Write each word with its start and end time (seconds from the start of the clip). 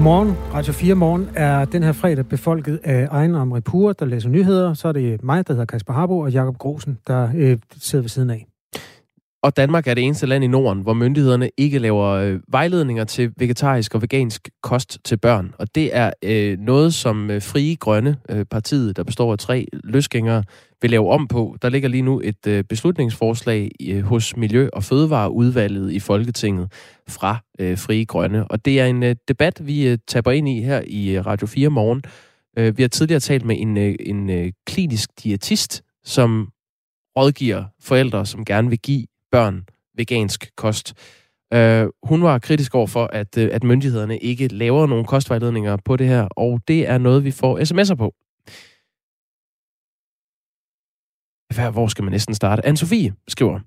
Godmorgen. 0.00 0.36
Radio 0.54 0.72
4 0.72 0.94
Morgen 0.94 1.28
er 1.34 1.64
den 1.64 1.82
her 1.82 1.92
fredag 1.92 2.26
befolket 2.26 2.80
af 2.84 3.08
egen 3.10 3.34
Amripur, 3.34 3.92
der 3.92 4.06
læser 4.06 4.28
nyheder. 4.28 4.74
Så 4.74 4.88
er 4.88 4.92
det 4.92 5.24
mig, 5.24 5.46
der 5.46 5.52
hedder 5.52 5.64
Kasper 5.64 5.92
Harbo, 5.92 6.18
og 6.18 6.32
Jakob 6.32 6.58
Grosen, 6.58 6.98
der 7.06 7.28
øh, 7.34 7.58
sidder 7.80 8.02
ved 8.02 8.08
siden 8.08 8.30
af. 8.30 8.49
Og 9.42 9.56
Danmark 9.56 9.86
er 9.86 9.94
det 9.94 10.04
eneste 10.04 10.26
land 10.26 10.44
i 10.44 10.46
Norden, 10.46 10.82
hvor 10.82 10.94
myndighederne 10.94 11.50
ikke 11.56 11.78
laver 11.78 12.06
øh, 12.06 12.40
vejledninger 12.48 13.04
til 13.04 13.32
vegetarisk 13.36 13.94
og 13.94 14.02
vegansk 14.02 14.48
kost 14.62 14.98
til 15.04 15.16
børn. 15.16 15.54
Og 15.58 15.74
det 15.74 15.96
er 15.96 16.12
øh, 16.24 16.58
noget, 16.58 16.94
som 16.94 17.30
øh, 17.30 17.42
Frie 17.42 17.76
Grønne, 17.76 18.16
øh, 18.28 18.44
partiet, 18.44 18.96
der 18.96 19.02
består 19.02 19.32
af 19.32 19.38
tre 19.38 19.66
løsgængere, 19.84 20.44
vil 20.82 20.90
lave 20.90 21.10
om 21.10 21.28
på. 21.28 21.56
Der 21.62 21.68
ligger 21.68 21.88
lige 21.88 22.02
nu 22.02 22.20
et 22.24 22.46
øh, 22.46 22.64
beslutningsforslag 22.64 23.70
øh, 23.88 24.02
hos 24.02 24.36
Miljø- 24.36 24.68
og 24.72 24.84
Fødevareudvalget 24.84 25.92
i 25.92 26.00
Folketinget 26.00 26.72
fra 27.08 27.38
øh, 27.58 27.78
Frie 27.78 28.04
Grønne. 28.04 28.48
Og 28.48 28.64
det 28.64 28.80
er 28.80 28.86
en 28.86 29.02
øh, 29.02 29.16
debat, 29.28 29.66
vi 29.66 29.88
øh, 29.88 29.98
taber 30.08 30.30
ind 30.30 30.48
i 30.48 30.62
her 30.62 30.82
i 30.86 31.16
øh, 31.16 31.26
Radio 31.26 31.46
4 31.46 31.68
morgen. 31.68 32.02
Øh, 32.58 32.78
vi 32.78 32.82
har 32.82 32.88
tidligere 32.88 33.20
talt 33.20 33.44
med 33.44 33.56
en, 33.58 33.76
øh, 33.76 33.94
en 34.00 34.30
øh, 34.30 34.52
klinisk 34.66 35.10
diætist, 35.22 35.82
som 36.04 36.48
rådgiver 37.18 37.64
forældre, 37.80 38.26
som 38.26 38.44
gerne 38.44 38.68
vil 38.68 38.78
give 38.78 39.06
børn 39.32 39.64
vegansk 39.94 40.50
kost. 40.56 40.94
Uh, 41.54 41.88
hun 42.02 42.22
var 42.22 42.38
kritisk 42.38 42.74
over 42.74 42.86
for, 42.86 43.06
at, 43.12 43.36
uh, 43.36 43.48
at 43.52 43.64
myndighederne 43.64 44.18
ikke 44.18 44.48
laver 44.48 44.86
nogen 44.86 45.04
kostvejledninger 45.04 45.76
på 45.84 45.96
det 45.96 46.06
her, 46.06 46.22
og 46.22 46.60
det 46.68 46.88
er 46.88 46.98
noget, 46.98 47.24
vi 47.24 47.30
får 47.30 47.58
sms'er 47.58 47.94
på. 47.94 48.14
Hvor 51.72 51.86
skal 51.86 52.04
man 52.04 52.12
næsten 52.12 52.34
starte? 52.34 52.66
Anne-Sophie 52.66 53.24
skriver, 53.28 53.60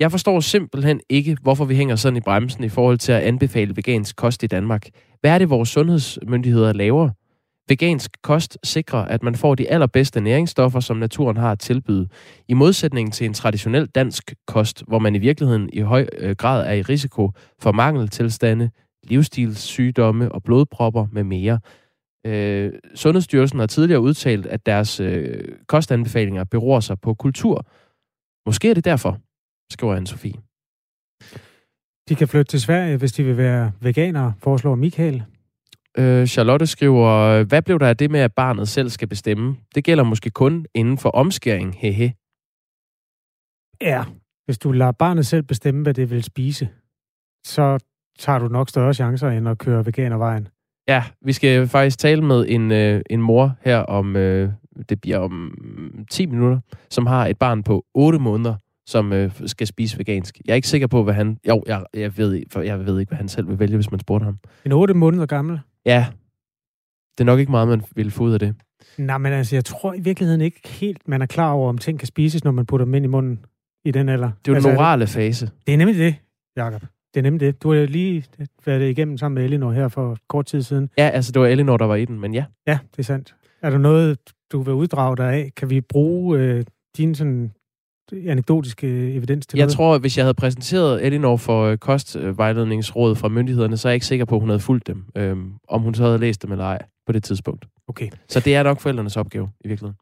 jeg 0.00 0.10
forstår 0.10 0.40
simpelthen 0.40 1.00
ikke, 1.08 1.36
hvorfor 1.42 1.64
vi 1.64 1.74
hænger 1.74 1.96
sådan 1.96 2.16
i 2.16 2.20
bremsen 2.20 2.64
i 2.64 2.68
forhold 2.68 2.98
til 2.98 3.12
at 3.12 3.22
anbefale 3.22 3.76
vegansk 3.76 4.16
kost 4.16 4.42
i 4.42 4.46
Danmark. 4.46 4.86
Hvad 5.20 5.30
er 5.30 5.38
det, 5.38 5.50
vores 5.50 5.68
sundhedsmyndigheder 5.68 6.72
laver? 6.72 7.10
Vegansk 7.70 8.22
kost 8.22 8.58
sikrer, 8.64 8.98
at 8.98 9.22
man 9.22 9.34
får 9.34 9.54
de 9.54 9.70
allerbedste 9.70 10.20
næringsstoffer, 10.20 10.80
som 10.80 10.96
naturen 10.96 11.36
har 11.36 11.52
at 11.52 11.58
tilbyde. 11.58 12.08
I 12.48 12.54
modsætning 12.54 13.12
til 13.12 13.24
en 13.24 13.34
traditionel 13.34 13.86
dansk 13.86 14.34
kost, 14.46 14.84
hvor 14.88 14.98
man 14.98 15.14
i 15.14 15.18
virkeligheden 15.18 15.70
i 15.72 15.80
høj 15.80 16.06
øh, 16.18 16.36
grad 16.36 16.66
er 16.66 16.72
i 16.72 16.82
risiko 16.82 17.30
for 17.58 17.72
mangeltilstande, 17.72 18.70
livsstilssygdomme 19.04 20.32
og 20.32 20.42
blodpropper 20.42 21.06
med 21.12 21.24
mere. 21.24 21.60
Øh, 22.26 22.72
Sundhedsstyrelsen 22.94 23.58
har 23.58 23.66
tidligere 23.66 24.00
udtalt, 24.00 24.46
at 24.46 24.66
deres 24.66 25.00
øh, 25.00 25.44
kostanbefalinger 25.68 26.44
beror 26.44 26.80
sig 26.80 27.00
på 27.00 27.14
kultur. 27.14 27.66
Måske 28.46 28.70
er 28.70 28.74
det 28.74 28.84
derfor, 28.84 29.18
skriver 29.72 29.96
Anne-Sophie. 29.96 30.40
De 32.08 32.14
kan 32.14 32.28
flytte 32.28 32.50
til 32.50 32.60
Sverige, 32.60 32.96
hvis 32.96 33.12
de 33.12 33.24
vil 33.24 33.36
være 33.36 33.72
veganere, 33.80 34.32
foreslår 34.38 34.74
Michael. 34.74 35.24
Øh, 35.98 36.26
Charlotte 36.26 36.66
skriver, 36.66 37.42
hvad 37.42 37.62
blev 37.62 37.78
der 37.78 37.88
af 37.88 37.96
det 37.96 38.10
med, 38.10 38.20
at 38.20 38.34
barnet 38.34 38.68
selv 38.68 38.88
skal 38.88 39.08
bestemme? 39.08 39.56
Det 39.74 39.84
gælder 39.84 40.04
måske 40.04 40.30
kun 40.30 40.66
inden 40.74 40.98
for 40.98 41.10
omskæring, 41.10 41.74
hehe. 41.78 42.14
Ja, 43.80 44.04
hvis 44.44 44.58
du 44.58 44.72
lader 44.72 44.92
barnet 44.92 45.26
selv 45.26 45.42
bestemme, 45.42 45.82
hvad 45.82 45.94
det 45.94 46.10
vil 46.10 46.22
spise, 46.22 46.68
så 47.46 47.78
tager 48.18 48.38
du 48.38 48.48
nok 48.48 48.68
større 48.68 48.94
chancer 48.94 49.28
end 49.28 49.48
at 49.48 49.58
køre 49.58 49.86
veganervejen. 49.86 50.48
Ja, 50.88 51.04
vi 51.22 51.32
skal 51.32 51.68
faktisk 51.68 51.98
tale 51.98 52.22
med 52.22 52.46
en, 52.48 52.72
øh, 52.72 53.02
en 53.10 53.22
mor 53.22 53.56
her 53.60 53.78
om, 53.78 54.16
øh, 54.16 54.50
det 54.88 55.00
bliver 55.00 55.18
om 55.18 55.54
10 56.10 56.26
minutter, 56.26 56.60
som 56.90 57.06
har 57.06 57.26
et 57.26 57.38
barn 57.38 57.62
på 57.62 57.84
8 57.94 58.18
måneder, 58.18 58.54
som 58.86 59.12
øh, 59.12 59.30
skal 59.46 59.66
spise 59.66 59.98
vegansk. 59.98 60.40
Jeg 60.44 60.52
er 60.52 60.56
ikke 60.56 60.68
sikker 60.68 60.86
på, 60.86 61.04
hvad 61.04 61.14
han... 61.14 61.38
Jo, 61.48 61.62
jeg, 61.66 61.84
jeg, 61.94 62.16
ved, 62.16 62.42
for 62.50 62.60
jeg 62.60 62.86
ved 62.86 63.00
ikke, 63.00 63.10
hvad 63.10 63.16
han 63.16 63.28
selv 63.28 63.48
vil 63.48 63.58
vælge, 63.58 63.76
hvis 63.76 63.90
man 63.90 64.00
spurgte 64.00 64.24
ham. 64.24 64.38
En 64.64 64.72
8 64.72 64.94
måneder 64.94 65.26
gammel? 65.26 65.60
Ja. 65.86 66.06
Det 67.12 67.20
er 67.20 67.24
nok 67.24 67.38
ikke 67.38 67.50
meget, 67.50 67.68
man 67.68 67.82
vil 67.94 68.10
få 68.10 68.24
ud 68.24 68.32
af 68.32 68.38
det. 68.38 68.54
Nej, 68.98 69.18
men 69.18 69.32
altså, 69.32 69.56
jeg 69.56 69.64
tror 69.64 69.94
i 69.94 70.00
virkeligheden 70.00 70.40
ikke 70.40 70.68
helt, 70.68 71.08
man 71.08 71.22
er 71.22 71.26
klar 71.26 71.52
over, 71.52 71.68
om 71.68 71.78
ting 71.78 71.98
kan 71.98 72.06
spises, 72.06 72.44
når 72.44 72.50
man 72.50 72.66
putter 72.66 72.84
dem 72.84 72.94
ind 72.94 73.04
i 73.04 73.08
munden 73.08 73.44
i 73.84 73.90
den 73.90 74.08
alder. 74.08 74.26
Det 74.26 74.48
er 74.48 74.52
jo 74.52 74.54
altså, 74.54 74.68
den 74.68 74.78
orale 74.78 75.06
fase. 75.06 75.50
Det 75.66 75.74
er 75.74 75.78
nemlig 75.78 75.96
det, 75.96 76.14
Jacob. 76.56 76.82
Det 77.14 77.20
er 77.20 77.22
nemlig 77.22 77.40
det. 77.40 77.62
Du 77.62 77.72
har 77.72 77.86
lige 77.86 78.24
været 78.66 78.90
igennem 78.90 79.18
sammen 79.18 79.34
med 79.34 79.44
Elinor 79.44 79.72
her 79.72 79.88
for 79.88 80.16
kort 80.28 80.46
tid 80.46 80.62
siden. 80.62 80.90
Ja, 80.98 81.08
altså 81.08 81.32
det 81.32 81.42
var 81.42 81.48
Elinor, 81.48 81.76
der 81.76 81.84
var 81.84 81.94
i 81.94 82.04
den, 82.04 82.20
men 82.20 82.34
ja. 82.34 82.44
Ja, 82.66 82.78
det 82.90 82.98
er 82.98 83.02
sandt. 83.02 83.34
Er 83.62 83.70
der 83.70 83.78
noget, 83.78 84.18
du 84.52 84.62
vil 84.62 84.74
uddrage 84.74 85.16
dig 85.16 85.32
af? 85.32 85.52
Kan 85.56 85.70
vi 85.70 85.80
bruge 85.80 86.38
øh, 86.38 86.64
din 86.96 87.14
sådan 87.14 87.52
anekdotiske 88.12 89.14
evidens 89.14 89.46
til 89.46 89.56
Jeg 89.56 89.64
noget? 89.64 89.76
tror, 89.76 89.94
at 89.94 90.00
hvis 90.00 90.16
jeg 90.16 90.24
havde 90.24 90.34
præsenteret 90.34 91.06
Elinor 91.06 91.36
for 91.36 91.64
øh, 91.64 91.78
kostvejledningsrådet 91.78 93.18
fra 93.18 93.28
myndighederne, 93.28 93.76
så 93.76 93.88
er 93.88 93.90
jeg 93.90 93.94
ikke 93.94 94.06
sikker 94.06 94.24
på, 94.24 94.34
at 94.34 94.40
hun 94.40 94.48
havde 94.48 94.60
fulgt 94.60 94.86
dem. 94.86 95.04
Øhm, 95.16 95.52
om 95.68 95.82
hun 95.82 95.94
så 95.94 96.04
havde 96.04 96.18
læst 96.18 96.42
dem 96.42 96.52
eller 96.52 96.64
ej 96.64 96.78
på 97.06 97.12
det 97.12 97.24
tidspunkt. 97.24 97.66
Okay. 97.88 98.08
Så 98.28 98.40
det 98.40 98.54
er 98.54 98.62
nok 98.62 98.80
forældrenes 98.80 99.16
opgave 99.16 99.48
i 99.64 99.68
virkeligheden. 99.68 99.96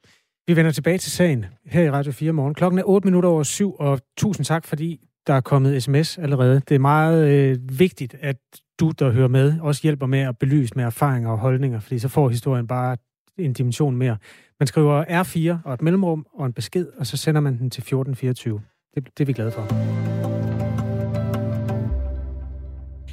Vi 0.46 0.56
vender 0.56 0.70
tilbage 0.70 0.98
til 0.98 1.12
sagen 1.12 1.44
her 1.66 1.82
i 1.82 1.90
Radio 1.90 2.12
4 2.12 2.32
morgen. 2.32 2.54
Klokken 2.54 2.78
er 2.78 2.82
8 2.86 3.06
minutter 3.06 3.28
over 3.28 3.42
syv, 3.42 3.76
og 3.78 4.00
tusind 4.18 4.44
tak, 4.44 4.66
fordi 4.66 5.00
der 5.26 5.34
er 5.34 5.40
kommet 5.40 5.82
sms 5.82 6.18
allerede. 6.18 6.62
Det 6.68 6.74
er 6.74 6.78
meget 6.78 7.28
øh, 7.28 7.78
vigtigt, 7.78 8.16
at 8.20 8.36
du, 8.80 8.92
der 8.98 9.10
hører 9.10 9.28
med, 9.28 9.60
også 9.60 9.82
hjælper 9.82 10.06
med 10.06 10.18
at 10.18 10.38
belyse 10.38 10.72
med 10.76 10.84
erfaringer 10.84 11.30
og 11.30 11.38
holdninger, 11.38 11.80
fordi 11.80 11.98
så 11.98 12.08
får 12.08 12.28
historien 12.28 12.66
bare 12.66 12.96
en 13.38 13.52
dimension 13.52 13.96
mere. 13.96 14.16
Man 14.60 14.66
skriver 14.66 15.04
R4 15.04 15.68
og 15.68 15.74
et 15.74 15.82
mellemrum 15.82 16.26
og 16.34 16.46
en 16.46 16.52
besked, 16.52 16.86
og 16.98 17.06
så 17.06 17.16
sender 17.16 17.40
man 17.40 17.58
den 17.58 17.70
til 17.70 17.80
1424. 17.80 18.60
Det, 18.94 19.04
det 19.18 19.24
er 19.24 19.26
vi 19.26 19.32
glade 19.32 19.50
for. 19.50 19.66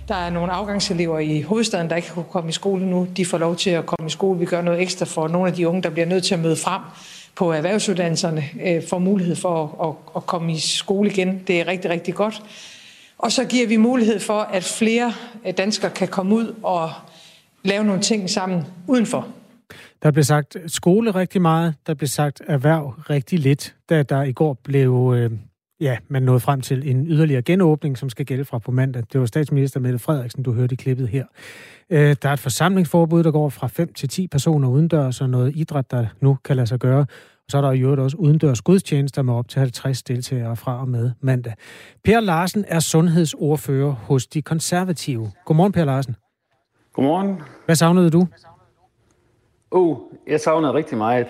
Der 0.08 0.16
er 0.16 0.30
nogle 0.30 0.52
afgangselever 0.52 1.20
i 1.20 1.42
hovedstaden, 1.42 1.90
der 1.90 1.96
ikke 1.96 2.10
kunne 2.10 2.26
komme 2.32 2.50
i 2.50 2.54
skole 2.54 2.86
nu. 2.86 3.08
De 3.18 3.26
får 3.26 3.38
lov 3.38 3.56
til 3.56 3.70
at 3.70 3.86
komme 3.86 4.08
i 4.08 4.10
skole. 4.10 4.40
Vi 4.40 4.46
gør 4.46 4.62
noget 4.62 4.82
ekstra 4.82 5.06
for 5.06 5.28
nogle 5.28 5.48
af 5.48 5.54
de 5.54 5.68
unge, 5.68 5.84
der 5.84 5.90
bliver 5.90 6.06
nødt 6.06 6.24
til 6.24 6.34
at 6.34 6.40
møde 6.40 6.56
frem 6.56 6.82
på 7.36 7.52
erhvervsuddannelserne, 7.52 8.44
øh, 8.66 8.84
får 8.90 9.00
mulighed 9.00 9.36
for 9.36 9.64
at, 9.64 9.88
at, 9.90 9.96
at 10.16 10.26
komme 10.26 10.54
i 10.54 10.60
skole 10.60 11.12
igen. 11.12 11.44
Det 11.48 11.60
er 11.60 11.68
rigtig, 11.68 11.92
rigtig 11.92 12.14
godt. 12.14 12.44
Og 13.18 13.32
så 13.32 13.46
giver 13.46 13.68
vi 13.68 13.78
mulighed 13.78 14.20
for, 14.20 14.40
at 14.40 14.64
flere 14.64 15.14
danskere 15.58 15.92
kan 15.92 16.08
komme 16.08 16.36
ud 16.36 16.56
og 16.64 16.92
lave 17.64 17.84
nogle 17.84 18.02
ting 18.02 18.30
sammen 18.30 18.64
udenfor. 18.88 19.28
Der 20.06 20.12
blev 20.12 20.24
sagt 20.24 20.58
skole 20.68 21.12
rigtig 21.12 21.42
meget, 21.42 21.76
der 21.88 21.94
blev 21.94 22.08
sagt 22.08 22.42
erhverv 22.48 22.94
rigtig 23.10 23.40
lidt, 23.40 23.76
da 23.90 24.04
der 24.04 24.24
i 24.24 24.32
går 24.32 24.54
blev, 24.54 25.14
øh, 25.18 25.32
ja, 25.80 25.98
man 26.08 26.24
nåede 26.24 26.40
frem 26.40 26.62
til 26.62 26.90
en 26.90 27.08
yderligere 27.08 27.42
genåbning, 27.42 27.98
som 27.98 28.10
skal 28.10 28.26
gælde 28.26 28.46
fra 28.46 28.60
på 28.60 28.72
mandag. 28.72 29.04
Det 29.14 29.20
var 29.20 29.26
statsminister 29.26 29.80
Mette 29.80 30.00
Frederiksen, 30.00 30.44
du 30.44 30.54
hørte 30.54 30.74
i 30.74 30.76
klippet 30.76 31.08
her. 31.08 31.26
Øh, 31.90 32.16
der 32.22 32.30
er 32.30 32.34
et 32.34 32.40
forsamlingsforbud, 32.40 33.24
der 33.24 33.32
går 33.32 33.50
fra 33.50 33.68
5 33.68 33.94
til 33.94 34.10
10 34.10 34.28
personer 34.28 34.70
udendørs, 34.70 35.22
og 35.22 35.30
noget 35.30 35.56
idræt, 35.56 35.92
der 35.92 36.06
nu 36.22 36.38
kan 36.46 36.56
lade 36.56 36.68
sig 36.68 36.80
gøre. 36.80 37.00
Og 37.00 37.08
så 37.50 37.58
er 37.58 37.62
der 37.62 37.72
i 37.72 37.80
øvrigt 37.80 38.02
også 38.02 38.18
udendørs 38.18 38.62
gudstjenester 38.62 39.22
med 39.22 39.34
op 39.34 39.48
til 39.48 39.60
50 39.60 40.04
deltagere 40.04 40.56
fra 40.56 40.80
og 40.80 40.88
med 40.88 41.12
mandag. 41.22 41.54
Per 42.04 42.20
Larsen 42.20 42.66
er 42.68 42.80
sundhedsordfører 42.80 43.92
hos 43.92 44.28
De 44.28 44.42
Konservative. 44.42 45.32
Godmorgen, 45.46 45.72
Per 45.72 45.86
Larsen. 45.86 46.16
Godmorgen. 46.94 47.42
Hvad 47.66 47.76
savnede 47.76 48.10
du? 48.10 48.28
Uh, 49.76 49.98
jeg 50.28 50.42
savner 50.42 50.74
rigtig 50.74 50.98
meget. 50.98 51.28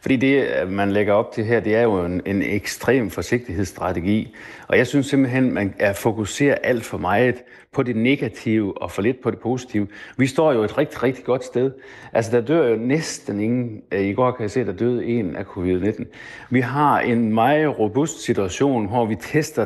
Fordi 0.00 0.16
det, 0.16 0.68
man 0.68 0.90
lægger 0.90 1.12
op 1.12 1.32
til 1.32 1.44
her, 1.44 1.60
det 1.60 1.76
er 1.76 1.82
jo 1.82 2.04
en, 2.04 2.22
en 2.26 2.42
ekstrem 2.42 3.10
forsigtighedsstrategi. 3.10 4.34
Og 4.68 4.78
jeg 4.78 4.86
synes 4.86 5.06
simpelthen, 5.06 5.52
man 5.52 5.74
er 5.78 5.92
fokuserer 5.92 6.54
alt 6.54 6.84
for 6.84 6.98
meget 6.98 7.34
på 7.74 7.82
det 7.82 7.96
negative 7.96 8.82
og 8.82 8.90
for 8.90 9.02
lidt 9.02 9.22
på 9.22 9.30
det 9.30 9.38
positive. 9.38 9.86
Vi 10.16 10.26
står 10.26 10.52
jo 10.52 10.62
et 10.62 10.78
rigtig, 10.78 11.02
rigtig 11.02 11.24
godt 11.24 11.44
sted. 11.44 11.70
Altså, 12.12 12.30
der 12.30 12.40
dør 12.40 12.68
jo 12.68 12.76
næsten 12.76 13.40
ingen. 13.40 13.82
Øh, 13.92 14.00
I 14.00 14.12
går 14.12 14.30
kan 14.30 14.42
jeg 14.42 14.50
se, 14.50 14.66
der 14.66 14.72
døde 14.72 15.04
en 15.04 15.36
af 15.36 15.44
covid-19. 15.44 16.04
Vi 16.50 16.60
har 16.60 17.00
en 17.00 17.34
meget 17.34 17.78
robust 17.78 18.24
situation, 18.24 18.88
hvor 18.88 19.06
vi 19.06 19.14
tester 19.14 19.64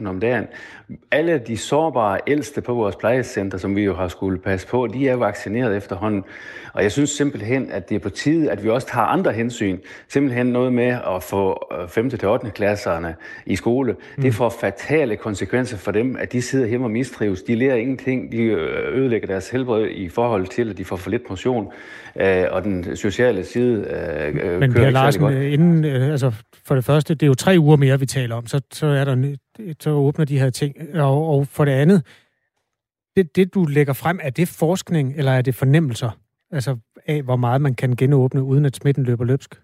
300.000 0.00 0.08
om 0.08 0.20
dagen. 0.20 0.46
Alle 1.10 1.38
de 1.46 1.56
sårbare 1.56 2.18
ældste 2.26 2.60
på 2.60 2.74
vores 2.74 2.96
plejecenter, 2.96 3.58
som 3.58 3.76
vi 3.76 3.82
jo 3.82 3.94
har 3.94 4.08
skulle 4.08 4.38
passe 4.38 4.66
på, 4.66 4.86
de 4.86 5.08
er 5.08 5.16
vaccineret 5.16 5.76
efterhånden. 5.76 6.24
Og 6.72 6.82
jeg 6.82 6.92
synes 6.92 7.10
simpelthen, 7.10 7.70
at 7.70 7.88
det 7.88 7.94
er 7.94 7.98
på 7.98 8.10
tide, 8.10 8.50
at 8.50 8.64
vi 8.64 8.68
også 8.68 8.86
tager 8.86 9.06
andre 9.06 9.32
hensyn. 9.32 9.78
Simpelthen 10.08 10.46
noget 10.46 10.72
med 10.72 10.98
at 11.16 11.22
få 11.22 11.68
øh, 11.82 11.88
5. 11.88 12.10
til 12.10 12.28
8. 12.28 12.50
klasserne 12.50 13.14
i 13.46 13.56
skole. 13.56 13.91
Mm. 14.16 14.22
Det 14.22 14.34
får 14.34 14.48
fatale 14.60 15.16
konsekvenser 15.16 15.76
for 15.76 15.92
dem, 15.92 16.16
at 16.16 16.32
de 16.32 16.42
sidder 16.42 16.66
hjemme 16.66 16.86
og 16.86 16.90
mistrives. 16.90 17.42
De 17.42 17.54
lærer 17.54 17.76
ingenting. 17.76 18.32
De 18.32 18.38
ødelægger 18.92 19.26
deres 19.26 19.50
helbred 19.50 19.88
i 19.90 20.08
forhold 20.08 20.46
til, 20.46 20.70
at 20.70 20.78
de 20.78 20.84
får 20.84 20.96
for 20.96 21.10
lidt 21.10 21.22
motion. 21.28 21.72
Øh, 22.20 22.44
og 22.50 22.64
den 22.64 22.96
sociale 22.96 23.44
side 23.44 23.72
øh, 23.72 24.60
Men 24.60 24.72
kører 24.72 24.84
Per 24.84 24.90
Larsen, 24.90 25.22
godt. 25.22 25.34
inden, 25.34 25.84
altså 25.84 26.32
for 26.66 26.74
det 26.74 26.84
første, 26.84 27.14
det 27.14 27.22
er 27.22 27.26
jo 27.26 27.34
tre 27.34 27.56
uger 27.58 27.76
mere, 27.76 28.00
vi 28.00 28.06
taler 28.06 28.34
om, 28.34 28.46
så, 28.46 28.60
så, 28.72 28.86
er 28.86 29.04
der, 29.04 29.36
så 29.80 29.90
åbner 29.90 30.24
de 30.24 30.38
her 30.38 30.50
ting. 30.50 30.76
Og, 30.94 31.28
og 31.28 31.46
for 31.46 31.64
det 31.64 31.72
andet, 31.72 32.02
det, 33.16 33.36
det 33.36 33.54
du 33.54 33.64
lægger 33.64 33.92
frem, 33.92 34.20
er 34.22 34.30
det 34.30 34.48
forskning, 34.48 35.14
eller 35.16 35.32
er 35.32 35.42
det 35.42 35.54
fornemmelser? 35.54 36.10
Altså 36.52 36.76
af, 37.06 37.22
hvor 37.22 37.36
meget 37.36 37.60
man 37.60 37.74
kan 37.74 37.96
genåbne, 37.96 38.42
uden 38.42 38.64
at 38.64 38.76
smitten 38.76 39.04
løber 39.04 39.24
løbsk? 39.24 39.54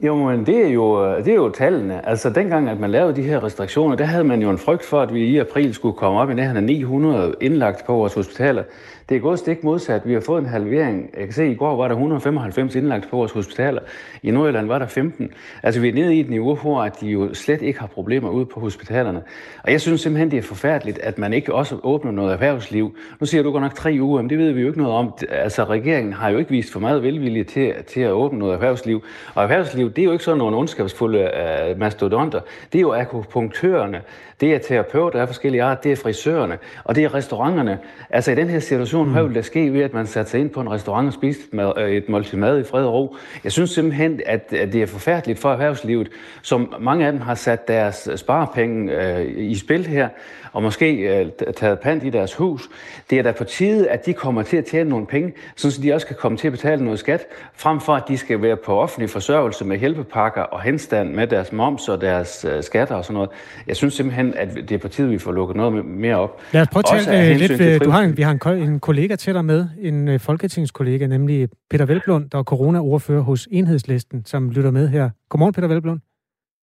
Jo, 0.00 0.14
men 0.14 0.46
det 0.46 0.66
er 0.66 0.68
jo, 0.68 1.16
det 1.18 1.28
er 1.28 1.34
jo 1.34 1.50
tallene. 1.50 2.08
Altså 2.08 2.30
dengang, 2.30 2.68
at 2.68 2.80
man 2.80 2.90
lavede 2.90 3.16
de 3.16 3.22
her 3.22 3.44
restriktioner, 3.44 3.96
der 3.96 4.04
havde 4.04 4.24
man 4.24 4.42
jo 4.42 4.50
en 4.50 4.58
frygt 4.58 4.84
for, 4.84 5.00
at 5.00 5.14
vi 5.14 5.24
i 5.24 5.38
april 5.38 5.74
skulle 5.74 5.96
komme 5.96 6.20
op 6.20 6.30
i 6.30 6.34
nærheden 6.34 6.56
af 6.56 6.62
900 6.62 7.34
indlagt 7.40 7.86
på 7.86 7.92
vores 7.94 8.14
hospitaler. 8.14 8.62
Det 9.08 9.16
er 9.16 9.20
gået 9.20 9.38
stik 9.38 9.64
modsat. 9.64 10.02
Vi 10.04 10.12
har 10.12 10.20
fået 10.20 10.40
en 10.40 10.48
halvering. 10.48 11.10
Jeg 11.16 11.24
kan 11.24 11.32
se, 11.32 11.42
at 11.42 11.50
i 11.50 11.54
går 11.54 11.76
var 11.76 11.88
der 11.88 11.94
195 11.94 12.74
indlagt 12.74 13.10
på 13.10 13.16
vores 13.16 13.32
hospitaler. 13.32 13.80
I 14.22 14.30
Nordjylland 14.30 14.66
var 14.66 14.78
der 14.78 14.86
15. 14.86 15.30
Altså 15.62 15.80
vi 15.80 15.88
er 15.88 15.92
nede 15.92 16.14
i 16.14 16.20
et 16.20 16.30
niveau, 16.30 16.54
hvor 16.54 16.82
at 16.82 17.00
de 17.00 17.06
jo 17.06 17.34
slet 17.34 17.62
ikke 17.62 17.80
har 17.80 17.86
problemer 17.86 18.30
ude 18.30 18.46
på 18.46 18.60
hospitalerne. 18.60 19.22
Og 19.62 19.72
jeg 19.72 19.80
synes 19.80 20.00
simpelthen, 20.00 20.30
det 20.30 20.38
er 20.38 20.42
forfærdeligt, 20.42 20.98
at 20.98 21.18
man 21.18 21.32
ikke 21.32 21.54
også 21.54 21.76
åbner 21.82 22.12
noget 22.12 22.32
erhvervsliv. 22.32 22.96
Nu 23.20 23.26
siger 23.26 23.42
du 23.42 23.50
godt 23.50 23.62
nok 23.62 23.74
tre 23.74 23.98
uger, 24.00 24.22
men 24.22 24.30
det 24.30 24.38
ved 24.38 24.52
vi 24.52 24.60
jo 24.60 24.66
ikke 24.66 24.78
noget 24.78 24.94
om. 24.94 25.12
Altså 25.30 25.64
regeringen 25.64 26.12
har 26.12 26.28
jo 26.28 26.38
ikke 26.38 26.50
vist 26.50 26.72
for 26.72 26.80
meget 26.80 27.02
velvilje 27.02 27.44
til, 27.44 27.74
til 27.88 28.00
at 28.00 28.10
åbne 28.10 28.38
noget 28.38 28.54
erhvervsliv. 28.54 29.02
Og 29.34 29.42
erhvervsliv, 29.42 29.85
det 29.88 29.98
er 29.98 30.04
jo 30.04 30.12
ikke 30.12 30.24
sådan 30.24 30.38
nogle 30.38 30.56
ondskabsfulde 30.56 31.18
øh, 31.18 31.78
mastodonter. 31.78 32.40
Det 32.72 32.78
er 32.78 32.82
jo 32.82 32.94
akupunktørerne, 32.94 34.02
det 34.40 34.54
er 34.54 34.58
terapeuter 34.58 35.20
af 35.20 35.28
forskellige 35.28 35.62
art, 35.62 35.84
det 35.84 35.92
er 35.92 35.96
frisørerne, 35.96 36.58
og 36.84 36.94
det 36.94 37.04
er 37.04 37.14
restauranterne. 37.14 37.78
Altså 38.10 38.32
i 38.32 38.34
den 38.34 38.48
her 38.48 38.60
situation, 38.60 39.06
mm. 39.06 39.12
hvad 39.12 39.22
vil 39.22 39.34
der 39.34 39.42
ske 39.42 39.72
ved, 39.72 39.82
at 39.82 39.94
man 39.94 40.06
satte 40.06 40.30
sig 40.30 40.40
ind 40.40 40.50
på 40.50 40.60
en 40.60 40.70
restaurant 40.70 41.06
og 41.06 41.12
spiste 41.12 41.42
øh, 41.78 41.90
et 41.90 42.08
måltid 42.08 42.38
mad 42.38 42.60
i 42.60 42.64
fred 42.64 42.84
og 42.84 42.92
ro? 42.92 43.16
Jeg 43.44 43.52
synes 43.52 43.70
simpelthen, 43.70 44.20
at, 44.26 44.52
at 44.52 44.72
det 44.72 44.82
er 44.82 44.86
forfærdeligt 44.86 45.38
for 45.38 45.52
erhvervslivet, 45.52 46.08
som 46.42 46.74
mange 46.80 47.06
af 47.06 47.12
dem 47.12 47.20
har 47.20 47.34
sat 47.34 47.68
deres 47.68 48.08
sparepenge 48.16 48.92
øh, 48.92 49.26
i 49.36 49.58
spil 49.58 49.86
her, 49.86 50.08
og 50.56 50.62
måske 50.62 50.92
øh, 50.92 51.26
taget 51.56 51.80
pant 51.80 52.04
i 52.04 52.10
deres 52.10 52.34
hus. 52.34 52.68
Det 53.10 53.18
er 53.18 53.22
da 53.22 53.32
på 53.32 53.44
tide, 53.44 53.88
at 53.90 54.06
de 54.06 54.12
kommer 54.12 54.42
til 54.42 54.56
at 54.56 54.64
tjene 54.64 54.90
nogle 54.90 55.06
penge, 55.06 55.32
så 55.56 55.80
de 55.82 55.92
også 55.92 56.06
kan 56.06 56.16
komme 56.16 56.38
til 56.38 56.48
at 56.48 56.52
betale 56.52 56.84
noget 56.84 56.98
skat, 56.98 57.26
frem 57.54 57.80
for 57.80 57.94
at 57.94 58.02
de 58.08 58.18
skal 58.18 58.42
være 58.42 58.56
på 58.56 58.80
offentlig 58.80 59.10
forsørgelse 59.10 59.64
med 59.64 59.78
hjælpepakker 59.78 60.42
og 60.42 60.62
henstand 60.62 61.14
med 61.14 61.26
deres 61.26 61.52
moms 61.52 61.88
og 61.88 62.00
deres 62.00 62.46
øh, 62.48 62.62
skatter 62.62 62.94
og 62.94 63.04
sådan 63.04 63.14
noget. 63.14 63.30
Jeg 63.66 63.76
synes 63.76 63.94
simpelthen, 63.94 64.25
at 64.34 64.54
det 64.54 64.72
er 64.72 64.78
på 64.78 64.88
tide, 64.88 65.08
vi 65.08 65.18
får 65.18 65.32
lukket 65.32 65.56
noget 65.56 65.84
mere 65.84 66.16
op. 66.16 66.40
Lad 66.52 66.62
os 66.62 66.68
prøve 66.68 66.82
at 66.98 67.04
tale 67.04 67.30
øh, 67.30 67.36
lidt. 67.36 67.84
Du 67.84 67.90
har 67.90 68.02
en, 68.02 68.16
vi 68.16 68.22
har 68.22 68.48
en, 68.50 68.62
en 68.62 68.80
kollega 68.80 69.16
til 69.16 69.34
dig 69.34 69.44
med, 69.44 69.68
en 69.80 70.08
øh, 70.08 70.20
folketingskollega, 70.20 71.06
nemlig 71.06 71.48
Peter 71.70 71.84
Velblund, 71.84 72.30
der 72.30 72.38
er 72.38 72.42
corona-ordfører 72.42 73.22
hos 73.22 73.48
Enhedslisten, 73.50 74.24
som 74.24 74.50
lytter 74.50 74.70
med 74.70 74.88
her. 74.88 75.10
Godmorgen, 75.28 75.54
Peter 75.54 75.68
Velblund. 75.68 76.00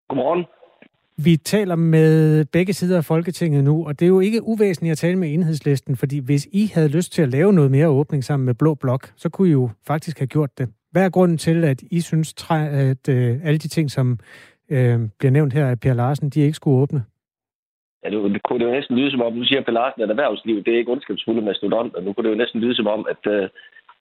Godmorgen. 0.10 0.46
Vi 1.18 1.38
taler 1.38 1.76
med 1.76 2.46
begge 2.46 2.74
sider 2.74 2.98
af 2.98 3.06
Folketinget 3.06 3.64
nu, 3.64 3.88
og 3.88 4.00
det 4.00 4.06
er 4.06 4.10
jo 4.10 4.20
ikke 4.20 4.44
uvæsentligt 4.44 4.92
at 4.92 4.98
tale 4.98 5.16
med 5.16 5.34
enhedslisten, 5.34 5.96
fordi 5.96 6.18
hvis 6.20 6.48
I 6.52 6.72
havde 6.74 6.88
lyst 6.88 7.14
til 7.14 7.22
at 7.22 7.30
lave 7.30 7.54
noget 7.54 7.72
mere 7.72 7.88
åbning 7.88 8.24
sammen 8.24 8.46
med 8.46 8.54
Blå 8.54 8.74
Blok, 8.74 9.12
så 9.16 9.30
kunne 9.30 9.48
I 9.48 9.52
jo 9.52 9.70
faktisk 9.88 10.20
have 10.20 10.28
gjort 10.28 10.58
det. 10.58 10.70
Hvad 10.92 11.06
er 11.06 11.10
grunden 11.10 11.38
til, 11.38 11.64
at 11.64 11.82
I 11.92 12.02
synes, 12.02 12.36
at 12.50 13.10
øh, 13.10 13.40
alle 13.44 13.58
de 13.58 13.68
ting, 13.68 13.92
som 13.92 14.20
øh, 14.70 15.00
bliver 15.20 15.32
nævnt 15.32 15.54
her 15.54 15.68
af 15.68 15.80
Per 15.80 15.94
Larsen, 15.94 16.30
de 16.30 16.42
ikke 16.42 16.54
skulle 16.54 16.78
åbne? 16.78 17.04
Ja, 18.04 18.10
det, 18.10 18.34
det 18.34 18.44
kunne 18.44 18.60
det 18.60 18.66
jo 18.66 18.72
næsten 18.72 18.98
lyde 18.98 19.12
som 19.12 19.22
om, 19.22 19.34
nu 19.34 19.44
siger 19.46 19.62
Pelle 19.62 19.80
Larsen, 19.80 20.02
at 20.02 20.10
erhvervsliv, 20.10 20.64
det 20.64 20.74
er 20.74 20.78
ikke 20.78 20.92
ondskabsfulde 20.92 21.42
mastodonter. 21.42 21.98
og 21.98 22.04
nu 22.04 22.14
kunne 22.14 22.24
det 22.24 22.36
jo 22.36 22.42
næsten 22.42 22.62
lyde 22.62 22.76
som 22.76 22.88
om, 22.88 23.08
at, 23.10 23.32
øh, 23.34 23.50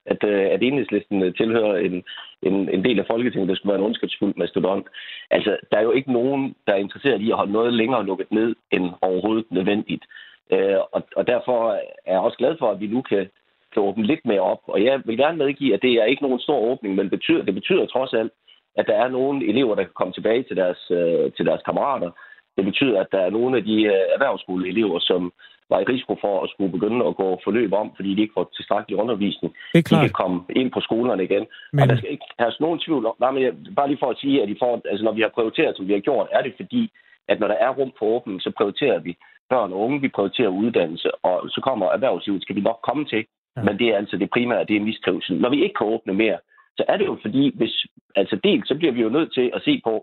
at, 0.06 0.24
at, 0.24 0.30
at 0.54 0.62
enhedslisten 0.62 1.22
øh, 1.22 1.34
tilhører 1.34 1.76
en, 1.76 2.04
en, 2.42 2.68
en 2.68 2.84
del 2.84 2.98
af 2.98 3.06
Folketinget, 3.10 3.48
der 3.48 3.54
skulle 3.54 3.72
være 3.72 3.80
en 3.80 3.86
ondskabsfuld 3.86 4.34
mastodont. 4.36 4.86
Altså, 5.30 5.56
der 5.70 5.78
er 5.78 5.82
jo 5.82 5.92
ikke 5.92 6.12
nogen, 6.12 6.54
der 6.66 6.72
er 6.72 6.84
interesseret 6.86 7.20
i 7.20 7.30
at 7.30 7.36
holde 7.36 7.52
noget 7.52 7.72
længere 7.72 8.06
lukket 8.06 8.30
ned, 8.32 8.54
end 8.70 8.90
overhovedet 9.02 9.46
nødvendigt. 9.50 10.04
Øh, 10.52 10.78
og, 10.92 11.02
og 11.16 11.26
derfor 11.26 11.70
er 12.06 12.12
jeg 12.12 12.20
også 12.20 12.38
glad 12.38 12.56
for, 12.58 12.70
at 12.70 12.80
vi 12.80 12.86
nu 12.86 13.02
kan, 13.02 13.30
kan 13.72 13.82
åbne 13.82 14.06
lidt 14.06 14.24
mere 14.24 14.40
op. 14.40 14.60
Og 14.66 14.84
jeg 14.84 15.02
vil 15.04 15.16
gerne 15.16 15.38
medgive, 15.38 15.74
at 15.74 15.82
det 15.82 15.92
er 15.92 16.04
ikke 16.04 16.22
nogen 16.22 16.40
stor 16.40 16.58
åbning, 16.58 16.94
men 16.94 17.10
betyder, 17.10 17.42
det 17.42 17.54
betyder 17.54 17.86
trods 17.86 18.12
alt, 18.12 18.32
at 18.76 18.86
der 18.86 18.94
er 18.94 19.08
nogle 19.08 19.48
elever, 19.48 19.74
der 19.74 19.82
kan 19.82 19.92
komme 19.94 20.12
tilbage 20.12 20.42
til 20.42 20.56
deres, 20.56 20.90
øh, 20.90 21.32
til 21.32 21.46
deres 21.46 21.62
kammerater. 21.62 22.10
Det 22.56 22.64
betyder, 22.64 23.00
at 23.00 23.12
der 23.12 23.20
er 23.26 23.30
nogle 23.30 23.56
af 23.56 23.64
de 23.64 23.76
øh, 23.82 24.04
erhvervsskoleelever, 24.16 24.98
som 25.00 25.32
var 25.70 25.80
i 25.80 25.90
risiko 25.92 26.12
for 26.24 26.34
at 26.42 26.50
skulle 26.50 26.72
begynde 26.76 27.06
at 27.06 27.16
gå 27.22 27.28
forløb 27.44 27.72
om, 27.72 27.88
fordi 27.96 28.14
de 28.14 28.22
ikke 28.22 28.38
får 28.38 28.50
tilstrækkelig 28.56 28.96
undervisning. 29.02 29.50
Det 29.72 29.78
er 29.78 29.82
klart. 29.82 30.02
De 30.02 30.08
kan 30.08 30.20
komme 30.22 30.38
ind 30.60 30.70
på 30.72 30.80
skolerne 30.80 31.24
igen. 31.28 31.44
Men... 31.72 31.80
Og 31.82 31.88
der 31.88 31.96
skal 31.96 32.10
ikke 32.10 32.28
have 32.38 32.52
nogen 32.60 32.78
tvivl 32.84 33.06
om, 33.06 33.14
nej, 33.20 33.30
men 33.30 33.42
jeg, 33.42 33.52
bare 33.76 33.88
lige 33.88 34.02
for 34.02 34.10
at 34.10 34.18
sige, 34.22 34.42
at 34.42 34.48
de 34.48 34.56
får, 34.62 34.72
altså, 34.90 35.04
når 35.04 35.12
vi 35.12 35.22
har 35.22 35.32
prioriteret, 35.36 35.76
som 35.76 35.88
vi 35.88 35.92
har 35.92 36.00
gjort, 36.08 36.28
er 36.32 36.42
det 36.42 36.52
fordi, 36.60 36.82
at 37.28 37.40
når 37.40 37.48
der 37.48 37.58
er 37.64 37.70
rum 37.78 37.92
for 37.98 38.06
åbning, 38.06 38.42
så 38.42 38.50
prioriterer 38.58 38.98
vi 38.98 39.12
børn 39.50 39.72
og 39.72 39.78
unge, 39.84 40.00
vi 40.00 40.08
prioriterer 40.08 40.58
uddannelse, 40.62 41.08
og 41.24 41.50
så 41.54 41.60
kommer 41.68 41.86
erhvervslivet, 41.86 42.42
skal 42.42 42.56
vi 42.56 42.60
nok 42.60 42.80
komme 42.88 43.04
til. 43.04 43.24
Ja. 43.56 43.62
Men 43.62 43.78
det 43.78 43.86
er 43.88 43.96
altså 43.96 44.16
det 44.16 44.30
primære, 44.30 44.64
det 44.64 44.76
er 44.76 44.88
mistrivsel. 44.90 45.40
Når 45.40 45.50
vi 45.50 45.62
ikke 45.62 45.74
kan 45.78 45.86
åbne 45.86 46.14
mere, 46.14 46.38
så 46.76 46.84
er 46.88 46.96
det 46.96 47.06
jo 47.06 47.16
fordi, 47.22 47.52
hvis, 47.58 47.74
altså 48.16 48.36
dels, 48.44 48.68
så 48.68 48.74
bliver 48.74 48.92
vi 48.92 49.02
jo 49.02 49.08
nødt 49.08 49.34
til 49.34 49.50
at 49.54 49.62
se 49.64 49.80
på, 49.84 49.94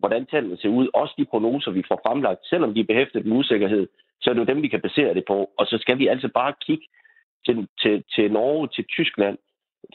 hvordan 0.00 0.26
tallene 0.26 0.56
ser 0.56 0.68
ud. 0.68 0.88
Også 0.94 1.14
de 1.18 1.24
prognoser, 1.24 1.70
vi 1.70 1.82
får 1.88 2.00
fremlagt, 2.06 2.40
selvom 2.46 2.74
de 2.74 2.80
er 2.80 2.90
behæftet 2.92 3.26
med 3.26 3.36
usikkerhed, 3.36 3.88
så 4.20 4.30
er 4.30 4.34
det 4.34 4.40
jo 4.40 4.52
dem, 4.52 4.62
vi 4.62 4.68
kan 4.68 4.80
basere 4.80 5.14
det 5.14 5.24
på. 5.28 5.50
Og 5.58 5.66
så 5.66 5.78
skal 5.80 5.98
vi 5.98 6.06
altså 6.06 6.28
bare 6.34 6.52
kigge 6.66 6.86
til, 7.46 7.68
til, 7.82 8.04
til 8.14 8.32
Norge, 8.32 8.68
til 8.68 8.84
Tyskland, 8.84 9.38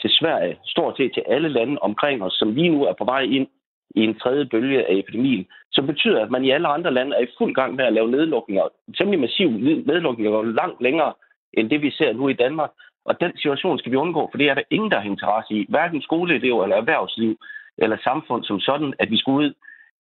til 0.02 0.10
Sverige, 0.10 0.58
stort 0.66 0.98
set 0.98 1.14
til 1.14 1.24
alle 1.28 1.50
lande 1.50 1.78
omkring 1.82 2.24
os, 2.24 2.34
som 2.34 2.56
lige 2.56 2.70
nu 2.70 2.84
er 2.86 2.94
på 2.94 3.06
vej 3.06 3.22
ind 3.22 3.48
i 3.96 4.02
en 4.02 4.20
tredje 4.20 4.46
bølge 4.46 4.90
af 4.90 4.94
epidemien, 4.96 5.46
som 5.72 5.88
betyder, 5.88 6.24
at 6.24 6.32
man 6.32 6.46
i 6.46 6.52
alle 6.52 6.68
andre 6.68 6.94
lande 6.94 7.16
er 7.16 7.24
i 7.24 7.36
fuld 7.38 7.56
gang 7.56 7.76
med 7.76 7.86
at 7.86 7.94
lave 7.94 8.12
nedlukninger, 8.12 8.64
temmelig 8.98 9.20
massiv 9.20 9.50
nedlukninger, 9.92 10.42
langt 10.42 10.82
længere 10.82 11.14
end 11.54 11.70
det, 11.70 11.82
vi 11.82 11.92
ser 11.92 12.14
nu 12.14 12.28
i 12.30 12.34
Danmark. 12.34 12.72
Og 13.06 13.22
den 13.22 13.32
situation 13.38 13.80
skal 13.80 13.92
vi 13.92 13.98
undgå, 13.98 14.28
for 14.32 14.38
det 14.38 14.50
er 14.50 14.54
der 14.54 14.64
ingen, 14.70 14.92
der 14.92 15.00
har 15.00 15.10
interesse 15.10 15.54
i. 15.54 15.66
Hverken 15.70 16.02
skoleelever 16.02 16.64
eller 16.64 16.76
erhvervsliv 16.76 17.38
eller 17.78 17.98
samfund 18.04 18.44
som 18.44 18.60
sådan, 18.60 18.94
at 19.00 19.12
vi 19.12 19.18
skal 19.18 19.32
ud 19.32 19.54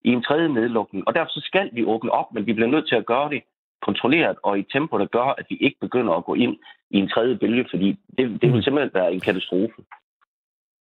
i 0.07 0.09
en 0.17 0.23
tredje 0.27 0.49
nedlukning. 0.57 1.07
Og 1.07 1.11
derfor 1.15 1.31
så 1.37 1.41
skal 1.49 1.69
vi 1.73 1.81
åbne 1.93 2.11
op, 2.19 2.29
men 2.33 2.45
vi 2.45 2.53
bliver 2.53 2.71
nødt 2.73 2.87
til 2.87 2.95
at 2.95 3.05
gøre 3.05 3.29
det 3.29 3.41
kontrolleret 3.87 4.37
og 4.43 4.57
i 4.57 4.59
et 4.59 4.69
tempo, 4.73 4.93
der 4.97 5.05
gør, 5.17 5.27
at 5.39 5.45
vi 5.49 5.55
ikke 5.65 5.77
begynder 5.81 6.13
at 6.13 6.25
gå 6.25 6.33
ind 6.33 6.55
i 6.95 6.97
en 6.97 7.09
tredje 7.13 7.35
bølge, 7.41 7.65
fordi 7.71 7.87
det, 8.17 8.23
det 8.41 8.47
vil 8.49 8.55
mm. 8.55 8.61
simpelthen 8.61 8.91
være 8.93 9.13
en 9.13 9.19
katastrofe. 9.19 9.79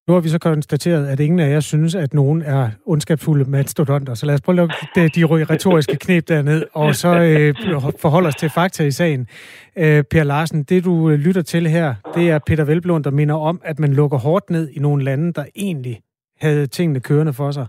Nu 0.08 0.14
har 0.14 0.20
vi 0.20 0.28
så 0.28 0.38
konstateret, 0.38 1.06
at 1.06 1.20
ingen 1.20 1.40
af 1.40 1.50
jer 1.50 1.60
synes, 1.60 1.94
at 1.94 2.14
nogen 2.14 2.42
er 2.42 2.70
ondskabsfulde 2.86 3.50
mastodonter. 3.50 4.14
Så 4.14 4.26
lad 4.26 4.34
os 4.34 4.40
prøve 4.40 4.52
at 4.52 4.56
lukke 4.56 4.74
de 5.16 5.44
retoriske 5.52 5.96
knep 5.96 6.28
derned, 6.28 6.62
og 6.72 6.94
så 6.94 7.08
øh, 7.08 7.54
forholde 8.00 8.28
os 8.28 8.34
til 8.34 8.50
fakta 8.50 8.84
i 8.84 8.90
sagen. 8.90 9.26
Øh, 9.76 10.04
per 10.10 10.24
Larsen, 10.24 10.62
det 10.62 10.84
du 10.84 11.10
øh, 11.10 11.18
lytter 11.18 11.42
til 11.42 11.66
her, 11.66 11.94
det 12.14 12.30
er 12.30 12.38
Peter 12.46 12.64
Velblund, 12.64 13.04
der 13.04 13.10
minder 13.10 13.34
om, 13.34 13.60
at 13.64 13.78
man 13.78 13.92
lukker 13.94 14.18
hårdt 14.18 14.50
ned 14.50 14.68
i 14.68 14.78
nogle 14.78 15.04
lande, 15.04 15.32
der 15.32 15.44
egentlig 15.56 16.00
havde 16.40 16.66
tingene 16.66 17.00
kørende 17.00 17.32
for 17.32 17.50
sig. 17.50 17.66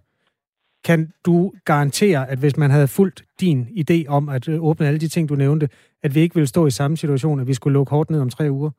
Kan 0.85 1.11
du 1.25 1.51
garantere, 1.65 2.29
at 2.29 2.37
hvis 2.37 2.57
man 2.57 2.71
havde 2.71 2.87
fulgt 2.87 3.23
din 3.41 3.67
idé 3.79 4.07
om 4.07 4.29
at 4.29 4.47
øh, 4.47 4.63
åbne 4.63 4.87
alle 4.87 4.99
de 4.99 5.07
ting, 5.07 5.29
du 5.29 5.35
nævnte, 5.35 5.69
at 6.03 6.15
vi 6.15 6.19
ikke 6.19 6.35
ville 6.35 6.47
stå 6.47 6.67
i 6.67 6.71
samme 6.71 6.97
situation, 6.97 7.39
at 7.39 7.47
vi 7.47 7.53
skulle 7.53 7.73
lukke 7.73 7.89
hårdt 7.89 8.09
ned 8.09 8.19
om 8.19 8.29
tre 8.29 8.51
uger? 8.51 8.69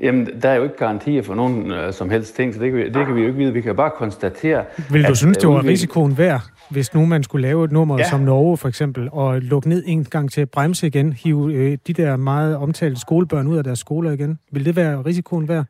Jamen, 0.00 0.28
der 0.42 0.48
er 0.48 0.54
jo 0.54 0.62
ikke 0.62 0.76
garantier 0.76 1.22
for 1.22 1.34
nogen 1.34 1.70
øh, 1.70 1.92
som 1.92 2.10
helst 2.10 2.36
ting, 2.36 2.54
så 2.54 2.60
det 2.60 2.70
kan, 2.70 2.78
vi, 2.78 2.84
det 2.84 3.06
kan 3.06 3.14
vi 3.14 3.20
jo 3.20 3.26
ikke 3.26 3.38
vide. 3.38 3.52
Vi 3.52 3.60
kan 3.60 3.76
bare 3.76 3.90
konstatere... 3.96 4.64
Vil 4.90 5.02
du 5.02 5.08
at, 5.08 5.16
synes, 5.16 5.38
det 5.38 5.48
var 5.48 5.62
vi... 5.62 5.68
risikoen 5.68 6.18
værd, 6.18 6.42
hvis 6.70 6.94
nu 6.94 7.06
man 7.06 7.22
skulle 7.22 7.42
lave 7.42 7.64
et 7.64 7.72
nummer 7.72 7.98
ja. 7.98 8.08
som 8.08 8.20
Norge 8.20 8.56
for 8.56 8.68
eksempel, 8.68 9.08
og 9.12 9.40
lukke 9.40 9.68
ned 9.68 9.82
en 9.86 10.04
gang 10.04 10.30
til 10.30 10.40
at 10.40 10.50
bremse 10.50 10.86
igen, 10.86 11.12
hive 11.12 11.54
øh, 11.54 11.78
de 11.86 11.92
der 11.92 12.16
meget 12.16 12.56
omtalte 12.56 13.00
skolebørn 13.00 13.46
ud 13.46 13.56
af 13.56 13.64
deres 13.64 13.78
skoler 13.78 14.10
igen? 14.10 14.38
Vil 14.52 14.64
det 14.64 14.76
være 14.76 15.04
risikoen 15.04 15.48
værd? 15.48 15.64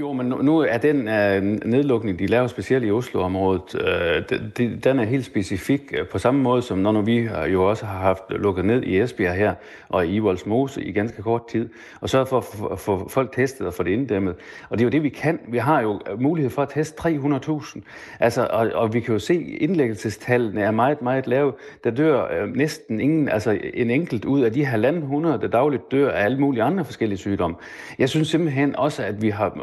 Jo, 0.00 0.12
men 0.12 0.26
nu 0.26 0.58
er 0.58 0.78
den 0.78 1.08
øh, 1.08 1.42
nedlukning, 1.42 2.18
de 2.18 2.26
laver 2.26 2.46
specielt 2.46 2.84
i 2.84 2.90
Oslo-området, 2.90 3.74
uh, 3.74 4.38
de, 4.58 4.76
den 4.84 4.98
er 4.98 5.04
helt 5.04 5.24
specifik 5.24 5.80
øh, 5.98 6.06
på 6.06 6.18
samme 6.18 6.42
måde 6.42 6.62
som 6.62 6.78
når 6.78 7.02
vi 7.02 7.28
jo 7.52 7.68
også 7.68 7.86
har 7.86 7.98
haft 7.98 8.22
lukket 8.30 8.64
ned 8.64 8.82
i 8.82 9.00
Esbjerg 9.00 9.34
her 9.34 9.54
og 9.88 10.06
i 10.06 10.18
Voldsmose 10.18 10.84
i 10.84 10.92
ganske 10.92 11.22
kort 11.22 11.48
tid, 11.48 11.68
og 12.00 12.08
så 12.08 12.24
for 12.24 12.68
at 12.72 12.78
få 12.78 13.08
folk 13.08 13.32
testet 13.32 13.66
og 13.66 13.74
få 13.74 13.82
det 13.82 13.90
inddæmmet. 13.90 14.34
Og 14.70 14.78
det 14.78 14.84
er 14.84 14.86
jo 14.86 14.90
det, 14.90 15.02
vi 15.02 15.08
kan. 15.08 15.40
Vi 15.48 15.58
har 15.58 15.80
jo 15.80 16.00
mulighed 16.18 16.50
for 16.50 16.62
at 16.62 16.68
teste 16.68 17.08
300.000. 17.08 17.80
Altså, 18.20 18.46
og, 18.50 18.70
og 18.74 18.94
vi 18.94 19.00
kan 19.00 19.12
jo 19.12 19.18
se, 19.18 19.34
at 19.34 19.62
indlæggelsestallene 19.62 20.60
er 20.60 20.70
meget, 20.70 21.02
meget 21.02 21.26
lave. 21.26 21.52
Der 21.84 21.90
dør 21.90 22.46
næsten 22.46 23.00
ingen, 23.00 23.28
altså 23.28 23.58
en 23.74 23.90
enkelt 23.90 24.24
ud 24.24 24.42
af 24.42 24.52
de 24.52 24.64
halvanden 24.64 25.02
hundrede, 25.02 25.40
der 25.40 25.48
dagligt 25.48 25.82
dør 25.92 26.10
af 26.10 26.24
alle 26.24 26.38
mulige 26.40 26.62
andre 26.62 26.84
forskellige 26.84 27.18
sygdomme. 27.18 27.56
Jeg 27.98 28.08
synes 28.08 28.28
simpelthen 28.28 28.76
også, 28.76 29.02
at 29.02 29.22
vi 29.22 29.30
har 29.30 29.58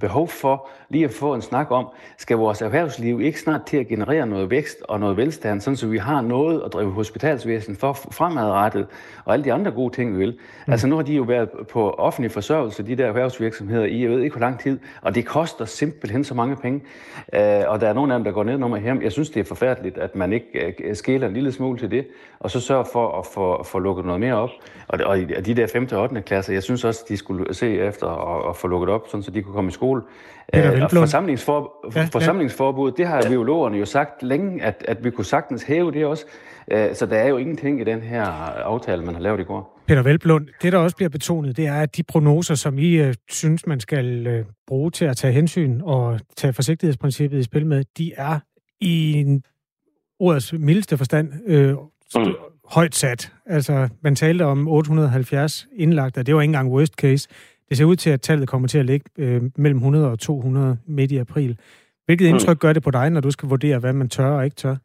behov 0.00 0.28
for 0.28 0.68
lige 0.88 1.04
at 1.04 1.10
få 1.10 1.34
en 1.34 1.42
snak 1.42 1.70
om, 1.70 1.88
skal 2.18 2.36
vores 2.36 2.62
erhvervsliv 2.62 3.20
ikke 3.20 3.40
snart 3.40 3.62
til 3.66 3.76
at 3.76 3.88
generere 3.88 4.26
noget 4.26 4.50
vækst 4.50 4.76
og 4.82 5.00
noget 5.00 5.16
velstand, 5.16 5.60
sådan 5.60 5.76
så 5.76 5.86
vi 5.86 5.98
har 5.98 6.20
noget 6.20 6.62
at 6.66 6.72
drive 6.72 6.92
hospitalsvæsen 6.92 7.76
for 7.76 7.92
fremadrettet, 7.92 8.86
og 9.24 9.32
alle 9.32 9.44
de 9.44 9.52
andre 9.52 9.70
gode 9.70 9.94
ting, 9.94 10.12
vi 10.12 10.18
vil. 10.18 10.38
Mm. 10.66 10.72
Altså 10.72 10.86
nu 10.86 10.96
har 10.96 11.02
de 11.02 11.14
jo 11.14 11.22
været 11.22 11.48
på 11.70 11.90
offentlig 11.90 12.30
forsørgelse, 12.30 12.82
de 12.82 12.96
der 12.96 13.06
erhvervsvirksomheder, 13.06 13.84
i 13.84 14.02
jeg 14.02 14.10
ved 14.10 14.20
ikke 14.20 14.36
hvor 14.36 14.46
lang 14.46 14.60
tid, 14.60 14.78
og 15.02 15.14
det 15.14 15.26
koster 15.26 15.64
simpelthen 15.64 16.24
så 16.24 16.34
mange 16.34 16.56
penge. 16.56 16.80
Uh, 17.32 17.38
og 17.66 17.80
der 17.80 17.88
er 17.88 17.92
nogle 17.92 18.14
af 18.14 18.18
dem, 18.18 18.24
der 18.24 18.32
går 18.32 18.44
ned 18.44 18.58
nummer 18.58 18.78
hjem. 18.78 19.02
Jeg 19.02 19.12
synes, 19.12 19.30
det 19.30 19.40
er 19.40 19.44
forfærdeligt, 19.44 19.98
at 19.98 20.16
man 20.16 20.32
ikke 20.32 20.74
uh, 20.88 20.96
skæler 20.96 21.26
en 21.26 21.34
lille 21.34 21.52
smule 21.52 21.78
til 21.78 21.90
det, 21.90 22.06
og 22.40 22.50
så 22.50 22.60
sørger 22.60 22.84
for 22.92 23.18
at 23.18 23.26
få, 23.26 23.62
få 23.62 23.78
lukket 23.78 24.04
noget 24.04 24.20
mere 24.20 24.34
op. 24.34 24.50
Og, 24.88 24.98
og 25.06 25.18
de 25.18 25.54
der 25.54 25.66
5. 25.66 25.88
og 25.92 26.02
8. 26.02 26.22
klasser, 26.22 26.52
jeg 26.52 26.62
synes 26.62 26.84
også, 26.84 27.04
de 27.08 27.16
skulle 27.16 27.54
se 27.54 27.78
efter 27.78 28.06
at, 28.06 28.50
at 28.50 28.56
få 28.56 28.68
lukket 28.68 28.88
op, 28.88 29.08
sådan 29.08 29.22
så 29.22 29.30
de 29.30 29.42
kunne 29.42 29.54
komme 29.54 29.61
komme 29.62 29.70
i 29.70 29.72
skole. 29.72 30.02
Øh, 30.54 30.90
forsamlingsfor, 30.90 31.90
ja, 31.96 32.08
forsamlingsforbud, 32.12 32.92
det 32.92 33.06
har 33.06 33.16
ja. 33.16 33.28
biologerne 33.28 33.78
jo 33.78 33.84
sagt 33.84 34.22
længe, 34.22 34.62
at, 34.62 34.84
at 34.88 35.04
vi 35.04 35.10
kunne 35.10 35.24
sagtens 35.24 35.62
hæve 35.62 35.92
det 35.92 36.06
også. 36.06 36.24
Øh, 36.70 36.94
så 36.94 37.06
der 37.06 37.16
er 37.16 37.28
jo 37.28 37.36
ingenting 37.36 37.80
i 37.80 37.84
den 37.84 38.00
her 38.00 38.22
aftale, 38.64 39.04
man 39.04 39.14
har 39.14 39.22
lavet 39.22 39.40
i 39.40 39.42
går. 39.42 39.80
Peter 39.86 40.02
Velblund, 40.02 40.48
det 40.62 40.72
der 40.72 40.78
også 40.78 40.96
bliver 40.96 41.08
betonet, 41.08 41.56
det 41.56 41.66
er, 41.66 41.80
at 41.80 41.96
de 41.96 42.02
prognoser, 42.02 42.54
som 42.54 42.78
I 42.78 42.94
øh, 42.94 43.14
synes, 43.30 43.66
man 43.66 43.80
skal 43.80 44.26
øh, 44.26 44.44
bruge 44.66 44.90
til 44.90 45.04
at 45.04 45.16
tage 45.16 45.32
hensyn 45.32 45.80
og 45.84 46.20
tage 46.36 46.52
forsigtighedsprincippet 46.52 47.38
i 47.38 47.42
spil 47.42 47.66
med, 47.66 47.84
de 47.98 48.12
er 48.16 48.38
i 48.80 49.12
en 49.12 49.42
ordets 50.20 50.52
mildeste 50.52 50.96
forstand 50.96 51.32
øh, 51.46 51.74
mm. 52.16 52.34
højt 52.64 52.94
sat. 52.94 53.32
Altså, 53.46 53.88
man 54.02 54.14
talte 54.14 54.42
om 54.42 54.68
870 54.68 55.66
indlagt, 55.76 56.18
og 56.18 56.26
det 56.26 56.34
var 56.34 56.40
ikke 56.40 56.48
engang 56.48 56.72
worst 56.72 56.94
case. 56.94 57.28
Det 57.72 57.78
ser 57.78 57.92
ud 57.92 57.96
til, 57.96 58.10
at 58.10 58.20
tallet 58.20 58.48
kommer 58.48 58.68
til 58.68 58.78
at 58.78 58.86
ligge 58.86 59.06
øh, 59.18 59.42
mellem 59.56 59.78
100 59.78 60.10
og 60.10 60.18
200 60.18 60.78
midt 60.86 61.12
i 61.12 61.16
april. 61.16 61.58
Hvilket 62.06 62.24
mm. 62.28 62.34
indtryk 62.34 62.58
gør 62.58 62.72
det 62.72 62.82
på 62.82 62.90
dig, 62.90 63.10
når 63.10 63.20
du 63.20 63.30
skal 63.30 63.48
vurdere, 63.48 63.78
hvad 63.78 63.92
man 63.92 64.08
tør 64.08 64.30
og 64.38 64.44
ikke 64.44 64.56
tør? 64.56 64.76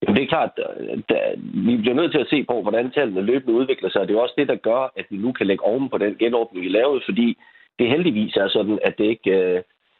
Jamen, 0.00 0.16
det 0.16 0.22
er 0.22 0.34
klart, 0.34 0.50
at 0.58 1.38
vi 1.68 1.76
bliver 1.76 1.94
nødt 1.94 2.12
til 2.12 2.24
at 2.24 2.30
se 2.30 2.44
på, 2.50 2.62
hvordan 2.62 2.90
tallene 2.90 3.22
løbende 3.22 3.54
udvikler 3.60 3.90
sig. 3.90 4.08
Det 4.08 4.16
er 4.16 4.20
også 4.20 4.34
det, 4.38 4.48
der 4.48 4.64
gør, 4.68 4.92
at 4.96 5.06
vi 5.10 5.16
nu 5.16 5.32
kan 5.32 5.46
lægge 5.46 5.64
oven 5.64 5.88
på 5.90 5.98
den 5.98 6.14
genåbning, 6.18 6.64
vi 6.64 6.68
lavede, 6.68 7.00
fordi 7.08 7.38
det 7.78 7.88
heldigvis 7.88 8.36
er 8.36 8.48
sådan, 8.48 8.78
at 8.82 8.94
det 8.98 9.04
ikke 9.04 9.30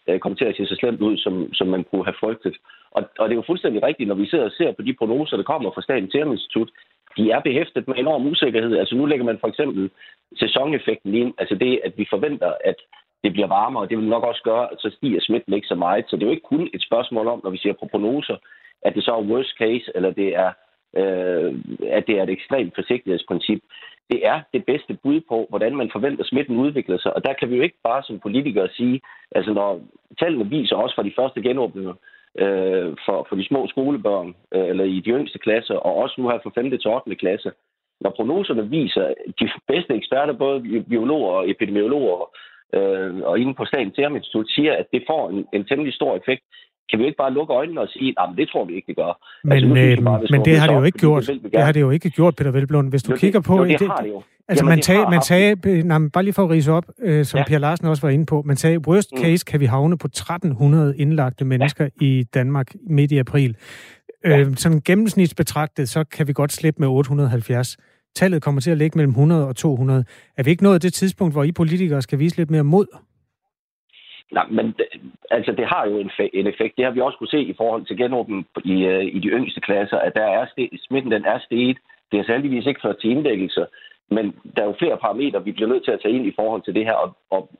øh, 0.08 0.18
kommer 0.20 0.36
til 0.36 0.44
at 0.44 0.56
se 0.56 0.66
så 0.66 0.76
slemt 0.80 1.00
ud, 1.00 1.16
som, 1.16 1.54
som 1.54 1.66
man 1.66 1.84
kunne 1.84 2.04
have 2.04 2.20
frygtet. 2.20 2.56
Og, 2.90 3.02
og 3.18 3.24
det 3.28 3.34
er 3.34 3.40
jo 3.42 3.50
fuldstændig 3.50 3.82
rigtigt, 3.82 4.08
når 4.08 4.14
vi 4.14 4.26
sidder 4.26 4.44
og 4.44 4.56
ser 4.58 4.72
på 4.72 4.82
de 4.82 4.94
prognoser, 4.98 5.36
der 5.36 5.50
kommer 5.52 5.70
fra 5.70 5.82
Statens 5.82 6.12
Serum 6.12 6.32
Institut, 6.32 6.70
de 7.16 7.30
er 7.30 7.40
behæftet 7.40 7.88
med 7.88 7.96
enorm 7.98 8.26
usikkerhed. 8.26 8.76
Altså 8.78 8.94
nu 8.94 9.06
lægger 9.06 9.24
man 9.24 9.38
for 9.40 9.48
eksempel 9.48 9.90
sæsoneffekten 10.36 11.14
ind, 11.14 11.34
altså 11.38 11.54
det, 11.54 11.80
at 11.84 11.92
vi 11.96 12.06
forventer, 12.10 12.52
at 12.64 12.76
det 13.24 13.32
bliver 13.32 13.48
varmere, 13.48 13.82
og 13.82 13.90
det 13.90 13.98
vil 13.98 14.08
nok 14.08 14.24
også 14.24 14.42
gøre, 14.42 14.72
at 14.72 14.78
så 14.80 14.90
stiger 14.96 15.20
smitten 15.20 15.52
ikke 15.52 15.66
så 15.66 15.74
meget. 15.74 16.04
Så 16.08 16.16
det 16.16 16.22
er 16.22 16.26
jo 16.26 16.36
ikke 16.36 16.52
kun 16.52 16.68
et 16.74 16.82
spørgsmål 16.82 17.26
om, 17.26 17.40
når 17.44 17.50
vi 17.50 17.58
ser 17.58 17.72
på 17.72 17.88
prognoser, 17.90 18.36
at 18.82 18.94
det 18.94 19.04
så 19.04 19.12
er 19.14 19.28
worst 19.30 19.54
case, 19.58 19.92
eller 19.94 20.10
det 20.10 20.36
er, 20.36 20.50
øh, 20.96 21.54
at 21.90 22.06
det 22.06 22.18
er 22.18 22.22
et 22.22 22.30
ekstremt 22.30 22.74
forsigtighedsprincip. 22.74 23.62
Det 24.10 24.26
er 24.26 24.40
det 24.52 24.64
bedste 24.64 24.94
bud 25.02 25.20
på, 25.28 25.46
hvordan 25.48 25.76
man 25.76 25.90
forventer, 25.92 26.22
at 26.22 26.28
smitten 26.28 26.56
udvikler 26.56 26.98
sig. 26.98 27.16
Og 27.16 27.24
der 27.24 27.32
kan 27.32 27.50
vi 27.50 27.56
jo 27.56 27.62
ikke 27.62 27.80
bare 27.84 28.02
som 28.02 28.20
politikere 28.20 28.68
sige, 28.68 29.00
altså 29.30 29.52
når 29.52 29.80
tallene 30.20 30.50
viser 30.50 30.76
også 30.76 30.94
fra 30.94 31.02
de 31.02 31.16
første 31.18 31.42
genåbninger, 31.42 31.94
øh, 32.38 32.96
for, 33.06 33.26
for 33.28 33.36
de 33.36 33.48
små 33.48 33.66
skolebørn, 33.66 34.34
øh, 34.54 34.66
eller 34.70 34.84
i 34.84 35.00
de 35.00 35.10
yngste 35.10 35.38
klasser, 35.38 35.74
og 35.74 35.96
også 35.96 36.14
nu 36.18 36.28
her 36.28 36.38
fra 36.42 36.50
5. 36.54 36.70
til 36.70 36.90
8. 36.90 37.16
klasse, 37.16 37.50
når 38.00 38.10
prognoserne 38.10 38.70
viser, 38.70 39.14
de 39.40 39.50
bedste 39.68 39.94
eksperter, 39.94 40.32
både 40.32 40.84
biologer 40.88 41.32
og 41.32 41.50
epidemiologer, 41.50 42.30
øh, 42.74 43.16
og 43.16 43.38
inden 43.38 43.54
på 43.54 43.64
Statens 43.64 43.96
Serum 43.96 44.16
Institut, 44.16 44.48
siger, 44.50 44.72
at 44.76 44.86
det 44.92 45.04
får 45.10 45.30
en, 45.30 45.46
en 45.52 45.64
temmelig 45.64 45.94
stor 45.94 46.16
effekt, 46.16 46.42
kan 46.90 46.98
vi 46.98 47.04
ikke 47.04 47.16
bare 47.16 47.32
lukke 47.32 47.52
øjnene 47.54 47.80
og 47.80 47.88
sige, 47.88 48.14
at 48.20 48.28
det 48.36 48.48
tror 48.48 48.64
vi 48.64 48.74
ikke, 48.74 48.86
det 48.86 48.96
gør. 48.96 49.12
Men, 49.44 49.52
altså, 49.52 49.68
øh, 49.68 50.04
bare, 50.04 50.20
men 50.30 50.44
det 50.44 50.58
har 50.58 50.66
det 50.66 50.74
jo 50.74 50.82
ikke 50.82 50.98
gjort. 50.98 51.26
Det, 51.26 51.52
det 51.52 51.62
har 51.62 51.72
det 51.72 51.80
jo 51.80 51.90
ikke 51.90 52.10
gjort, 52.10 52.36
Peter 52.36 52.50
Velblund. 52.50 52.90
Hvis 52.90 53.02
du 53.02 53.12
jo, 53.12 53.16
kigger 53.16 53.40
på... 53.40 53.56
Jo, 53.56 53.64
det, 53.64 53.80
det 53.80 53.88
har 53.88 53.96
det 53.96 54.08
jo. 54.08 54.22
Altså, 54.48 54.64
Jamen, 54.64 54.70
man, 54.70 54.80
tag, 54.80 55.10
man 55.10 55.22
sagde, 55.22 55.82
nej, 55.82 55.98
bare 56.12 56.24
lige 56.24 56.34
for 56.34 56.44
at 56.44 56.50
rise 56.50 56.72
op, 56.72 56.84
øh, 57.02 57.24
som 57.24 57.38
ja. 57.38 57.44
Per 57.44 57.58
Larsen 57.58 57.86
også 57.86 58.02
var 58.02 58.10
inde 58.10 58.26
på, 58.26 58.42
man 58.46 58.56
sagde, 58.56 58.88
worst 58.88 59.12
mm. 59.12 59.22
case 59.22 59.44
mm. 59.46 59.50
kan 59.50 59.60
vi 59.60 59.66
havne 59.66 59.98
på 59.98 60.06
1300 60.06 60.96
indlagte 60.96 61.44
mennesker 61.44 61.84
ja. 61.84 62.06
i 62.06 62.24
Danmark 62.34 62.74
midt 62.90 63.12
i 63.12 63.18
april. 63.18 63.56
Ja. 64.24 64.38
Øh, 64.38 64.56
sådan 64.56 64.80
gennemsnitsbetragtet, 64.80 65.88
så 65.88 66.04
kan 66.04 66.28
vi 66.28 66.32
godt 66.32 66.52
slippe 66.52 66.80
med 66.80 66.88
870. 66.88 67.76
Tallet 68.16 68.42
kommer 68.42 68.60
til 68.60 68.70
at 68.70 68.78
ligge 68.78 68.98
mellem 68.98 69.10
100 69.10 69.48
og 69.48 69.56
200. 69.56 70.04
Er 70.36 70.42
vi 70.42 70.50
ikke 70.50 70.62
nået 70.62 70.82
det 70.82 70.92
tidspunkt, 70.92 71.34
hvor 71.34 71.44
I 71.44 71.52
politikere 71.52 72.02
skal 72.02 72.18
vise 72.18 72.36
lidt 72.36 72.50
mere 72.50 72.64
mod? 72.64 72.86
Nej, 74.32 74.46
men 74.50 74.74
altså, 75.30 75.52
det 75.52 75.66
har 75.66 75.86
jo 75.86 75.98
en, 75.98 76.10
en 76.32 76.46
effekt. 76.46 76.76
Det 76.76 76.84
har 76.84 76.92
vi 76.92 77.00
også 77.00 77.18
kunne 77.18 77.36
se 77.36 77.40
i 77.40 77.54
forhold 77.56 77.86
til 77.86 77.96
genåbningen 77.96 78.46
i, 78.64 78.84
øh, 78.84 79.04
i 79.04 79.18
de 79.18 79.28
yngste 79.28 79.60
klasser, 79.60 79.98
at 79.98 80.14
der 80.14 80.24
er 80.24 80.46
steget, 80.46 80.80
smitten 80.88 81.10
den 81.10 81.24
er 81.24 81.38
steget. 81.38 81.78
Det 82.12 82.20
er 82.20 82.24
særligvis 82.24 82.66
ikke 82.66 82.80
ført 82.80 82.98
til 82.98 83.10
indlæggelser, 83.10 83.66
men 84.10 84.34
der 84.56 84.62
er 84.62 84.66
jo 84.66 84.74
flere 84.78 84.96
parametre, 84.96 85.44
vi 85.44 85.52
bliver 85.52 85.68
nødt 85.68 85.84
til 85.84 85.90
at 85.90 86.00
tage 86.02 86.14
ind 86.14 86.26
i 86.26 86.32
forhold 86.36 86.62
til 86.62 86.74
det 86.74 86.84
her, 86.84 86.92
og, 86.92 87.16
og 87.30 87.50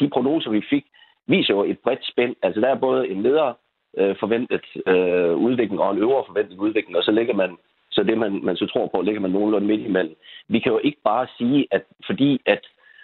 de 0.00 0.08
prognoser, 0.08 0.50
vi 0.50 0.62
fik, 0.70 0.84
viser 1.26 1.54
jo 1.54 1.64
et 1.64 1.78
bredt 1.78 2.08
spænd. 2.08 2.36
Altså, 2.42 2.60
der 2.60 2.68
er 2.68 2.74
både 2.74 3.08
en 3.08 3.22
nedre 3.22 3.54
øh, 3.98 4.16
forventet 4.20 4.66
øh, 4.86 5.36
udvikling 5.36 5.80
og 5.80 5.90
en 5.90 6.02
øvre 6.02 6.24
forventet 6.26 6.58
udvikling, 6.58 6.96
og 6.96 7.02
så 7.02 7.10
ligger 7.10 7.34
man 7.34 7.56
så 7.90 8.02
det, 8.02 8.18
man, 8.18 8.44
man 8.44 8.56
så 8.56 8.66
tror 8.66 8.86
på, 8.86 9.00
ligger 9.00 9.20
man 9.20 9.30
nogenlunde 9.30 9.66
midt 9.66 9.80
imellem. 9.80 10.16
Vi 10.48 10.58
kan 10.58 10.72
jo 10.72 10.80
ikke 10.84 11.00
bare 11.04 11.26
sige, 11.38 11.66
at 11.70 11.82
fordi 12.06 12.40
at 12.46 12.60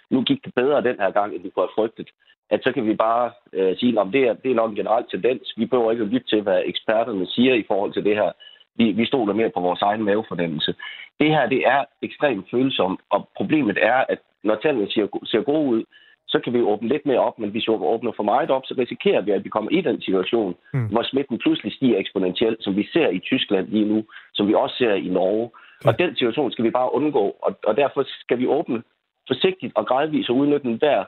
nu 0.09 0.21
gik 0.21 0.45
det 0.45 0.53
bedre 0.55 0.83
den 0.83 0.95
her 0.99 1.11
gang, 1.11 1.35
end 1.35 1.43
vi 1.43 1.49
kunne 1.49 1.65
have 1.67 1.75
frygtet, 1.75 2.09
at 2.49 2.59
så 2.63 2.71
kan 2.71 2.85
vi 2.85 2.93
bare 2.93 3.31
øh, 3.53 3.77
sige, 3.77 3.99
at 3.99 4.07
det 4.13 4.21
er, 4.27 4.33
det 4.33 4.51
er 4.51 4.55
nok 4.55 4.69
en 4.69 4.75
generel 4.75 5.05
tendens. 5.11 5.53
Vi 5.57 5.65
behøver 5.65 5.91
ikke 5.91 6.03
at 6.03 6.09
lytte 6.09 6.27
til, 6.27 6.41
hvad 6.41 6.61
eksperterne 6.65 7.27
siger 7.27 7.53
i 7.53 7.65
forhold 7.67 7.93
til 7.93 8.05
det 8.05 8.15
her. 8.15 8.31
Vi, 8.75 8.91
vi 8.91 9.05
stoler 9.05 9.33
mere 9.33 9.51
på 9.55 9.59
vores 9.59 9.81
egen 9.81 10.03
mavefornemmelse. 10.03 10.75
Det 11.19 11.29
her, 11.29 11.49
det 11.49 11.61
er 11.67 11.85
ekstremt 12.01 12.45
følsomt, 12.51 12.99
og 13.09 13.29
problemet 13.37 13.77
er, 13.81 14.03
at 14.09 14.19
når 14.43 14.55
tallene 14.55 14.91
ser, 14.91 15.07
ser 15.25 15.41
gode 15.41 15.69
ud, 15.69 15.83
så 16.27 16.39
kan 16.43 16.53
vi 16.53 16.61
åbne 16.61 16.89
lidt 16.89 17.05
mere 17.05 17.19
op, 17.19 17.39
men 17.39 17.49
hvis 17.49 17.67
vi 17.67 17.73
åbner 17.73 18.11
for 18.15 18.23
meget 18.23 18.51
op, 18.51 18.65
så 18.65 18.73
risikerer 18.77 19.21
vi, 19.21 19.31
at 19.31 19.43
vi 19.43 19.49
kommer 19.49 19.71
i 19.71 19.81
den 19.81 20.01
situation, 20.01 20.55
mm. 20.73 20.87
hvor 20.87 21.03
smitten 21.03 21.37
pludselig 21.37 21.73
stiger 21.73 21.97
eksponentielt, 21.99 22.63
som 22.63 22.75
vi 22.75 22.87
ser 22.93 23.09
i 23.09 23.19
Tyskland 23.19 23.67
lige 23.67 23.85
nu, 23.85 24.03
som 24.33 24.47
vi 24.47 24.53
også 24.53 24.75
ser 24.77 24.93
i 24.93 25.09
Norge. 25.09 25.49
Mm. 25.53 25.87
Og 25.87 25.99
den 25.99 26.15
situation 26.15 26.51
skal 26.51 26.65
vi 26.65 26.69
bare 26.69 26.93
undgå, 26.93 27.25
og, 27.45 27.51
og 27.63 27.77
derfor 27.77 28.03
skal 28.23 28.39
vi 28.39 28.47
åbne 28.47 28.83
forsigtigt 29.27 29.73
og 29.75 29.85
gradvist 29.87 30.29
og 30.29 30.35
udnytte 30.35 30.69
hver 30.69 31.03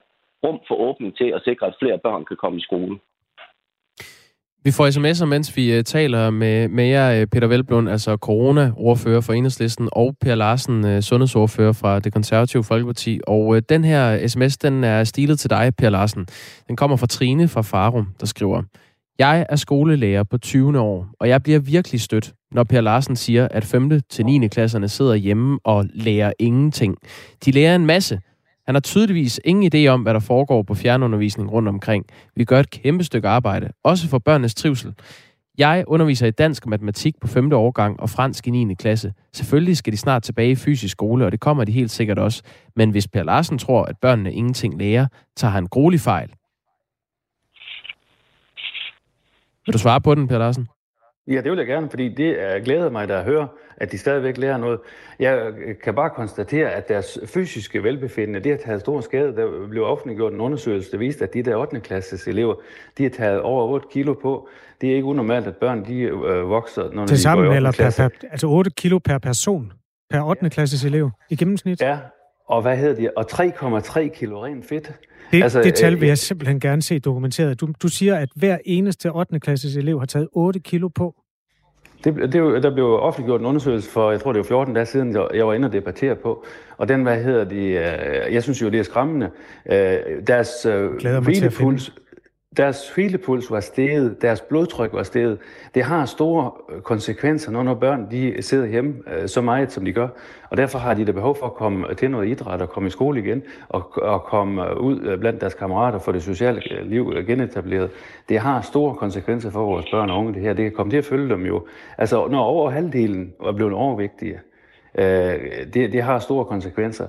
rum 0.46 0.60
for 0.68 0.75
åbning 0.88 1.18
til 1.18 1.30
at 1.36 1.42
sikre, 1.48 1.66
at 1.68 1.75
flere 1.82 2.00
børn 2.06 2.25
kan 2.30 2.38
komme 2.44 2.58
i 2.60 2.68
skole. 2.70 2.96
Vi 4.66 4.72
får 4.72 4.88
sms'er, 4.88 5.25
mens 5.25 5.58
vi 5.58 5.74
øh, 5.78 5.84
taler 5.84 6.30
med, 6.30 6.68
med 6.68 6.86
jer, 6.86 7.22
øh, 7.22 7.28
Peter 7.28 7.48
Velblund, 7.48 7.90
altså 7.90 8.18
corona-ordfører 8.18 9.22
for 9.22 9.34
Enhedslisten, 9.34 9.90
og 9.92 10.16
Per 10.22 10.36
Larsen, 10.36 10.86
øh, 10.86 11.02
sundhedsordfører 11.02 11.74
fra 11.74 12.00
det 12.00 12.14
konservative 12.14 12.64
Folkeparti. 12.64 13.20
Og 13.28 13.70
den 13.70 13.84
her 13.84 14.28
sms, 14.28 14.58
den 14.58 14.84
er 14.84 15.04
stilet 15.04 15.40
til 15.40 15.50
dig, 15.50 15.72
Per 15.78 15.90
Larsen. 15.90 16.28
Den 16.68 16.75
kommer 16.75 16.98
fra 16.98 17.08
Trine 17.08 17.48
fra 17.48 17.62
Farum, 17.62 18.08
der 18.20 18.25
skriver, 18.25 18.62
Jeg 19.20 19.46
er 19.50 19.56
skolelærer 19.56 20.24
på 20.24 20.38
20. 20.38 20.80
år, 20.80 21.08
og 21.20 21.30
jeg 21.30 21.44
bliver 21.44 21.60
virkelig 21.60 22.02
stødt, 22.02 22.34
når 22.52 22.64
Per 22.64 22.82
Larsen 22.82 23.16
siger, 23.16 23.48
at 23.52 23.66
5. 23.66 24.02
til 24.10 24.25
9. 24.25 24.48
klasserne 24.48 24.88
sidder 24.88 25.16
hjemme 25.16 25.60
og 25.64 25.86
lærer 25.94 26.34
ingenting. 26.40 26.98
De 27.46 27.52
lærer 27.52 27.75
en 27.75 27.86
masse, 27.86 28.20
han 28.65 28.75
har 28.75 28.79
tydeligvis 28.79 29.39
ingen 29.45 29.72
idé 29.75 29.88
om, 29.88 30.01
hvad 30.01 30.13
der 30.13 30.19
foregår 30.19 30.63
på 30.63 30.75
fjernundervisning 30.75 31.51
rundt 31.51 31.69
omkring. 31.69 32.05
Vi 32.36 32.45
gør 32.45 32.60
et 32.60 32.69
kæmpe 32.69 33.03
stykke 33.03 33.27
arbejde, 33.27 33.72
også 33.84 34.10
for 34.10 34.19
børnenes 34.19 34.55
trivsel. 34.55 34.93
Jeg 35.57 35.84
underviser 35.88 36.27
i 36.27 36.31
dansk 36.31 36.63
og 36.63 36.69
matematik 36.69 37.15
på 37.22 37.27
5. 37.27 37.53
årgang 37.53 38.00
og 38.00 38.10
fransk 38.10 38.48
i 38.48 38.50
9. 38.50 38.74
klasse. 38.74 39.13
Selvfølgelig 39.34 39.77
skal 39.77 39.93
de 39.93 39.98
snart 39.98 40.24
tilbage 40.24 40.51
i 40.51 40.55
fysisk 40.55 40.91
skole, 40.91 41.25
og 41.25 41.31
det 41.31 41.39
kommer 41.39 41.63
de 41.63 41.72
helt 41.72 41.91
sikkert 41.91 42.19
også. 42.19 42.43
Men 42.75 42.89
hvis 42.89 43.07
Per 43.07 43.24
Larsen 43.24 43.57
tror, 43.57 43.86
at 43.86 43.98
børnene 43.98 44.34
ingenting 44.34 44.77
lærer, 44.77 45.07
tager 45.36 45.51
han 45.51 45.65
gruelig 45.65 46.00
fejl. 46.00 46.29
Vil 49.65 49.74
du 49.74 49.77
svare 49.77 50.01
på 50.01 50.15
den, 50.15 50.27
Per 50.27 50.38
Larsen? 50.38 50.67
Ja, 51.27 51.41
det 51.41 51.51
vil 51.51 51.58
jeg 51.58 51.67
gerne, 51.67 51.89
fordi 51.89 52.10
det 52.10 52.38
glæder 52.63 52.89
mig, 52.89 53.08
der 53.08 53.17
at 53.17 53.25
høre, 53.25 53.48
at 53.77 53.91
de 53.91 53.98
stadigvæk 53.98 54.38
lærer 54.38 54.58
noget. 54.58 54.79
Jeg 55.20 55.53
kan 55.84 55.96
bare 55.96 56.10
konstatere, 56.10 56.72
at 56.72 56.89
deres 56.89 57.20
fysiske 57.25 57.84
velbefindende, 57.84 58.39
det 58.39 58.51
har 58.51 58.58
taget 58.58 58.82
stor 58.82 59.01
skade. 59.01 59.36
Der 59.36 59.67
blev 59.67 59.84
offentliggjort 59.84 60.34
en 60.34 60.41
undersøgelse, 60.41 60.91
der 60.91 60.98
viste, 60.98 61.24
at 61.24 61.34
de 61.34 61.44
der 61.44 61.55
8. 61.55 61.79
klasses 61.79 62.27
elever, 62.27 62.55
de 62.98 63.03
har 63.03 63.10
taget 63.10 63.41
over 63.41 63.67
8 63.67 63.88
kilo 63.91 64.13
på. 64.13 64.50
Det 64.82 64.91
er 64.91 64.96
ikke 64.96 65.05
unormalt, 65.05 65.48
at 65.48 65.58
børn 65.58 65.86
de 65.86 66.00
øh, 66.00 66.50
vokser, 66.50 66.91
når 66.94 67.05
Til 67.05 67.17
de 67.17 67.22
sammen, 67.22 67.46
går 67.46 67.53
i 67.53 67.55
eller 67.55 67.72
per, 67.72 67.94
per, 67.98 68.27
altså 68.32 68.48
8 68.48 68.72
kilo 68.72 69.00
per 69.00 69.17
person, 69.17 69.74
per 70.10 70.22
8. 70.22 70.50
klasses 70.50 70.86
elev 70.86 71.12
i 71.29 71.36
gennemsnit? 71.36 71.82
Ja, 71.82 71.98
og 72.48 72.62
hvad 72.62 72.78
hedder 72.78 72.96
de? 72.96 73.10
Og 73.18 73.25
3,3 73.32 74.08
kilo 74.08 74.46
rent 74.46 74.66
fedt. 74.66 74.92
Det, 75.32 75.44
altså, 75.44 75.62
det 75.62 75.75
tal 75.75 75.94
øh, 75.94 76.02
vil 76.02 76.08
jeg 76.08 76.18
simpelthen 76.18 76.60
gerne 76.60 76.82
se 76.82 77.00
dokumenteret. 77.00 77.62
Du, 77.62 77.68
du 77.82 77.88
siger, 77.88 78.16
at 78.16 78.30
hver 78.36 78.58
eneste 78.66 79.12
8. 79.12 79.40
klasses 79.40 79.75
elev 79.75 80.00
har 80.00 80.06
taget 80.06 80.28
8 80.32 80.60
kilo 80.60 80.88
på. 80.88 81.16
Det, 82.04 82.16
det, 82.16 82.64
der 82.64 82.74
blev 82.74 82.86
offentliggjort 82.86 83.42
en 83.42 83.46
undersøgelse 83.46 83.90
for, 83.90 84.12
jeg 84.12 84.22
tror 84.22 84.34
det 84.34 84.40
var 84.40 84.44
14 84.44 84.74
dage 84.74 84.86
siden, 84.86 85.18
jeg 85.34 85.48
var 85.48 85.54
inde 85.54 85.66
og 85.66 85.74
debattere 85.74 86.16
på. 86.16 86.46
Og 86.78 86.88
den, 86.88 87.04
hvad 87.04 87.24
hedder 87.24 87.44
de, 87.44 87.66
øh, 87.66 88.34
jeg 88.34 88.44
synes 88.44 88.62
jo, 88.62 88.70
det 88.70 88.80
er 88.80 88.84
skræmmende. 88.84 89.30
Øh, 89.72 89.98
deres 90.28 90.68
hvilepuls, 91.22 91.94
deres 92.57 92.91
hvilepuls 92.95 93.51
var 93.51 93.59
steget, 93.59 94.21
deres 94.21 94.41
blodtryk 94.41 94.93
var 94.93 95.03
steget. 95.03 95.38
Det 95.75 95.83
har 95.83 96.05
store 96.05 96.51
øh, 96.69 96.81
konsekvenser, 96.81 97.51
når, 97.51 97.63
når 97.63 97.74
børn 97.74 98.07
de 98.12 98.27
øh, 98.27 98.43
sidder 98.43 98.65
hjemme 98.65 98.93
øh, 99.15 99.27
så 99.27 99.41
meget, 99.41 99.71
som 99.71 99.85
de 99.85 99.93
gør. 99.93 100.07
Og 100.50 100.57
derfor 100.57 100.79
har 100.79 100.93
de 100.93 101.05
da 101.05 101.12
behov 101.12 101.35
for 101.39 101.45
at 101.45 101.53
komme 101.53 101.89
øh, 101.89 101.95
til 101.95 102.12
noget 102.12 102.27
idræt 102.27 102.62
og 102.62 102.69
komme 102.69 102.88
i 102.88 102.89
skole 102.89 103.19
igen, 103.19 103.43
og, 103.69 103.91
og 104.03 104.24
komme 104.24 104.81
ud 104.81 105.17
blandt 105.17 105.41
deres 105.41 105.53
kammerater 105.53 106.00
for 106.00 106.12
det 106.12 106.24
sociale 106.24 106.62
liv 106.83 107.13
genetableret. 107.27 107.91
Det 108.29 108.39
har 108.39 108.62
store 108.62 108.95
konsekvenser 108.95 109.50
for 109.50 109.65
vores 109.65 109.85
børn 109.91 110.09
og 110.09 110.17
unge, 110.17 110.33
det 110.33 110.41
her. 110.41 110.53
Det 110.53 110.65
kan 110.65 110.71
komme 110.71 110.91
til 110.91 110.97
at 110.97 111.05
følge 111.05 111.29
dem 111.29 111.45
jo. 111.45 111.65
Altså, 111.97 112.27
når 112.27 112.43
over 112.43 112.69
halvdelen 112.69 113.33
er 113.45 113.51
blevet 113.51 113.74
overvægtige, 113.74 114.39
øh, 114.97 115.05
det, 115.74 115.93
det 115.93 116.01
har 116.01 116.19
store 116.19 116.45
konsekvenser. 116.45 117.07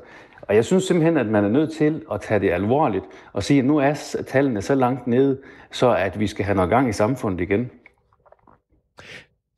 Og 0.49 0.55
jeg 0.55 0.65
synes 0.65 0.85
simpelthen, 0.85 1.17
at 1.17 1.27
man 1.27 1.45
er 1.45 1.49
nødt 1.49 1.73
til 1.73 2.03
at 2.13 2.21
tage 2.21 2.41
det 2.41 2.51
alvorligt 2.51 3.05
og 3.33 3.43
sige, 3.43 3.59
at 3.59 3.65
nu 3.65 3.79
er 3.79 4.17
tallene 4.27 4.63
så 4.63 4.75
langt 4.75 5.07
nede, 5.07 5.39
så 5.71 5.95
at 5.95 6.21
vi 6.21 6.27
skal 6.27 6.45
have 6.45 6.55
noget 6.55 6.71
gang 6.71 6.89
i 6.89 6.93
samfundet 6.93 7.41
igen. 7.41 7.71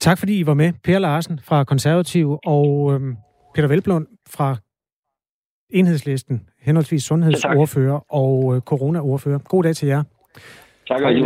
Tak 0.00 0.18
fordi 0.18 0.38
I 0.40 0.46
var 0.46 0.54
med. 0.54 0.72
Per 0.84 0.98
Larsen 0.98 1.40
fra 1.42 1.64
Konservativ 1.64 2.38
og 2.46 2.92
øhm, 2.94 3.16
Peter 3.54 3.68
Velblom 3.68 4.06
fra 4.28 4.56
Enhedslisten, 5.70 6.48
henholdsvis 6.60 7.04
sundhedsordfører 7.04 8.12
og 8.14 8.54
øh, 8.56 8.60
coronaordfører. 8.60 9.38
God 9.38 9.62
dag 9.62 9.76
til 9.76 9.88
jer. 9.88 10.02
Tak, 10.88 11.00
lige 11.12 11.24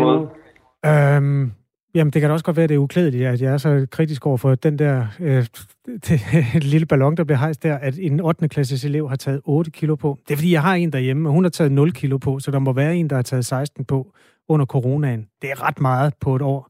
Øhm, 0.86 1.52
jamen, 1.94 2.12
det 2.12 2.20
kan 2.20 2.30
da 2.30 2.32
også 2.32 2.44
godt 2.44 2.56
være, 2.56 2.64
at 2.64 2.68
det 2.68 2.74
er 2.74 2.78
uklædeligt, 2.78 3.26
at 3.26 3.42
jeg 3.42 3.52
er 3.52 3.58
så 3.58 3.86
kritisk 3.90 4.26
over 4.26 4.36
for 4.36 4.54
den 4.54 4.78
der 4.78 5.06
øh, 5.20 5.46
det, 5.86 6.20
lille 6.72 6.86
ballon, 6.86 7.16
der 7.16 7.24
bliver 7.24 7.38
hejst 7.38 7.62
der, 7.62 7.78
at 7.78 7.98
en 7.98 8.20
8. 8.20 8.48
klasses 8.48 8.84
elev 8.84 9.08
har 9.08 9.16
taget 9.16 9.40
8 9.44 9.70
kilo 9.70 9.94
på. 9.94 10.18
Det 10.28 10.34
er 10.34 10.36
fordi, 10.36 10.52
jeg 10.52 10.62
har 10.62 10.74
en 10.74 10.92
derhjemme, 10.92 11.28
og 11.28 11.32
hun 11.32 11.44
har 11.44 11.50
taget 11.50 11.72
0 11.72 11.92
kilo 11.92 12.18
på, 12.18 12.38
så 12.38 12.50
der 12.50 12.58
må 12.58 12.72
være 12.72 12.96
en, 12.96 13.10
der 13.10 13.16
har 13.16 13.22
taget 13.22 13.46
16 13.46 13.84
på 13.84 14.12
under 14.48 14.66
coronaen. 14.66 15.26
Det 15.42 15.50
er 15.50 15.62
ret 15.68 15.80
meget 15.80 16.14
på 16.20 16.36
et 16.36 16.42
år. 16.42 16.68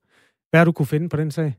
Hvad 0.51 0.61
har 0.61 0.65
du 0.65 0.73
kunne 0.73 0.87
finde 0.87 1.09
på 1.09 1.17
den 1.17 1.31
sag? 1.31 1.55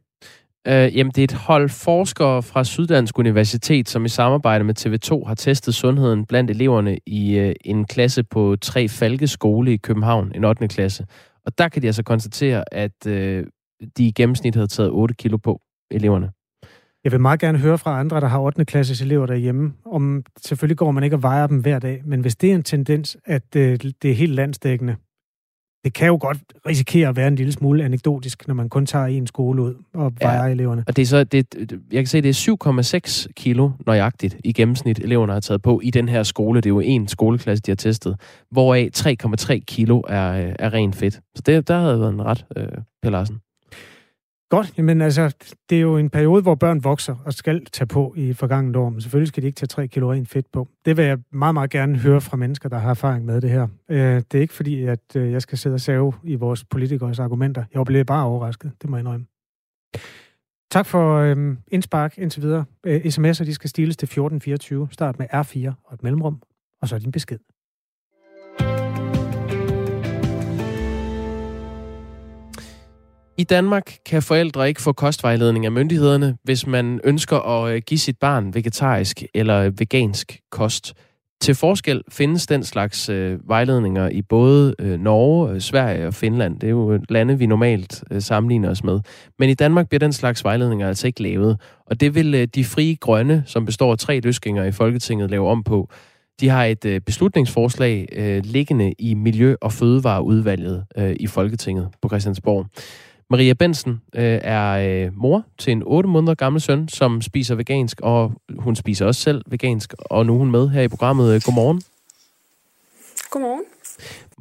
Øh, 0.67 0.97
jamen, 0.97 1.11
det 1.11 1.17
er 1.17 1.23
et 1.23 1.33
hold 1.33 1.69
forskere 1.69 2.43
fra 2.43 2.63
Syddansk 2.63 3.19
Universitet, 3.19 3.89
som 3.89 4.05
i 4.05 4.09
samarbejde 4.09 4.63
med 4.63 4.79
TV2 4.79 5.27
har 5.27 5.35
testet 5.35 5.75
sundheden 5.75 6.25
blandt 6.25 6.51
eleverne 6.51 6.97
i 7.05 7.37
øh, 7.37 7.55
en 7.65 7.85
klasse 7.85 8.23
på 8.23 8.55
tre 8.61 8.87
Falke 8.87 9.27
skole 9.27 9.73
i 9.73 9.77
København, 9.77 10.31
en 10.35 10.43
8. 10.43 10.67
klasse. 10.67 11.05
Og 11.45 11.57
der 11.57 11.69
kan 11.69 11.81
de 11.81 11.87
altså 11.87 12.03
konstatere, 12.03 12.63
at 12.73 13.07
øh, 13.07 13.45
de 13.97 14.07
i 14.07 14.11
gennemsnit 14.11 14.55
havde 14.55 14.67
taget 14.67 14.91
8 14.91 15.15
kilo 15.15 15.37
på, 15.37 15.61
eleverne. 15.91 16.31
Jeg 17.03 17.11
vil 17.11 17.21
meget 17.21 17.39
gerne 17.39 17.57
høre 17.57 17.77
fra 17.77 17.99
andre, 17.99 18.21
der 18.21 18.27
har 18.27 18.39
8. 18.39 18.65
klasses 18.65 19.01
elever 19.01 19.25
derhjemme, 19.25 19.73
om 19.85 20.23
selvfølgelig 20.45 20.77
går 20.77 20.91
man 20.91 21.03
ikke 21.03 21.15
og 21.15 21.23
vejer 21.23 21.47
dem 21.47 21.59
hver 21.59 21.79
dag, 21.79 22.01
men 22.05 22.21
hvis 22.21 22.35
det 22.35 22.51
er 22.51 22.55
en 22.55 22.63
tendens, 22.63 23.17
at 23.25 23.55
øh, 23.55 23.79
det 24.01 24.11
er 24.11 24.15
helt 24.15 24.35
landsdækkende, 24.35 24.95
det 25.83 25.93
kan 25.93 26.07
jo 26.07 26.17
godt 26.21 26.37
risikere 26.67 27.09
at 27.09 27.15
være 27.15 27.27
en 27.27 27.35
lille 27.35 27.51
smule 27.51 27.83
anekdotisk, 27.83 28.47
når 28.47 28.53
man 28.53 28.69
kun 28.69 28.85
tager 28.85 29.05
en 29.05 29.27
skole 29.27 29.61
ud 29.61 29.75
og 29.93 30.13
vejer 30.21 30.45
ja, 30.45 30.51
eleverne. 30.51 30.83
Og 30.87 30.95
det 30.95 31.01
er 31.01 31.05
så, 31.05 31.23
det, 31.23 31.53
jeg 31.91 31.99
kan 31.99 32.07
se, 32.07 32.21
det 32.21 32.29
er 32.29 33.25
7,6 33.27 33.33
kilo 33.35 33.71
nøjagtigt 33.85 34.37
i 34.43 34.53
gennemsnit, 34.53 34.99
eleverne 34.99 35.33
har 35.33 35.39
taget 35.39 35.61
på 35.61 35.79
i 35.83 35.89
den 35.89 36.09
her 36.09 36.23
skole. 36.23 36.61
Det 36.61 36.65
er 36.65 36.69
jo 36.69 36.79
en 36.79 37.07
skoleklasse, 37.07 37.61
de 37.61 37.71
har 37.71 37.75
testet, 37.75 38.15
hvoraf 38.51 38.89
3,3 38.97 39.59
kilo 39.67 40.01
er, 40.07 40.53
er 40.59 40.73
ren 40.73 40.93
fedt. 40.93 41.13
Så 41.13 41.43
det, 41.45 41.67
der 41.67 41.79
havde 41.79 41.99
været 41.99 42.13
en 42.13 42.25
ret, 42.25 42.45
øh, 42.57 42.67
Per 43.03 43.09
Larsen. 43.09 43.39
Godt, 44.53 44.77
men 44.77 45.01
altså, 45.01 45.35
det 45.69 45.77
er 45.77 45.81
jo 45.81 45.97
en 45.97 46.09
periode, 46.09 46.41
hvor 46.41 46.55
børn 46.55 46.83
vokser 46.83 47.15
og 47.25 47.33
skal 47.33 47.65
tage 47.65 47.87
på 47.87 48.13
i 48.17 48.33
forgangen 48.33 48.75
år, 48.75 48.89
men 48.89 49.01
selvfølgelig 49.01 49.27
skal 49.27 49.43
de 49.43 49.47
ikke 49.47 49.57
tage 49.57 49.67
3 49.67 49.87
kilo 49.87 50.11
rent 50.11 50.29
fedt 50.29 50.51
på. 50.51 50.67
Det 50.85 50.97
vil 50.97 51.05
jeg 51.05 51.19
meget, 51.31 51.53
meget 51.53 51.69
gerne 51.69 51.97
høre 51.97 52.21
fra 52.21 52.37
mennesker, 52.37 52.69
der 52.69 52.77
har 52.77 52.89
erfaring 52.89 53.25
med 53.25 53.41
det 53.41 53.49
her. 53.49 53.67
Øh, 53.89 54.21
det 54.31 54.35
er 54.35 54.41
ikke 54.41 54.53
fordi, 54.53 54.83
at 54.83 55.15
øh, 55.15 55.31
jeg 55.31 55.41
skal 55.41 55.57
sidde 55.57 55.73
og 55.73 55.81
save 55.81 56.13
i 56.23 56.35
vores 56.35 56.63
politikers 56.63 57.19
argumenter. 57.19 57.63
Jeg 57.73 57.85
blev 57.85 58.05
bare 58.05 58.25
overrasket, 58.25 58.71
det 58.81 58.89
må 58.89 58.97
jeg 58.97 59.01
indrømme. 59.01 59.25
Tak 60.71 60.85
for 60.85 61.17
øhm, 61.17 61.57
indspark 61.67 62.17
indtil 62.17 62.41
videre. 62.41 62.65
Øh, 62.83 63.01
SMS'er, 63.05 63.43
de 63.43 63.53
skal 63.53 63.69
stiles 63.69 63.97
til 63.97 64.05
1424. 64.05 64.87
Start 64.91 65.19
med 65.19 65.27
R4 65.33 65.73
og 65.83 65.93
et 65.93 66.03
mellemrum, 66.03 66.41
og 66.81 66.87
så 66.87 66.99
din 66.99 67.11
besked. 67.11 67.52
I 73.37 73.43
Danmark 73.43 73.97
kan 74.05 74.21
forældre 74.21 74.67
ikke 74.67 74.81
få 74.81 74.91
kostvejledning 74.93 75.65
af 75.65 75.71
myndighederne, 75.71 76.37
hvis 76.43 76.67
man 76.67 76.99
ønsker 77.03 77.37
at 77.37 77.75
øh, 77.75 77.81
give 77.87 77.97
sit 77.97 78.17
barn 78.17 78.53
vegetarisk 78.53 79.23
eller 79.33 79.57
øh, 79.59 79.79
vegansk 79.79 80.39
kost. 80.51 80.93
Til 81.41 81.55
forskel 81.55 82.01
findes 82.11 82.47
den 82.47 82.63
slags 82.63 83.09
øh, 83.09 83.49
vejledninger 83.49 84.09
i 84.09 84.21
både 84.21 84.75
øh, 84.79 84.99
Norge, 84.99 85.51
øh, 85.51 85.61
Sverige 85.61 86.07
og 86.07 86.13
Finland. 86.13 86.59
Det 86.59 86.67
er 86.67 86.71
jo 86.71 86.99
lande, 87.09 87.37
vi 87.37 87.45
normalt 87.45 88.03
øh, 88.11 88.21
sammenligner 88.21 88.69
os 88.69 88.83
med. 88.83 88.99
Men 89.39 89.49
i 89.49 89.53
Danmark 89.53 89.89
bliver 89.89 89.99
den 89.99 90.13
slags 90.13 90.43
vejledninger 90.43 90.87
altså 90.87 91.07
ikke 91.07 91.23
lavet. 91.23 91.61
Og 91.85 91.99
det 91.99 92.15
vil 92.15 92.35
øh, 92.35 92.47
de 92.55 92.65
frie 92.65 92.95
grønne, 92.95 93.43
som 93.45 93.65
består 93.65 93.91
af 93.91 93.97
tre 93.97 94.19
løsgængere 94.19 94.67
i 94.67 94.71
Folketinget, 94.71 95.31
lave 95.31 95.49
om 95.49 95.63
på. 95.63 95.89
De 96.39 96.49
har 96.49 96.65
et 96.65 96.85
øh, 96.85 97.01
beslutningsforslag 97.01 98.07
øh, 98.11 98.41
liggende 98.45 98.93
i 98.99 99.13
Miljø- 99.13 99.55
og 99.61 99.73
Fødevareudvalget 99.73 100.85
øh, 100.97 101.15
i 101.19 101.27
Folketinget 101.27 101.89
på 102.01 102.07
Christiansborg. 102.07 102.65
Maria 103.29 103.53
Bensen 103.53 103.91
øh, 104.15 104.39
er 104.43 104.71
øh, 105.05 105.11
mor 105.17 105.45
til 105.57 105.71
en 105.71 105.83
8 105.85 106.09
måneder 106.09 106.35
gammel 106.35 106.61
søn, 106.61 106.87
som 106.87 107.21
spiser 107.21 107.55
vegansk, 107.55 108.01
og 108.01 108.31
hun 108.59 108.75
spiser 108.75 109.05
også 109.05 109.21
selv 109.21 109.41
vegansk, 109.47 109.93
og 109.99 110.25
nu 110.25 110.33
er 110.33 110.37
hun 110.37 110.51
med 110.51 110.69
her 110.69 110.81
i 110.81 110.87
programmet. 110.87 111.43
Godmorgen. 111.43 111.81
Godmorgen. 113.29 113.63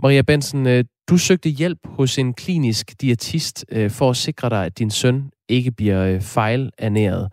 Maria 0.02 0.22
Bensen, 0.22 0.66
øh, 0.66 0.84
du 1.08 1.18
søgte 1.18 1.48
hjælp 1.48 1.78
hos 1.84 2.18
en 2.18 2.34
klinisk 2.34 3.00
diætist 3.00 3.64
øh, 3.68 3.90
for 3.90 4.10
at 4.10 4.16
sikre 4.16 4.50
dig, 4.50 4.64
at 4.64 4.78
din 4.78 4.90
søn 4.90 5.30
ikke 5.48 5.70
bliver 5.70 6.04
øh, 6.04 6.20
fejlernæret. 6.20 7.32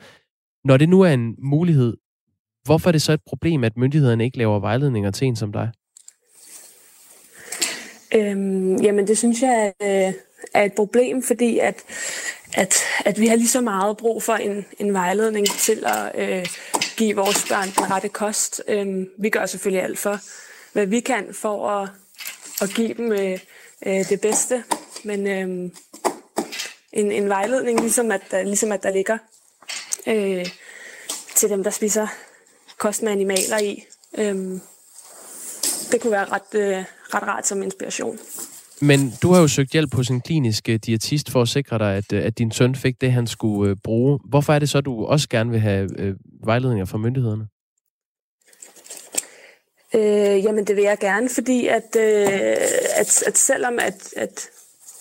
Når 0.63 0.77
det 0.77 0.89
nu 0.89 1.01
er 1.01 1.09
en 1.09 1.35
mulighed, 1.37 1.97
hvorfor 2.63 2.89
er 2.89 2.91
det 2.91 3.01
så 3.01 3.11
et 3.13 3.21
problem, 3.27 3.63
at 3.63 3.77
myndighederne 3.77 4.23
ikke 4.23 4.37
laver 4.37 4.59
vejledninger 4.59 5.11
til 5.11 5.27
en 5.27 5.35
som 5.35 5.51
dig? 5.51 5.71
Øhm, 8.15 8.75
jamen, 8.75 9.07
det 9.07 9.17
synes 9.17 9.41
jeg 9.41 9.73
øh, 9.81 10.13
er 10.53 10.63
et 10.63 10.73
problem, 10.73 11.23
fordi 11.23 11.59
at, 11.59 11.83
at, 12.53 12.77
at 13.05 13.19
vi 13.19 13.27
har 13.27 13.35
lige 13.35 13.47
så 13.47 13.61
meget 13.61 13.97
brug 13.97 14.23
for 14.23 14.33
en, 14.33 14.65
en 14.79 14.93
vejledning 14.93 15.49
til 15.49 15.83
at 15.85 16.11
øh, 16.15 16.47
give 16.97 17.15
vores 17.15 17.45
børn 17.49 17.69
den 17.77 17.91
rette 17.91 18.09
kost. 18.09 18.63
Øh, 18.67 19.05
vi 19.17 19.29
gør 19.29 19.45
selvfølgelig 19.45 19.83
alt 19.83 19.99
for, 19.99 20.19
hvad 20.73 20.85
vi 20.85 20.99
kan 20.99 21.33
for 21.33 21.69
at, 21.69 21.89
at 22.61 22.69
give 22.75 22.93
dem 22.93 23.11
øh, 23.11 23.39
øh, 23.85 24.09
det 24.09 24.21
bedste. 24.21 24.63
Men 25.03 25.27
øh, 25.27 25.71
en, 26.93 27.11
en 27.11 27.29
vejledning, 27.29 27.79
ligesom 27.79 28.11
at, 28.11 28.21
der, 28.31 28.43
ligesom 28.43 28.71
at 28.71 28.83
der 28.83 28.91
ligger 28.91 29.17
øh, 30.07 30.45
til 31.35 31.49
dem, 31.49 31.63
der 31.63 31.71
spiser 31.71 32.07
kost 32.77 33.03
med 33.03 33.11
animaler 33.11 33.59
i, 33.59 33.85
øh, 34.17 34.59
det 35.91 36.01
kunne 36.01 36.11
være 36.11 36.25
ret, 36.25 36.53
øh, 36.53 36.83
ret 37.13 37.23
rart 37.23 37.47
som 37.47 37.63
inspiration. 37.63 38.19
Men 38.81 39.13
du 39.21 39.31
har 39.31 39.41
jo 39.41 39.47
søgt 39.47 39.71
hjælp 39.71 39.95
hos 39.95 40.09
en 40.09 40.21
klinisk 40.21 40.69
øh, 40.69 40.79
diætist 40.85 41.31
for 41.31 41.41
at 41.41 41.47
sikre 41.47 41.77
dig, 41.77 41.95
at, 41.97 42.13
øh, 42.13 42.25
at 42.25 42.37
din 42.37 42.51
søn 42.51 42.75
fik 42.75 43.01
det, 43.01 43.11
han 43.11 43.27
skulle 43.27 43.71
øh, 43.71 43.77
bruge. 43.83 44.19
Hvorfor 44.29 44.53
er 44.53 44.59
det 44.59 44.69
så, 44.69 44.81
du 44.81 45.05
også 45.05 45.29
gerne 45.29 45.51
vil 45.51 45.59
have 45.59 45.89
øh, 45.99 46.15
vejledninger 46.43 46.85
fra 46.85 46.97
myndighederne? 46.97 47.47
Øh, 49.95 50.43
jamen, 50.43 50.67
det 50.67 50.75
vil 50.75 50.83
jeg 50.83 50.97
gerne, 50.97 51.29
fordi 51.29 51.67
at, 51.67 51.95
øh, 51.97 52.27
at, 52.95 53.23
at 53.27 53.37
selvom 53.37 53.79
at, 53.79 54.13
at, 54.15 54.49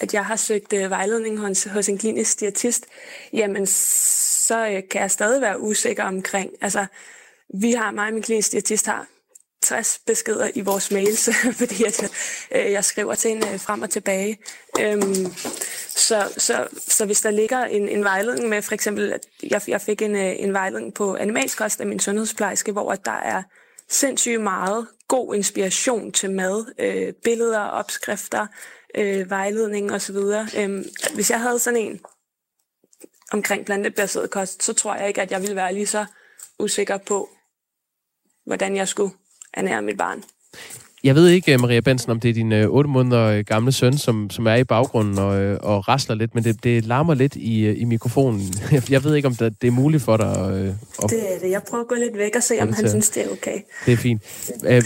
at 0.00 0.14
jeg 0.14 0.24
har 0.24 0.36
søgt 0.36 0.72
øh, 0.72 0.90
vejledning 0.90 1.38
hos, 1.38 1.64
hos 1.64 1.88
en 1.88 1.98
klinisk 1.98 2.40
diætist, 2.40 2.86
jamen, 3.32 3.66
så 3.66 4.68
øh, 4.68 4.82
kan 4.90 5.00
jeg 5.00 5.10
stadig 5.10 5.42
være 5.42 5.60
usikker 5.60 6.04
omkring. 6.04 6.50
Altså, 6.60 6.86
vi 7.54 7.72
har, 7.72 7.90
mig 7.90 8.06
og 8.06 8.12
min 8.12 8.22
klinisk 8.22 8.52
diætist 8.52 8.86
har 8.86 9.06
60 9.68 10.00
beskeder 10.06 10.50
i 10.54 10.60
vores 10.60 10.90
mails, 10.90 11.28
fordi 11.60 11.84
at, 11.84 12.02
øh, 12.52 12.72
jeg 12.72 12.84
skriver 12.84 13.14
til 13.14 13.30
hende 13.30 13.48
øh, 13.52 13.60
frem 13.60 13.82
og 13.82 13.90
tilbage. 13.90 14.38
Øhm, 14.80 15.26
så, 15.88 16.32
så, 16.36 16.68
så 16.88 17.06
hvis 17.06 17.20
der 17.20 17.30
ligger 17.30 17.64
en, 17.64 17.88
en 17.88 18.04
vejledning 18.04 18.48
med, 18.48 18.62
for 18.62 18.74
eksempel, 18.74 19.12
at 19.12 19.26
jeg, 19.42 19.62
jeg 19.68 19.80
fik 19.80 20.02
en, 20.02 20.16
øh, 20.16 20.34
en 20.38 20.52
vejledning 20.52 20.94
på 20.94 21.16
animalsk 21.16 21.58
kost 21.58 21.80
af 21.80 21.86
min 21.86 22.00
sundhedsplejerske, 22.00 22.72
hvor 22.72 22.94
der 22.94 23.12
er 23.12 23.42
sindssygt 23.88 24.40
meget 24.40 24.86
god 25.08 25.34
inspiration 25.34 26.12
til 26.12 26.30
mad, 26.30 26.74
øh, 26.78 27.12
billeder, 27.24 27.60
opskrifter, 27.60 28.46
øh, 28.94 29.30
vejledning 29.30 29.92
osv. 29.92 30.16
Øhm, 30.56 30.84
hvis 31.14 31.30
jeg 31.30 31.40
havde 31.40 31.58
sådan 31.58 31.80
en 31.80 32.00
omkring 33.32 33.66
plantebaseret 33.66 34.30
kost, 34.30 34.62
så 34.62 34.72
tror 34.72 34.94
jeg 34.94 35.08
ikke, 35.08 35.22
at 35.22 35.30
jeg 35.30 35.40
ville 35.40 35.56
være 35.56 35.74
lige 35.74 35.86
så 35.86 36.06
usikker 36.58 36.96
på, 36.96 37.28
hvordan 38.46 38.76
jeg 38.76 38.88
skulle 38.88 39.12
ernære 39.54 39.82
mit 39.82 39.98
barn. 39.98 40.22
Jeg 41.04 41.14
ved 41.14 41.28
ikke, 41.28 41.52
øh, 41.52 41.60
Maria 41.60 41.80
Bensen, 41.80 42.10
om 42.10 42.20
det 42.20 42.28
er 42.28 42.34
din 42.34 42.52
øh, 42.52 42.68
8 42.68 42.90
måneder 42.90 43.24
øh, 43.24 43.44
gamle 43.44 43.72
søn, 43.72 43.98
som, 43.98 44.30
som 44.30 44.46
er 44.46 44.54
i 44.54 44.64
baggrunden 44.64 45.18
og, 45.18 45.40
øh, 45.40 45.58
og 45.62 45.88
rasler 45.88 46.14
lidt, 46.14 46.34
men 46.34 46.44
det, 46.44 46.64
det 46.64 46.84
larmer 46.84 47.14
lidt 47.14 47.36
i, 47.36 47.60
øh, 47.66 47.80
i 47.80 47.84
mikrofonen. 47.84 48.40
Jeg 48.90 49.04
ved 49.04 49.14
ikke, 49.14 49.28
om 49.28 49.34
det, 49.34 49.62
det 49.62 49.68
er 49.68 49.72
muligt 49.72 50.02
for 50.02 50.16
dig 50.16 50.30
at... 50.30 50.52
Øh, 50.52 50.66
det 51.02 51.34
er 51.34 51.38
det. 51.38 51.50
Jeg 51.50 51.62
prøver 51.70 51.84
at 51.84 51.88
gå 51.88 51.94
lidt 51.94 52.16
væk 52.16 52.36
og 52.36 52.42
se, 52.42 52.54
om 52.60 52.72
han 52.72 52.88
synes, 52.88 53.10
det 53.10 53.26
er 53.26 53.30
okay. 53.30 53.60
Det 53.86 53.92
er 53.92 53.96
fint. 53.96 54.22
Øh, 54.66 54.82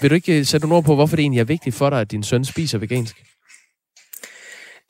vil 0.00 0.10
du 0.10 0.14
ikke 0.14 0.44
sætte 0.44 0.66
nogle 0.66 0.76
ord 0.76 0.84
på, 0.84 0.94
hvorfor 0.94 1.16
det 1.16 1.22
egentlig 1.22 1.40
er 1.40 1.44
vigtigt 1.44 1.76
for 1.76 1.90
dig, 1.90 2.00
at 2.00 2.10
din 2.10 2.22
søn 2.22 2.44
spiser 2.44 2.78
vegansk? 2.78 3.16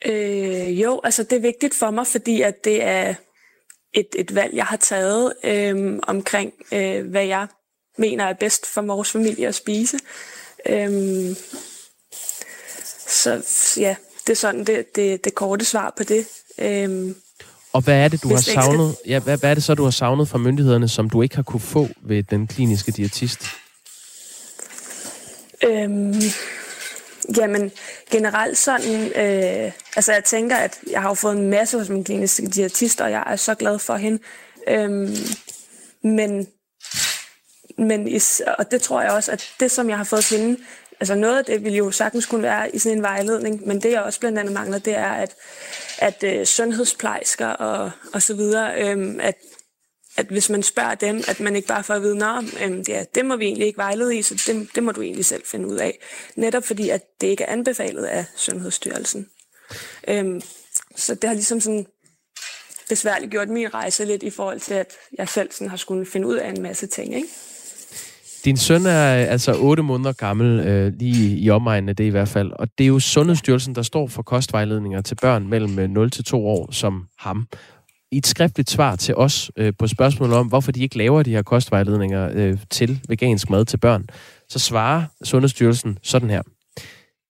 Øh, 0.05 0.81
jo, 0.81 1.01
altså 1.03 1.23
det 1.23 1.33
er 1.33 1.41
vigtigt 1.41 1.75
for 1.75 1.91
mig, 1.91 2.07
fordi 2.07 2.41
at 2.41 2.63
det 2.63 2.83
er 2.83 3.13
et, 3.93 4.07
et 4.15 4.35
valg, 4.35 4.55
jeg 4.55 4.65
har 4.65 4.77
taget 4.77 5.33
øh, 5.43 5.99
omkring, 6.07 6.53
øh, 6.73 7.09
hvad 7.09 7.25
jeg 7.25 7.47
mener 7.99 8.25
er 8.25 8.33
bedst 8.33 8.65
for 8.65 8.81
vores 8.81 9.11
familie 9.11 9.47
at 9.47 9.55
spise. 9.55 9.99
Øhm, 10.65 11.35
så 13.07 13.41
ja, 13.77 13.95
det 14.27 14.29
er 14.29 14.37
sådan 14.37 14.63
det, 14.63 14.95
det, 14.95 15.23
det 15.23 15.35
korte 15.35 15.65
svar 15.65 15.93
på 15.97 16.03
det. 16.03 16.25
Øhm, 16.59 17.15
og 17.73 17.81
hvad 17.81 17.95
er 17.95 18.07
det, 18.07 18.23
du 18.23 18.29
har 18.29 18.41
savnet? 18.41 18.95
Ja, 19.05 19.19
hvad, 19.19 19.37
hvad 19.37 19.49
er 19.49 19.53
det 19.53 19.63
så, 19.63 19.73
du 19.75 19.83
har 19.83 19.91
savnet 19.91 20.29
fra 20.29 20.37
myndighederne, 20.37 20.87
som 20.87 21.09
du 21.09 21.21
ikke 21.21 21.35
har 21.35 21.43
kunne 21.43 21.59
få 21.59 21.87
ved 22.01 22.23
den 22.23 22.47
kliniske 22.47 22.91
diætist? 22.91 23.43
Øhm, 25.63 26.21
jamen, 27.37 27.71
generelt 28.11 28.57
sådan, 28.57 29.05
øh, 29.05 29.71
altså 29.95 30.13
jeg 30.13 30.23
tænker, 30.23 30.55
at 30.55 30.79
jeg 30.91 31.01
har 31.01 31.09
jo 31.09 31.13
fået 31.13 31.37
en 31.37 31.49
masse 31.49 31.77
hos 31.77 31.89
min 31.89 32.03
kliniske 32.03 32.47
diætist, 32.47 33.01
og 33.01 33.11
jeg 33.11 33.23
er 33.27 33.35
så 33.35 33.55
glad 33.55 33.79
for 33.79 33.95
hende. 33.95 34.19
Øhm, 34.67 35.15
men, 36.03 36.47
men 37.79 38.07
is, 38.07 38.41
og 38.57 38.71
det 38.71 38.81
tror 38.81 39.01
jeg 39.01 39.11
også, 39.11 39.31
at 39.31 39.49
det, 39.59 39.71
som 39.71 39.89
jeg 39.89 39.97
har 39.97 40.03
fået 40.03 40.29
hende, 40.29 40.59
altså 40.99 41.15
noget 41.15 41.37
af 41.37 41.45
det 41.45 41.63
ville 41.63 41.77
jo 41.77 41.91
sagtens 41.91 42.25
kunne 42.25 42.43
være 42.43 42.75
i 42.75 42.79
sådan 42.79 42.97
en 42.97 43.03
vejledning, 43.03 43.67
men 43.67 43.81
det 43.81 43.91
jeg 43.91 44.01
også 44.01 44.19
blandt 44.19 44.39
andet 44.39 44.53
mangler, 44.53 44.77
det 44.77 44.95
er, 44.95 45.11
at, 45.11 45.35
at 45.97 46.23
øh, 46.23 46.45
sundhedsplejersker 46.45 47.47
og, 47.47 47.91
og 48.13 48.21
så 48.21 48.33
videre, 48.33 48.81
øh, 48.81 49.15
at, 49.19 49.35
at 50.17 50.25
hvis 50.25 50.49
man 50.49 50.63
spørger 50.63 50.95
dem, 50.95 51.23
at 51.27 51.39
man 51.39 51.55
ikke 51.55 51.67
bare 51.67 51.83
får 51.83 51.93
at 51.93 52.01
vide, 52.01 52.25
at 52.25 52.63
øhm, 52.63 52.83
ja, 52.87 53.03
det 53.15 53.25
må 53.25 53.35
vi 53.35 53.45
egentlig 53.45 53.67
ikke 53.67 53.77
vejlede 53.77 54.17
i, 54.17 54.21
så 54.21 54.43
det, 54.47 54.69
det 54.75 54.83
må 54.83 54.91
du 54.91 55.01
egentlig 55.01 55.25
selv 55.25 55.43
finde 55.45 55.67
ud 55.67 55.77
af. 55.77 55.99
Netop 56.35 56.63
fordi, 56.63 56.89
at 56.89 57.01
det 57.21 57.27
ikke 57.27 57.43
er 57.43 57.51
anbefalet 57.51 58.05
af 58.05 58.25
Sundhedsstyrelsen. 58.35 59.29
Øhm, 60.07 60.41
så 60.95 61.15
det 61.15 61.27
har 61.27 61.33
ligesom 61.33 61.61
sådan 61.61 61.85
besværligt 62.89 63.31
gjort 63.31 63.49
min 63.49 63.73
rejse 63.73 64.05
lidt 64.05 64.23
i 64.23 64.29
forhold 64.29 64.59
til, 64.59 64.73
at 64.73 64.93
jeg 65.17 65.29
selv 65.29 65.51
sådan 65.51 65.69
har 65.69 65.77
skulle 65.77 66.05
finde 66.05 66.27
ud 66.27 66.35
af 66.35 66.49
en 66.49 66.61
masse 66.61 66.87
ting, 66.87 67.15
ikke? 67.15 67.27
Din 68.49 68.57
søn 68.57 68.85
er 68.85 69.11
altså 69.13 69.53
8 69.59 69.83
måneder 69.83 70.11
gammel, 70.11 70.59
øh, 70.59 70.93
lige 70.99 71.37
i 71.37 71.49
omegnen 71.49 71.89
af 71.89 71.95
det 71.95 72.03
i 72.03 72.09
hvert 72.09 72.27
fald. 72.27 72.51
Og 72.51 72.67
det 72.77 72.83
er 72.83 72.87
jo 72.87 72.99
Sundhedsstyrelsen, 72.99 73.75
der 73.75 73.81
står 73.81 74.07
for 74.07 74.21
kostvejledninger 74.21 75.01
til 75.01 75.15
børn 75.15 75.47
mellem 75.47 75.79
øh, 75.79 75.89
0 75.89 76.11
til 76.11 76.23
2 76.23 76.47
år, 76.47 76.71
som 76.71 77.07
ham. 77.19 77.47
I 78.11 78.17
et 78.17 78.27
skriftligt 78.27 78.69
svar 78.69 78.95
til 78.95 79.15
os 79.15 79.51
øh, 79.57 79.73
på 79.79 79.87
spørgsmålet 79.87 80.37
om, 80.37 80.47
hvorfor 80.47 80.71
de 80.71 80.81
ikke 80.81 80.97
laver 80.97 81.23
de 81.23 81.31
her 81.31 81.41
kostvejledninger 81.41 82.29
øh, 82.33 82.57
til 82.69 82.99
vegansk 83.07 83.49
mad 83.49 83.65
til 83.65 83.77
børn, 83.77 84.05
så 84.49 84.59
svarer 84.59 85.03
Sundhedsstyrelsen 85.23 85.97
sådan 86.03 86.29
her. 86.29 86.41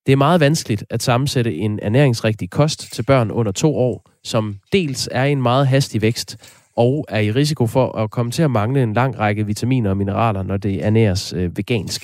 Det 0.05 0.11
er 0.11 0.17
meget 0.17 0.39
vanskeligt 0.39 0.83
at 0.89 1.03
sammensætte 1.03 1.55
en 1.55 1.79
ernæringsrigtig 1.81 2.49
kost 2.49 2.93
til 2.93 3.03
børn 3.03 3.31
under 3.31 3.51
to 3.51 3.75
år, 3.75 4.11
som 4.23 4.55
dels 4.73 5.09
er 5.11 5.23
i 5.23 5.31
en 5.31 5.41
meget 5.41 5.67
hastig 5.67 6.01
vækst, 6.01 6.37
og 6.77 7.05
er 7.09 7.19
i 7.19 7.31
risiko 7.31 7.67
for 7.67 7.97
at 7.97 8.11
komme 8.11 8.31
til 8.31 8.43
at 8.43 8.51
mangle 8.51 8.83
en 8.83 8.93
lang 8.93 9.19
række 9.19 9.45
vitaminer 9.45 9.89
og 9.89 9.97
mineraler, 9.97 10.43
når 10.43 10.57
det 10.57 10.85
ernæres 10.85 11.33
øh, 11.33 11.57
vegansk. 11.57 12.01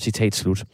Citat 0.00 0.34
slut. 0.34 0.64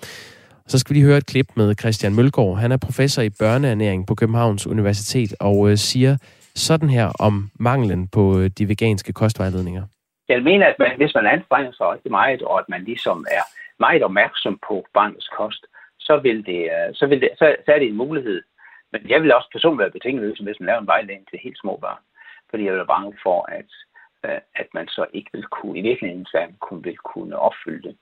Så 0.66 0.78
skal 0.78 0.94
vi 0.94 0.98
lige 0.98 1.06
høre 1.06 1.18
et 1.18 1.26
klip 1.26 1.46
med 1.56 1.74
Christian 1.80 2.14
Mølgaard. 2.14 2.58
Han 2.58 2.72
er 2.72 2.76
professor 2.76 3.22
i 3.22 3.30
børneernæring 3.40 4.06
på 4.06 4.14
Københavns 4.14 4.66
Universitet 4.66 5.34
og 5.40 5.70
øh, 5.70 5.76
siger 5.76 6.16
sådan 6.54 6.88
her 6.88 7.08
om 7.20 7.34
manglen 7.60 8.08
på 8.08 8.38
øh, 8.38 8.50
de 8.58 8.68
veganske 8.68 9.12
kostvejledninger. 9.12 9.84
Jeg 10.28 10.42
mener, 10.42 10.66
at 10.66 10.76
man, 10.78 10.96
hvis 10.96 11.14
man 11.14 11.26
anstrenger 11.26 11.72
sig 11.72 11.86
rigtig 11.94 12.10
meget, 12.10 12.42
og 12.42 12.58
at 12.58 12.68
man 12.68 12.82
ligesom 12.84 13.26
er 13.30 13.44
meget 13.80 14.02
opmærksom 14.02 14.58
på 14.68 14.86
barnets 14.94 15.28
kost, 15.38 15.62
så, 16.00 16.20
vil 16.22 16.46
det, 16.46 16.60
øh, 16.76 16.88
så, 16.94 17.06
vil 17.06 17.20
det, 17.20 17.30
så, 17.38 17.56
så 17.64 17.72
er 17.72 17.78
det 17.78 17.88
en 17.88 18.02
mulighed. 18.04 18.42
Men 18.92 19.00
jeg 19.08 19.22
vil 19.22 19.34
også 19.34 19.48
personligt 19.52 19.82
være 19.84 19.96
betingeløs, 19.96 20.38
hvis 20.38 20.60
man 20.60 20.66
laver 20.66 20.80
en 20.80 20.92
vejledning 20.94 21.28
til 21.28 21.38
helt 21.44 21.58
små 21.58 21.78
børn 21.84 22.02
fordi 22.52 22.64
jeg 22.64 22.74
var 22.74 22.92
bange 22.94 23.12
for, 23.22 23.38
at, 23.58 23.70
øh, 24.26 24.40
at 24.60 24.68
man 24.74 24.86
så 24.88 25.06
ikke 25.14 25.30
ville 25.32 25.48
kunne, 25.56 25.78
i 25.78 25.82
virkeligheden 25.82 26.26
kunne, 26.60 26.82
ville 26.82 27.02
kunne 27.12 27.38
opfylde 27.38 27.82
det. 27.88 27.96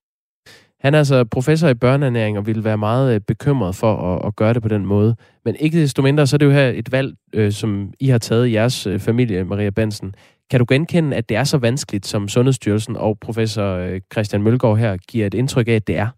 Han 0.80 0.94
er 0.94 0.98
altså 0.98 1.24
professor 1.24 1.68
i 1.68 1.74
børneernæring 1.74 2.38
og 2.38 2.46
ville 2.46 2.64
være 2.64 2.78
meget 2.78 3.14
øh, 3.14 3.20
bekymret 3.20 3.74
for 3.74 3.92
at, 4.10 4.26
at 4.26 4.36
gøre 4.36 4.54
det 4.54 4.62
på 4.62 4.68
den 4.68 4.86
måde. 4.86 5.16
Men 5.44 5.56
ikke 5.56 5.80
desto 5.80 6.02
mindre, 6.02 6.26
så 6.26 6.36
er 6.36 6.38
det 6.38 6.46
jo 6.46 6.50
her 6.50 6.68
et 6.68 6.92
valg, 6.92 7.14
øh, 7.34 7.52
som 7.52 7.92
I 8.00 8.08
har 8.08 8.18
taget 8.18 8.46
i 8.46 8.52
jeres 8.52 8.86
øh, 8.86 9.00
familie, 9.00 9.44
Maria 9.44 9.70
Bensen. 9.70 10.14
Kan 10.50 10.60
du 10.60 10.66
genkende, 10.68 11.16
at 11.16 11.28
det 11.28 11.36
er 11.36 11.44
så 11.44 11.58
vanskeligt, 11.58 12.06
som 12.06 12.28
Sundhedsstyrelsen 12.28 12.96
og 12.96 13.18
professor 13.18 13.76
øh, 13.76 14.00
Christian 14.12 14.42
Mølgaard 14.42 14.78
her 14.78 14.96
giver 14.96 15.26
et 15.26 15.34
indtryk 15.34 15.68
af, 15.68 15.72
at 15.72 15.86
det 15.86 15.96
er? 15.96 16.08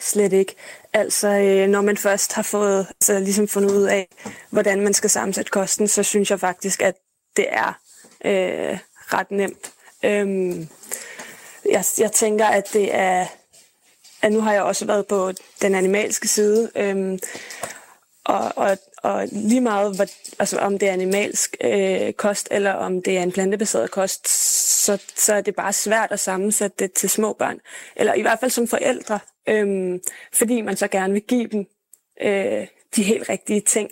Slet 0.00 0.32
ikke. 0.32 0.54
Altså, 0.92 1.28
øh, 1.28 1.68
når 1.68 1.80
man 1.80 1.96
først 1.96 2.32
har 2.32 2.42
fået, 2.42 2.86
altså, 2.90 3.18
ligesom 3.18 3.48
fundet 3.48 3.70
ud 3.70 3.82
af, 3.82 4.08
hvordan 4.50 4.80
man 4.80 4.94
skal 4.94 5.10
sammensætte 5.10 5.50
kosten, 5.50 5.88
så 5.88 6.02
synes 6.02 6.30
jeg 6.30 6.40
faktisk, 6.40 6.82
at 6.82 6.94
det 7.36 7.46
er 7.48 7.78
øh, 8.24 8.78
ret 9.12 9.30
nemt. 9.30 9.72
Øhm, 10.02 10.68
jeg, 11.70 11.84
jeg 11.98 12.12
tænker, 12.12 12.46
at 12.46 12.72
det 12.72 12.94
er... 12.94 13.26
At 14.22 14.32
nu 14.32 14.40
har 14.40 14.52
jeg 14.52 14.62
også 14.62 14.84
været 14.86 15.06
på 15.06 15.32
den 15.62 15.74
animalske 15.74 16.28
side, 16.28 16.70
øhm, 16.76 17.18
og, 18.24 18.52
og, 18.56 18.78
og 19.02 19.28
lige 19.32 19.60
meget, 19.60 19.96
hvad, 19.96 20.06
altså 20.38 20.58
om 20.58 20.78
det 20.78 20.88
er 20.88 20.92
animalsk 20.92 21.56
øh, 21.60 22.12
kost, 22.12 22.48
eller 22.50 22.72
om 22.72 23.02
det 23.02 23.18
er 23.18 23.22
en 23.22 23.32
plantebaseret 23.32 23.90
kost, 23.90 24.28
så, 24.84 24.98
så 25.16 25.34
er 25.34 25.40
det 25.40 25.54
bare 25.54 25.72
svært 25.72 26.12
at 26.12 26.20
sammensætte 26.20 26.76
det 26.78 26.92
til 26.92 27.10
små 27.10 27.32
børn. 27.32 27.60
Eller 27.96 28.14
i 28.14 28.22
hvert 28.22 28.40
fald 28.40 28.50
som 28.50 28.68
forældre, 28.68 29.18
øhm, 29.48 30.00
fordi 30.32 30.60
man 30.60 30.76
så 30.76 30.88
gerne 30.88 31.12
vil 31.12 31.22
give 31.22 31.48
dem 31.48 31.66
øh, 32.22 32.66
de 32.96 33.02
helt 33.02 33.28
rigtige 33.28 33.60
ting. 33.60 33.90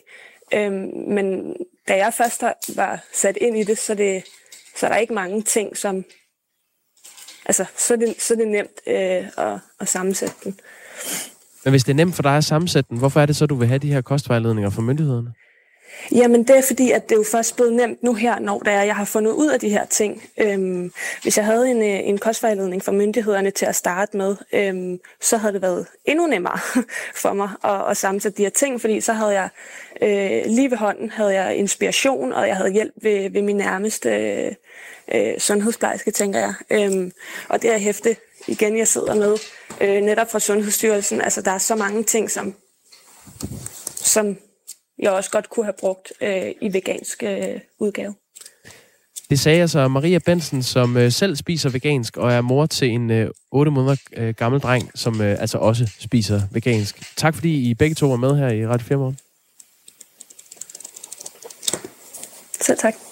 Øhm, 0.55 0.91
men 1.09 1.57
da 1.89 1.97
jeg 1.97 2.15
først 2.15 2.43
var 2.77 3.05
sat 3.13 3.37
ind 3.41 3.57
i 3.57 3.65
det, 3.65 3.79
så, 3.79 3.95
det, 3.95 4.25
så 4.77 4.87
er 4.87 4.91
der 4.91 4.99
ikke 4.99 5.15
mange 5.15 5.43
ting, 5.43 5.77
som... 5.77 6.05
Altså, 7.45 7.65
så 7.77 7.95
er 7.95 7.99
det, 7.99 8.15
så 8.19 8.35
er 8.35 8.39
det 8.39 8.49
nemt 8.49 8.81
øh, 8.87 9.47
at, 9.47 9.61
at 9.81 9.89
sammensætte 9.89 10.35
den. 10.45 10.61
Men 11.65 11.71
hvis 11.71 11.85
det 11.85 11.93
er 11.93 11.97
nemt 11.97 12.15
for 12.15 12.23
dig 12.23 12.37
at 12.37 12.45
sammensætte 12.45 12.89
den, 12.91 12.99
hvorfor 12.99 13.21
er 13.21 13.27
det 13.27 13.37
så, 13.37 13.47
du 13.47 13.55
vil 13.55 13.69
have 13.69 13.79
de 13.79 13.93
her 13.93 14.01
kostvejledninger 14.01 14.71
fra 14.71 14.83
myndighederne? 14.83 15.35
Jamen 16.13 16.45
det 16.45 16.57
er 16.57 16.63
fordi, 16.63 16.91
at 16.91 17.09
det 17.09 17.13
er 17.13 17.17
jo 17.17 17.25
først 17.31 17.57
blevet 17.57 17.73
nemt 17.73 18.03
nu 18.03 18.15
her, 18.15 18.39
når 18.39 18.59
der 18.59 18.71
er, 18.71 18.83
jeg 18.83 18.97
har 18.97 19.05
fundet 19.05 19.33
ud 19.33 19.49
af 19.49 19.61
de 19.61 19.69
her 19.69 19.87
ting. 19.87 20.23
Øhm, 20.39 20.93
hvis 21.23 21.37
jeg 21.37 21.45
havde 21.45 21.71
en, 21.71 21.83
øh, 21.83 22.09
en 22.09 22.19
kostvejledning 22.19 22.85
fra 22.85 22.93
myndighederne 22.93 23.51
til 23.51 23.67
at 23.67 23.77
starte 23.77 24.17
med, 24.17 24.37
øhm, 24.53 24.99
så 25.21 25.37
havde 25.37 25.53
det 25.53 25.63
været 25.63 25.87
endnu 26.05 26.27
nemmere 26.27 26.59
for 27.23 27.33
mig 27.33 27.51
at, 27.65 27.91
at 27.91 27.97
sammensætte 27.97 28.39
de 28.39 28.43
her 28.43 28.51
ting, 28.51 28.81
fordi 28.81 29.01
så 29.01 29.13
havde 29.13 29.33
jeg 29.33 29.49
øh, 30.03 30.43
lige 30.47 30.71
ved 30.71 30.79
hånden 30.79 31.11
havde 31.11 31.35
jeg 31.35 31.57
inspiration, 31.57 32.33
og 32.33 32.49
jeg 32.49 32.57
havde 32.57 32.73
hjælp 32.73 32.95
ved, 33.03 33.31
ved 33.31 33.43
min 33.43 33.57
nærmeste 33.57 34.11
øh, 34.11 34.53
øh 35.15 35.39
sundhedsplejerske, 35.39 36.11
tænker 36.11 36.39
jeg. 36.39 36.55
Øhm, 36.71 37.13
og 37.49 37.63
det 37.63 37.73
er 37.73 37.79
hæfte 37.79 38.17
igen, 38.49 38.79
jeg 38.79 38.89
sidder 38.89 39.15
med, 39.15 39.37
øh, 39.81 40.03
netop 40.03 40.31
fra 40.31 40.41
Sundhedsstyrelsen. 40.41 41.21
Altså 41.21 41.43
der 41.43 41.51
er 41.51 41.59
så 41.59 41.75
mange 41.75 42.03
ting, 42.03 42.31
som, 42.31 42.55
som 43.95 44.37
jeg 44.99 45.11
også 45.11 45.31
godt 45.31 45.51
kunne 45.51 45.65
have 45.65 45.75
brugt 45.81 46.13
øh, 46.21 46.53
i 46.61 46.73
vegansk 46.73 47.23
øh, 47.23 47.61
udgave. 47.79 48.15
Det 49.31 49.41
sagde 49.41 49.61
altså 49.61 49.89
Maria 49.89 50.19
Bensen, 50.19 50.63
som 50.63 50.97
øh, 50.97 51.13
selv 51.13 51.37
spiser 51.37 51.71
vegansk 51.71 52.17
og 52.17 52.33
er 52.33 52.41
mor 52.41 52.67
til 52.67 52.89
en 52.89 53.11
øh, 53.11 53.31
8 53.51 53.73
måneder 53.73 53.97
øh, 54.13 54.35
gammel 54.35 54.61
dreng, 54.61 54.91
som 54.95 55.21
øh, 55.21 55.41
altså 55.41 55.59
også 55.59 55.87
spiser 55.99 56.41
vegansk. 56.53 57.17
Tak 57.17 57.35
fordi 57.35 57.71
I 57.71 57.75
begge 57.75 57.95
to 57.95 58.09
var 58.09 58.17
med 58.17 58.37
her 58.37 58.49
i 58.49 58.67
Radio 58.67 58.87
4 58.87 58.99
morgen. 58.99 59.19
Selv 62.61 62.79
tak. 62.79 63.06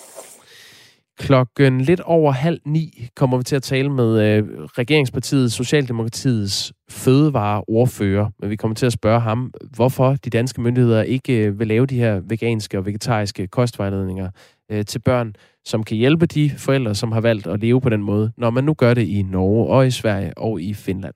Klokken 1.19 1.81
lidt 1.81 2.01
over 2.01 2.33
halv 2.33 2.61
ni 2.67 3.09
kommer 3.17 3.37
vi 3.37 3.43
til 3.45 3.57
at 3.57 3.63
tale 3.63 3.89
med 3.89 4.21
øh, 4.21 4.45
regeringspartiet 4.79 5.53
Socialdemokratiets 5.53 6.73
fødevareordfører. 6.91 8.31
Men 8.41 8.51
vi 8.51 8.57
kommer 8.57 8.75
til 8.75 8.87
at 8.87 8.93
spørge 8.93 9.21
ham, 9.21 9.53
hvorfor 9.77 10.15
de 10.25 10.31
danske 10.31 10.61
myndigheder 10.61 11.03
ikke 11.03 11.47
øh, 11.47 11.59
vil 11.59 11.67
lave 11.67 11.87
de 11.87 11.99
her 11.99 12.21
veganske 12.29 12.79
og 12.79 12.87
vegetariske 12.87 13.47
kostvejledninger 13.47 14.31
øh, 14.71 14.85
til 14.85 14.99
børn, 14.99 15.35
som 15.65 15.83
kan 15.83 15.97
hjælpe 15.97 16.27
de 16.27 16.51
forældre, 16.51 16.95
som 16.95 17.13
har 17.13 17.21
valgt 17.21 17.47
at 17.47 17.61
leve 17.61 17.81
på 17.81 17.89
den 17.89 18.03
måde, 18.03 18.33
når 18.37 18.51
man 18.51 18.65
nu 18.65 18.75
gør 18.75 18.95
det 18.95 19.09
i 19.09 19.23
Norge 19.23 19.67
og 19.67 19.87
i 19.87 19.91
Sverige 19.91 20.39
og 20.39 20.61
i 20.61 20.75
Finland. 20.75 21.15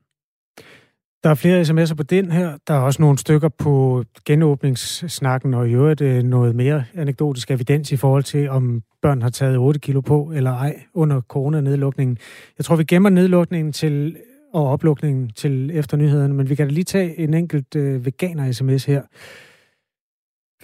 Der 1.24 1.30
er 1.30 1.34
flere 1.34 1.62
sms'er 1.62 1.94
på 1.94 2.02
den 2.02 2.32
her. 2.32 2.58
Der 2.66 2.74
er 2.74 2.78
også 2.78 3.02
nogle 3.02 3.18
stykker 3.18 3.48
på 3.48 4.04
genåbningssnakken, 4.24 5.54
og 5.54 5.68
i 5.68 5.72
øvrigt 5.72 6.00
øh, 6.00 6.22
noget 6.22 6.54
mere 6.54 6.84
anekdotisk 6.94 7.50
evidens 7.50 7.92
i 7.92 7.96
forhold 7.96 8.22
til, 8.22 8.50
om 8.50 8.82
børn 9.02 9.22
har 9.22 9.30
taget 9.30 9.56
8 9.56 9.80
kilo 9.80 10.00
på 10.00 10.32
eller 10.34 10.50
ej 10.50 10.82
under 10.94 11.20
coronanedlukningen. 11.20 12.18
Jeg 12.58 12.64
tror, 12.64 12.76
vi 12.76 12.84
gemmer 12.84 13.10
nedlukningen 13.10 13.72
til 13.72 14.16
og 14.54 14.68
oplukningen 14.68 15.30
til 15.30 15.70
efter 15.74 15.96
nyhederne, 15.96 16.34
men 16.34 16.48
vi 16.48 16.54
kan 16.54 16.66
da 16.66 16.72
lige 16.72 16.84
tage 16.84 17.18
en 17.18 17.34
enkelt 17.34 17.76
øh, 17.76 18.06
veganer-sms 18.06 18.84
her. 18.84 19.02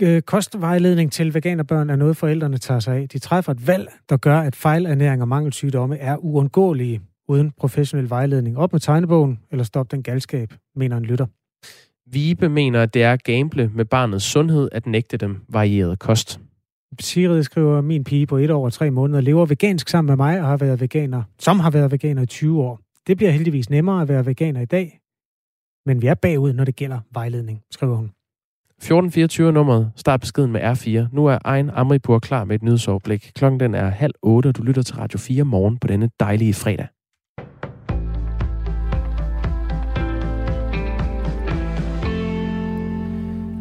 Øh, 0.01 0.23
kostvejledning 0.23 1.13
til 1.13 1.35
veganerbørn 1.35 1.91
er 1.91 1.97
noget, 1.97 2.17
forældrene 2.17 2.59
tager 2.59 2.81
sig 2.81 2.97
af. 2.97 3.09
De 3.09 3.19
træffer 3.19 3.53
et 3.53 3.67
valg, 3.67 3.89
der 4.09 4.17
gør, 4.17 4.39
at 4.39 4.57
fejlernæring 4.57 5.23
og 5.23 5.29
mangelsygdomme 5.29 5.99
er 5.99 6.17
uundgåelige 6.17 7.01
uden 7.29 7.53
professionel 7.59 8.11
vejledning. 8.11 8.59
Op 8.59 8.73
med 8.73 8.81
tegnebogen, 8.81 9.41
eller 9.51 9.65
stop 9.65 9.91
den 9.91 10.03
galskab, 10.03 10.55
mener 10.77 10.97
en 10.97 11.05
lytter. 11.05 11.27
Vibe 12.07 12.49
mener, 12.49 12.83
at 12.83 12.95
det 12.95 13.03
er 13.03 13.17
gamble 13.17 13.71
med 13.75 13.85
barnets 13.85 14.25
sundhed 14.25 14.69
at 14.73 14.87
nægte 14.87 15.17
dem 15.17 15.41
varieret 15.49 15.99
kost. 15.99 16.41
Sigrid 17.01 17.43
skriver, 17.43 17.81
min 17.81 18.05
pige 18.05 18.27
på 18.27 18.37
et 18.37 18.51
år 18.51 18.65
og 18.65 18.73
tre 18.73 18.91
måneder 18.91 19.21
lever 19.21 19.47
vegansk 19.47 19.89
sammen 19.89 20.11
med 20.11 20.17
mig 20.17 20.41
og 20.41 20.47
har 20.47 20.57
været 20.57 20.81
veganer, 20.81 21.23
som 21.39 21.61
har 21.61 21.71
været 21.71 21.93
veganer 21.93 22.23
i 22.23 22.27
20 22.27 22.63
år. 22.63 22.81
Det 23.07 23.17
bliver 23.17 23.33
heldigvis 23.33 23.71
nemmere 23.71 24.03
at 24.03 24.09
være 24.09 24.27
veganer 24.27 24.61
i 24.61 24.65
dag, 24.65 25.01
men 25.87 26.03
vi 26.03 26.07
er 26.07 26.15
bagud, 26.15 26.53
når 26.53 26.65
det 26.65 26.77
gælder 26.77 27.01
vejledning, 27.15 27.63
skriver 27.71 27.97
hun. 27.97 28.11
1424 28.79 29.53
nummeret. 29.53 29.93
Start 29.97 30.21
beskeden 30.21 30.53
med 30.53 30.61
R4. 30.61 31.15
Nu 31.15 31.27
er 31.27 31.39
egen 31.45 31.71
Amripur 31.71 32.19
klar 32.19 32.45
med 32.45 32.55
et 32.55 32.63
nyhedsoverblik. 32.63 33.33
Klokken 33.35 33.61
den 33.61 33.75
er 33.75 33.89
halv 33.89 34.15
otte, 34.23 34.47
og 34.49 34.57
du 34.57 34.63
lytter 34.63 34.83
til 34.83 34.95
Radio 34.95 35.19
4 35.19 35.45
morgen 35.45 35.79
på 35.79 35.87
denne 35.87 36.11
dejlige 36.21 36.55
fredag. 36.55 36.87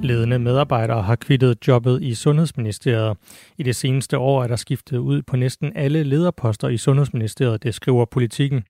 Ledende 0.03 0.39
medarbejdere 0.39 1.01
har 1.01 1.15
kvittet 1.15 1.67
jobbet 1.67 2.03
i 2.03 2.13
Sundhedsministeriet. 2.13 3.17
I 3.57 3.63
det 3.63 3.75
seneste 3.75 4.17
år 4.17 4.43
er 4.43 4.47
der 4.47 4.55
skiftet 4.55 4.97
ud 4.97 5.21
på 5.21 5.35
næsten 5.35 5.71
alle 5.75 6.03
lederposter 6.03 6.67
i 6.67 6.77
Sundhedsministeriet, 6.77 7.63
det 7.63 7.75
skriver 7.75 8.05
politikken. 8.05 8.63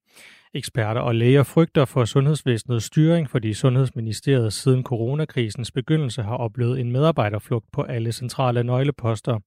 Eksperter 0.53 1.01
og 1.01 1.15
læger 1.15 1.43
frygter 1.43 1.85
for 1.85 2.05
sundhedsvæsenets 2.05 2.85
styring, 2.85 3.29
fordi 3.29 3.53
Sundhedsministeriet 3.53 4.53
siden 4.53 4.83
coronakrisens 4.83 5.71
begyndelse 5.71 6.23
har 6.23 6.35
oplevet 6.35 6.79
en 6.79 6.91
medarbejderflugt 6.91 7.65
på 7.71 7.81
alle 7.81 8.11
centrale 8.11 8.63
nøgleposter. 8.63 9.39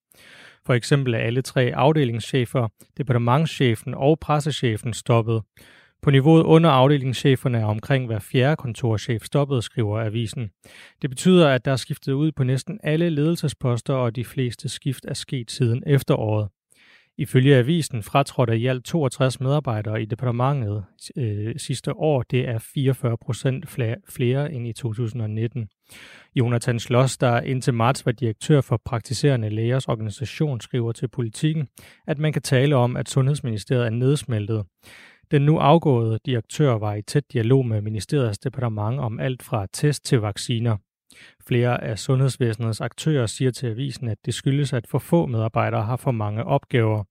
For 0.66 0.74
eksempel 0.74 1.14
er 1.14 1.18
alle 1.18 1.42
tre 1.42 1.72
afdelingschefer, 1.74 2.68
departementschefen 2.98 3.94
og 3.94 4.18
pressechefen 4.20 4.92
stoppet. 4.92 5.42
På 6.02 6.10
niveauet 6.10 6.42
under 6.42 6.70
afdelingscheferne 6.70 7.58
er 7.58 7.64
omkring 7.64 8.06
hver 8.06 8.18
fjerde 8.18 8.56
kontorchef 8.56 9.24
stoppet, 9.24 9.64
skriver 9.64 10.00
avisen. 10.00 10.50
Det 11.02 11.10
betyder, 11.10 11.48
at 11.48 11.64
der 11.64 11.72
er 11.72 11.76
skiftet 11.76 12.12
ud 12.12 12.32
på 12.32 12.44
næsten 12.44 12.80
alle 12.82 13.10
ledelsesposter, 13.10 13.94
og 13.94 14.16
de 14.16 14.24
fleste 14.24 14.68
skift 14.68 15.04
er 15.04 15.14
sket 15.14 15.50
siden 15.50 15.82
efteråret. 15.86 16.48
Ifølge 17.18 17.56
avisen 17.56 18.02
fratrådte 18.02 18.58
i 18.58 18.66
alt 18.66 18.84
62 18.84 19.40
medarbejdere 19.40 20.02
i 20.02 20.04
departementet 20.04 20.84
øh, 21.16 21.54
sidste 21.56 21.96
år. 21.96 22.22
Det 22.22 22.48
er 22.48 22.58
44 22.58 23.16
procent 23.18 23.68
flere, 23.68 23.96
flere 24.08 24.52
end 24.52 24.68
i 24.68 24.72
2019. 24.72 25.68
Jonathan 26.34 26.78
Schloss, 26.78 27.18
der 27.18 27.40
indtil 27.40 27.74
marts 27.74 28.06
var 28.06 28.12
direktør 28.12 28.60
for 28.60 28.80
praktiserende 28.84 29.48
lægers 29.48 29.88
organisation, 29.88 30.60
skriver 30.60 30.92
til 30.92 31.08
politikken, 31.08 31.68
at 32.06 32.18
man 32.18 32.32
kan 32.32 32.42
tale 32.42 32.76
om, 32.76 32.96
at 32.96 33.08
Sundhedsministeriet 33.08 33.86
er 33.86 33.90
nedsmeltet. 33.90 34.64
Den 35.30 35.42
nu 35.42 35.58
afgåede 35.58 36.18
direktør 36.26 36.72
var 36.72 36.94
i 36.94 37.02
tæt 37.02 37.32
dialog 37.32 37.66
med 37.66 37.80
ministeriets 37.80 38.38
departement 38.38 39.00
om 39.00 39.20
alt 39.20 39.42
fra 39.42 39.66
test 39.72 40.04
til 40.04 40.20
vacciner. 40.20 40.76
Flere 41.46 41.84
af 41.84 41.98
sundhedsvæsenets 41.98 42.80
aktører 42.80 43.26
siger 43.26 43.50
til 43.50 43.66
avisen, 43.66 44.08
at 44.08 44.18
det 44.26 44.34
skyldes, 44.34 44.72
at 44.72 44.86
for 44.86 44.98
få 44.98 45.26
medarbejdere 45.26 45.82
har 45.82 45.96
for 45.96 46.10
mange 46.10 46.44
opgaver. 46.44 47.04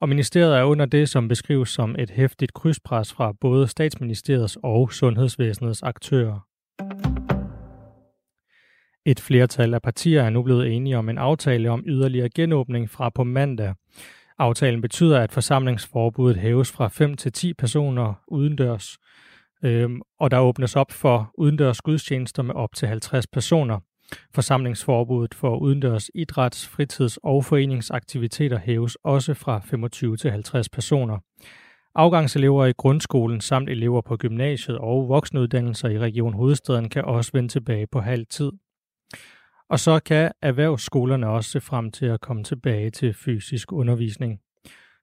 Og 0.00 0.08
ministeriet 0.08 0.58
er 0.58 0.62
under 0.62 0.86
det, 0.86 1.08
som 1.08 1.28
beskrives 1.28 1.68
som 1.68 1.96
et 1.98 2.10
hæftigt 2.10 2.54
krydspres 2.54 3.12
fra 3.12 3.32
både 3.40 3.68
statsministeriets 3.68 4.58
og 4.62 4.92
sundhedsvæsenets 4.92 5.82
aktører. 5.82 6.46
Et 9.06 9.20
flertal 9.20 9.74
af 9.74 9.82
partier 9.82 10.22
er 10.22 10.30
nu 10.30 10.42
blevet 10.42 10.72
enige 10.72 10.98
om 10.98 11.08
en 11.08 11.18
aftale 11.18 11.70
om 11.70 11.82
yderligere 11.86 12.28
genåbning 12.28 12.90
fra 12.90 13.10
på 13.10 13.24
mandag. 13.24 13.74
Aftalen 14.40 14.80
betyder, 14.80 15.20
at 15.20 15.32
forsamlingsforbuddet 15.32 16.40
hæves 16.40 16.72
fra 16.72 16.88
5 16.88 17.16
til 17.16 17.32
10 17.32 17.54
personer 17.54 18.14
udendørs, 18.28 18.98
øhm, 19.64 20.00
og 20.20 20.30
der 20.30 20.38
åbnes 20.38 20.76
op 20.76 20.92
for 20.92 21.30
udendørs 21.38 21.80
gudstjenester 21.80 22.42
med 22.42 22.54
op 22.54 22.74
til 22.74 22.88
50 22.88 23.26
personer. 23.26 23.78
Forsamlingsforbuddet 24.34 25.34
for 25.34 25.56
udendørs 25.56 26.10
idræts-, 26.14 26.66
fritids- 26.66 27.18
og 27.22 27.44
foreningsaktiviteter 27.44 28.58
hæves 28.58 28.96
også 29.04 29.34
fra 29.34 29.60
25 29.64 30.16
til 30.16 30.30
50 30.30 30.68
personer. 30.68 31.18
Afgangselever 31.94 32.66
i 32.66 32.72
grundskolen 32.72 33.40
samt 33.40 33.70
elever 33.70 34.00
på 34.00 34.16
gymnasiet 34.16 34.78
og 34.78 35.08
voksenuddannelser 35.08 35.88
i 35.88 35.98
Region 35.98 36.34
Hovedstaden 36.34 36.88
kan 36.88 37.04
også 37.04 37.30
vende 37.34 37.48
tilbage 37.48 37.86
på 37.86 38.00
halv 38.00 38.26
tid. 38.26 38.52
Og 39.70 39.80
så 39.80 40.00
kan 40.00 40.32
erhvervsskolerne 40.42 41.28
også 41.28 41.50
se 41.50 41.60
frem 41.60 41.90
til 41.90 42.06
at 42.06 42.20
komme 42.20 42.44
tilbage 42.44 42.90
til 42.90 43.14
fysisk 43.14 43.72
undervisning. 43.72 44.40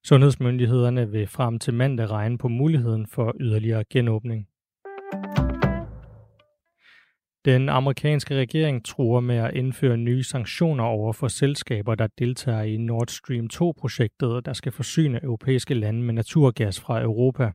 Sundhedsmyndighederne 0.04 1.12
vil 1.12 1.28
frem 1.28 1.60
til 1.60 1.74
mandag 1.74 2.12
regne 2.12 2.38
på 2.38 2.48
muligheden 2.48 3.08
for 3.08 3.34
yderligere 3.40 3.84
genåbning. 3.90 4.48
Den 7.46 7.70
amerikanske 7.70 8.36
regering 8.36 8.86
truer 8.86 9.20
med 9.20 9.36
at 9.36 9.54
indføre 9.54 9.98
nye 9.98 10.24
sanktioner 10.24 10.84
over 10.84 11.14
for 11.14 11.28
selskaber, 11.28 11.96
der 11.96 12.08
deltager 12.20 12.62
i 12.62 12.78
Nord 12.78 13.08
Stream 13.08 13.48
2-projektet, 13.54 14.46
der 14.46 14.54
skal 14.54 14.72
forsyne 14.72 15.24
europæiske 15.24 15.74
lande 15.74 16.02
med 16.02 16.14
naturgas 16.14 16.80
fra 16.80 17.02
Europa. 17.02 17.52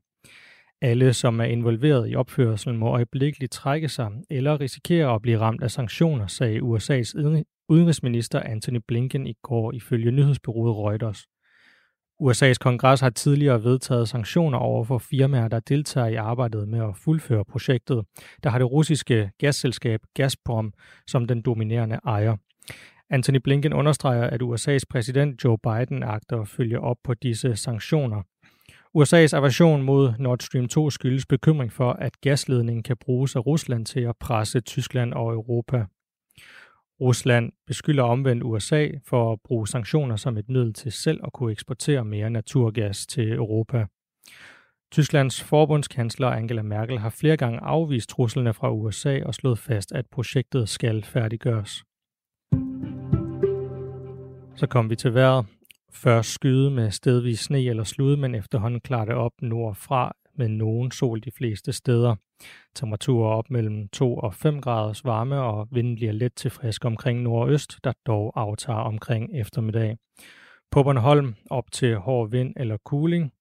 Alle, 0.85 1.13
som 1.13 1.41
er 1.41 1.45
involveret 1.45 2.11
i 2.11 2.15
opførselen, 2.15 2.77
må 2.77 2.89
øjeblikkeligt 2.89 3.53
trække 3.53 3.89
sig 3.89 4.11
eller 4.31 4.61
risikere 4.61 5.15
at 5.15 5.23
blive 5.23 5.39
ramt 5.39 5.63
af 5.63 5.71
sanktioner, 5.71 6.27
sagde 6.27 6.61
USA's 6.61 7.15
udenrigsminister 7.69 8.41
Anthony 8.41 8.81
Blinken 8.89 9.27
i 9.27 9.35
går 9.43 9.73
ifølge 9.73 10.11
nyhedsbyrået 10.11 10.77
Reuters. 10.77 11.27
USA's 12.23 12.59
kongres 12.61 13.01
har 13.01 13.11
tidligere 13.11 13.65
vedtaget 13.65 14.09
sanktioner 14.09 14.59
over 14.59 14.85
for 14.85 14.99
firmaer, 14.99 15.49
der 15.49 15.61
deltager 15.61 16.07
i 16.07 16.15
arbejdet 16.15 16.69
med 16.69 16.81
at 16.81 16.97
fuldføre 16.97 17.45
projektet, 17.45 18.05
der 18.43 18.51
har 18.51 18.59
det 18.59 18.71
russiske 18.71 19.31
gasselskab 19.39 20.01
Gazprom 20.15 20.73
som 21.07 21.27
den 21.27 21.43
dominerende 21.43 21.99
ejer. 22.07 22.37
Anthony 23.11 23.39
Blinken 23.45 23.73
understreger, 23.73 24.25
at 24.25 24.43
USA's 24.43 24.85
præsident 24.91 25.45
Joe 25.45 25.59
Biden 25.59 26.03
agter 26.03 26.41
at 26.41 26.49
følge 26.49 26.81
op 26.81 26.97
på 27.05 27.15
disse 27.15 27.57
sanktioner. 27.57 28.23
USA's 28.95 29.33
aversion 29.37 29.83
mod 29.83 30.15
Nord 30.19 30.41
Stream 30.41 30.69
2 30.69 30.91
skyldes 30.91 31.27
bekymring 31.27 31.73
for, 31.73 31.93
at 31.93 32.21
gasledningen 32.21 32.83
kan 32.83 32.97
bruges 32.97 33.37
af 33.37 33.47
Rusland 33.47 33.87
til 33.87 34.01
at 34.01 34.17
presse 34.21 34.61
Tyskland 34.61 35.13
og 35.13 35.33
Europa. 35.33 35.87
Rusland 37.01 37.53
beskylder 37.67 38.03
omvendt 38.03 38.43
USA 38.43 38.89
for 39.05 39.33
at 39.33 39.39
bruge 39.45 39.69
sanktioner 39.69 40.17
som 40.17 40.37
et 40.37 40.49
middel 40.49 40.73
til 40.73 40.93
selv 40.93 41.21
at 41.25 41.33
kunne 41.33 41.53
eksportere 41.53 42.05
mere 42.05 42.31
naturgas 42.31 43.07
til 43.07 43.33
Europa. 43.33 43.87
Tysklands 44.93 45.43
forbundskansler 45.43 46.29
Angela 46.29 46.63
Merkel 46.63 46.99
har 46.99 47.11
flere 47.11 47.37
gange 47.37 47.61
afvist 47.63 48.09
truslerne 48.09 48.55
fra 48.55 48.71
USA 48.73 49.23
og 49.25 49.35
slået 49.35 49.59
fast, 49.59 49.93
at 49.93 50.07
projektet 50.11 50.69
skal 50.69 51.05
færdiggøres. 51.05 51.85
Så 54.57 54.67
kom 54.71 54.91
vi 54.91 54.97
til 54.97 55.15
vejret. 55.15 55.47
Først 55.93 56.31
skyde 56.31 56.71
med 56.71 56.91
stedvis 56.91 57.41
sne 57.41 57.65
eller 57.65 57.85
slud, 57.85 58.17
men 58.17 58.35
efterhånden 58.35 58.81
klarer 58.81 59.05
det 59.05 59.15
op 59.15 59.33
nordfra 59.43 60.17
med 60.35 60.49
nogen 60.49 60.91
sol 60.91 61.21
de 61.21 61.31
fleste 61.31 61.73
steder. 61.73 62.17
Temperaturer 62.75 63.31
op 63.31 63.51
mellem 63.51 63.89
2 63.89 64.17
og 64.17 64.35
5 64.35 64.61
graders 64.61 65.05
varme, 65.05 65.41
og 65.41 65.69
vinden 65.71 65.95
bliver 65.95 66.13
let 66.13 66.35
til 66.35 66.51
frisk 66.51 66.85
omkring 66.85 67.23
nordøst, 67.23 67.79
der 67.85 67.93
dog 68.07 68.33
aftager 68.37 68.79
omkring 68.79 69.31
eftermiddag. 69.35 69.97
På 70.71 70.83
Bornholm 70.83 71.35
op 71.51 71.73
til 71.73 71.97
hård 71.97 72.31
vind 72.31 72.55
eller 72.57 72.77
kuling. 72.85 73.33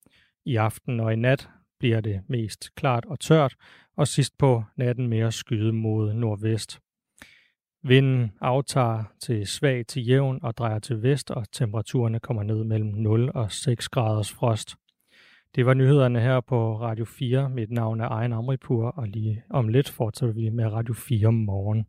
I 0.46 0.56
aften 0.56 1.00
og 1.00 1.14
i 1.14 1.16
nat 1.16 1.50
bliver 1.80 2.02
det 2.02 2.22
mest 2.28 2.76
klart 2.76 3.06
og 3.06 3.20
tørt, 3.20 3.56
og 3.98 4.08
sidst 4.08 4.38
på 4.38 4.64
natten 4.78 5.08
mere 5.08 5.32
skyde 5.32 5.74
mod 5.74 6.14
nordvest. 6.14 6.80
Vinden 7.84 8.32
aftager 8.42 9.04
til 9.20 9.48
svag 9.48 9.86
til 9.88 10.08
jævn 10.08 10.40
og 10.44 10.58
drejer 10.58 10.80
til 10.80 11.04
vest, 11.04 11.32
og 11.32 11.52
temperaturerne 11.52 12.20
kommer 12.20 12.44
ned 12.44 12.64
mellem 12.64 12.90
0 12.90 13.32
og 13.36 13.52
6 13.52 13.90
graders 13.90 14.32
frost. 14.32 14.76
Det 15.56 15.66
var 15.66 15.74
nyhederne 15.74 16.20
her 16.20 16.42
på 16.42 16.82
Radio 16.82 17.06
4. 17.06 17.50
Mit 17.50 17.72
navn 17.72 18.02
er 18.02 18.10
Ejn 18.10 18.34
Amripur, 18.34 18.88
og 18.88 19.08
lige 19.08 19.44
om 19.50 19.68
lidt 19.68 19.90
fortsætter 19.90 20.36
vi 20.36 20.50
med 20.50 20.66
Radio 20.66 20.94
4 20.94 21.32
morgen. 21.32 21.86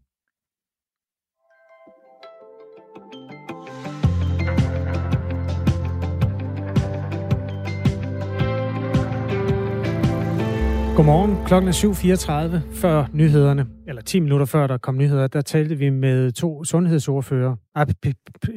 Godmorgen. 10.96 11.46
Klokken 11.46 11.68
er 11.68 11.72
7.34 11.72 12.74
før 12.81 13.07
nyhederne, 13.12 13.66
eller 13.88 14.02
10 14.02 14.20
minutter 14.20 14.46
før 14.46 14.66
der 14.66 14.78
kom 14.78 14.98
nyheder, 14.98 15.26
der 15.26 15.40
talte 15.40 15.78
vi 15.78 15.90
med 15.90 16.33
to 16.33 16.64
sundhedsordfører. 16.64 17.57
Ej, 17.74 17.85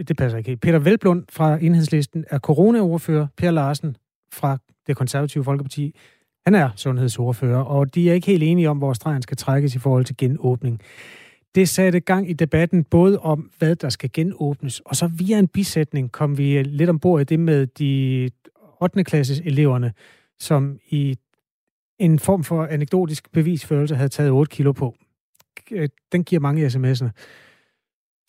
det 0.07 0.17
passer 0.17 0.37
ikke. 0.37 0.57
Peter 0.57 0.79
Velblund 0.79 1.23
fra 1.29 1.57
Enhedslisten 1.61 2.25
er 2.29 2.39
coronaordfører. 2.39 3.27
Per 3.37 3.51
Larsen 3.51 3.95
fra 4.33 4.57
det 4.87 4.97
konservative 4.97 5.43
Folkeparti, 5.43 5.95
han 6.45 6.55
er 6.55 6.69
sundhedsordfører, 6.75 7.61
og 7.63 7.95
de 7.95 8.09
er 8.09 8.13
ikke 8.13 8.27
helt 8.27 8.43
enige 8.43 8.69
om, 8.69 8.77
hvor 8.77 8.93
stregen 8.93 9.21
skal 9.21 9.37
trækkes 9.37 9.75
i 9.75 9.79
forhold 9.79 10.05
til 10.05 10.17
genåbning. 10.17 10.81
Det 11.55 11.69
satte 11.69 11.99
gang 11.99 12.29
i 12.29 12.33
debatten 12.33 12.83
både 12.83 13.19
om, 13.19 13.51
hvad 13.59 13.75
der 13.75 13.89
skal 13.89 14.09
genåbnes, 14.13 14.79
og 14.79 14.95
så 14.95 15.07
via 15.07 15.39
en 15.39 15.47
bisætning 15.47 16.11
kom 16.11 16.37
vi 16.37 16.63
lidt 16.63 16.89
ombord 16.89 17.21
i 17.21 17.23
det 17.23 17.39
med 17.39 17.67
de 17.67 18.29
8. 18.81 19.03
klasses 19.03 19.39
eleverne, 19.45 19.93
som 20.39 20.77
i 20.89 21.17
en 21.99 22.19
form 22.19 22.43
for 22.43 22.65
anekdotisk 22.65 23.31
bevisførelse 23.31 23.95
havde 23.95 24.09
taget 24.09 24.31
8 24.31 24.49
kilo 24.49 24.71
på. 24.71 24.95
Den 26.11 26.23
giver 26.23 26.39
mange 26.39 26.67
sms'er. 26.67 27.09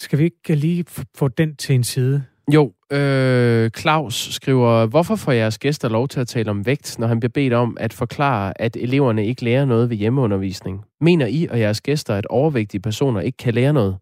Skal 0.00 0.18
vi 0.18 0.24
ikke 0.24 0.54
lige 0.54 0.84
få 1.14 1.28
den 1.28 1.56
til 1.56 1.74
en 1.74 1.84
side? 1.84 2.24
Jo, 2.54 2.72
øh, 2.92 3.70
Claus 3.70 4.14
skriver, 4.14 4.86
hvorfor 4.86 5.16
får 5.16 5.32
jeres 5.32 5.58
gæster 5.58 5.88
lov 5.88 6.08
til 6.08 6.20
at 6.20 6.28
tale 6.28 6.50
om 6.50 6.66
vægt, 6.66 6.98
når 6.98 7.06
han 7.06 7.20
bliver 7.20 7.30
bedt 7.30 7.52
om 7.52 7.76
at 7.80 7.92
forklare, 7.92 8.60
at 8.60 8.76
eleverne 8.76 9.26
ikke 9.26 9.44
lærer 9.44 9.64
noget 9.64 9.90
ved 9.90 9.96
hjemmeundervisning? 9.96 10.84
Mener 11.00 11.26
I 11.26 11.46
og 11.50 11.60
jeres 11.60 11.80
gæster, 11.80 12.14
at 12.14 12.26
overvægtige 12.26 12.80
personer 12.80 13.20
ikke 13.20 13.36
kan 13.36 13.54
lære 13.54 13.72
noget? 13.72 13.96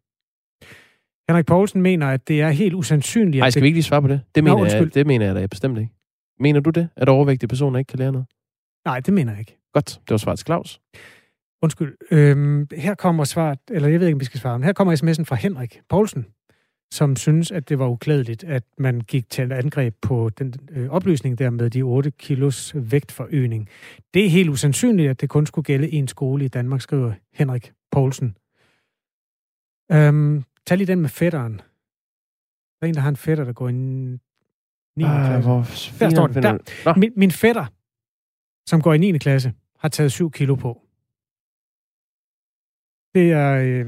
Henrik 1.29 1.47
Poulsen 1.47 1.83
mener, 1.83 2.07
at 2.07 2.29
det 2.29 2.41
er 2.41 2.51
helt 2.51 2.75
usandsynligt. 2.75 3.41
Nej, 3.41 3.51
skal 3.51 3.63
vi 3.63 3.67
ikke 3.67 3.77
lige 3.77 3.83
svare 3.85 4.03
på 4.03 4.09
det? 4.09 4.21
Det 4.35 4.45
mener, 4.45 4.57
Nå, 4.57 4.65
jeg, 4.65 4.95
det 4.95 5.07
mener 5.07 5.27
jeg 5.27 5.35
da 5.35 5.47
bestemt 5.47 5.79
ikke. 5.79 5.91
Mener 6.41 6.61
du 6.61 6.71
det, 6.71 6.89
at 6.97 7.09
overvægtige 7.09 7.49
personer 7.49 7.79
ikke 7.79 7.89
kan 7.89 7.99
lære 7.99 8.13
noget? 8.13 8.27
Nej, 8.85 9.01
det 9.01 9.15
mener 9.15 9.33
jeg 9.33 9.41
ikke. 9.41 9.59
Godt, 9.73 9.87
det 9.87 10.11
var 10.11 10.17
svaret 10.17 10.39
til 10.39 10.47
Claus. 10.47 10.81
Undskyld. 11.63 11.97
Øhm, 12.11 12.69
her 12.77 12.95
kommer 12.95 13.25
svaret, 13.25 13.59
eller 13.71 13.89
jeg 13.89 14.01
ved 14.01 14.07
ikke, 14.07 14.17
om 14.17 14.21
vi 14.21 14.25
skal 14.25 14.41
svare, 14.41 14.59
men 14.59 14.65
her 14.65 14.73
kommer 14.73 14.97
sms'en 14.97 15.25
fra 15.25 15.37
Henrik 15.37 15.81
Poulsen, 15.89 16.27
som 16.93 17.17
synes, 17.17 17.51
at 17.51 17.69
det 17.69 17.79
var 17.79 17.89
uklædeligt, 17.89 18.45
at 18.45 18.63
man 18.79 19.01
gik 19.01 19.31
til 19.31 19.53
angreb 19.53 19.95
på 20.03 20.31
den 20.39 20.55
øh, 20.71 20.91
oplysning 20.91 21.39
der 21.39 21.51
med 21.51 21.71
de 21.71 21.83
8 21.83 22.11
kilos 22.11 22.73
vægtforøgning. 22.77 23.69
Det 24.15 24.25
er 24.25 24.31
helt 24.31 24.51
usandsynligt, 24.51 25.11
at 25.11 25.21
det 25.21 25.29
kun 25.29 25.47
skulle 25.47 25.65
gælde 25.65 25.93
en 25.93 26.09
skole 26.09 26.45
i 26.45 26.49
Danmark, 26.49 26.81
skriver 26.81 27.13
Henrik 27.33 27.73
Poulsen. 27.93 28.37
Øhm, 29.93 30.45
tag 30.67 30.79
lige 30.79 30.87
den 30.87 31.01
med 31.01 31.09
fætteren. 31.09 31.53
Der 32.81 32.87
er 32.87 32.87
en, 32.87 32.95
der 32.95 33.01
har 33.01 33.09
en 33.09 33.17
fætter, 33.17 33.45
der 33.45 33.53
går 33.53 33.69
i 33.69 33.73
9. 33.73 34.19
Ah, 35.05 35.27
klasse. 35.27 35.49
Hvor 35.49 35.57
der 35.99 36.11
står 36.11 36.27
den. 36.27 36.43
Der. 36.43 36.97
Min, 36.97 37.13
min 37.17 37.31
fætter, 37.31 37.67
som 38.67 38.83
går 38.83 38.95
i 38.95 38.99
9. 38.99 39.19
klasse, 39.19 39.53
har 39.79 39.89
taget 39.89 40.13
7 40.13 40.31
kilo 40.31 40.55
på. 40.55 40.81
Det 43.15 43.33
er, 43.33 43.55
øh, 43.55 43.87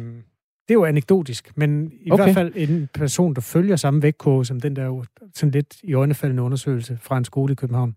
det 0.68 0.74
er 0.74 0.74
jo 0.74 0.84
anekdotisk, 0.84 1.52
men 1.56 1.92
i 2.00 2.10
okay. 2.10 2.24
hvert 2.24 2.34
fald 2.34 2.52
en 2.56 2.88
person, 2.94 3.34
der 3.34 3.40
følger 3.40 3.76
samme 3.76 4.02
vægtkåre 4.02 4.44
som 4.44 4.60
den 4.60 4.76
der 4.76 5.04
sådan 5.34 5.50
lidt 5.50 5.76
i 5.82 5.94
øjnefaldende 5.94 6.42
undersøgelse 6.42 6.98
fra 7.02 7.18
en 7.18 7.24
skole 7.24 7.52
i 7.52 7.56
København. 7.56 7.96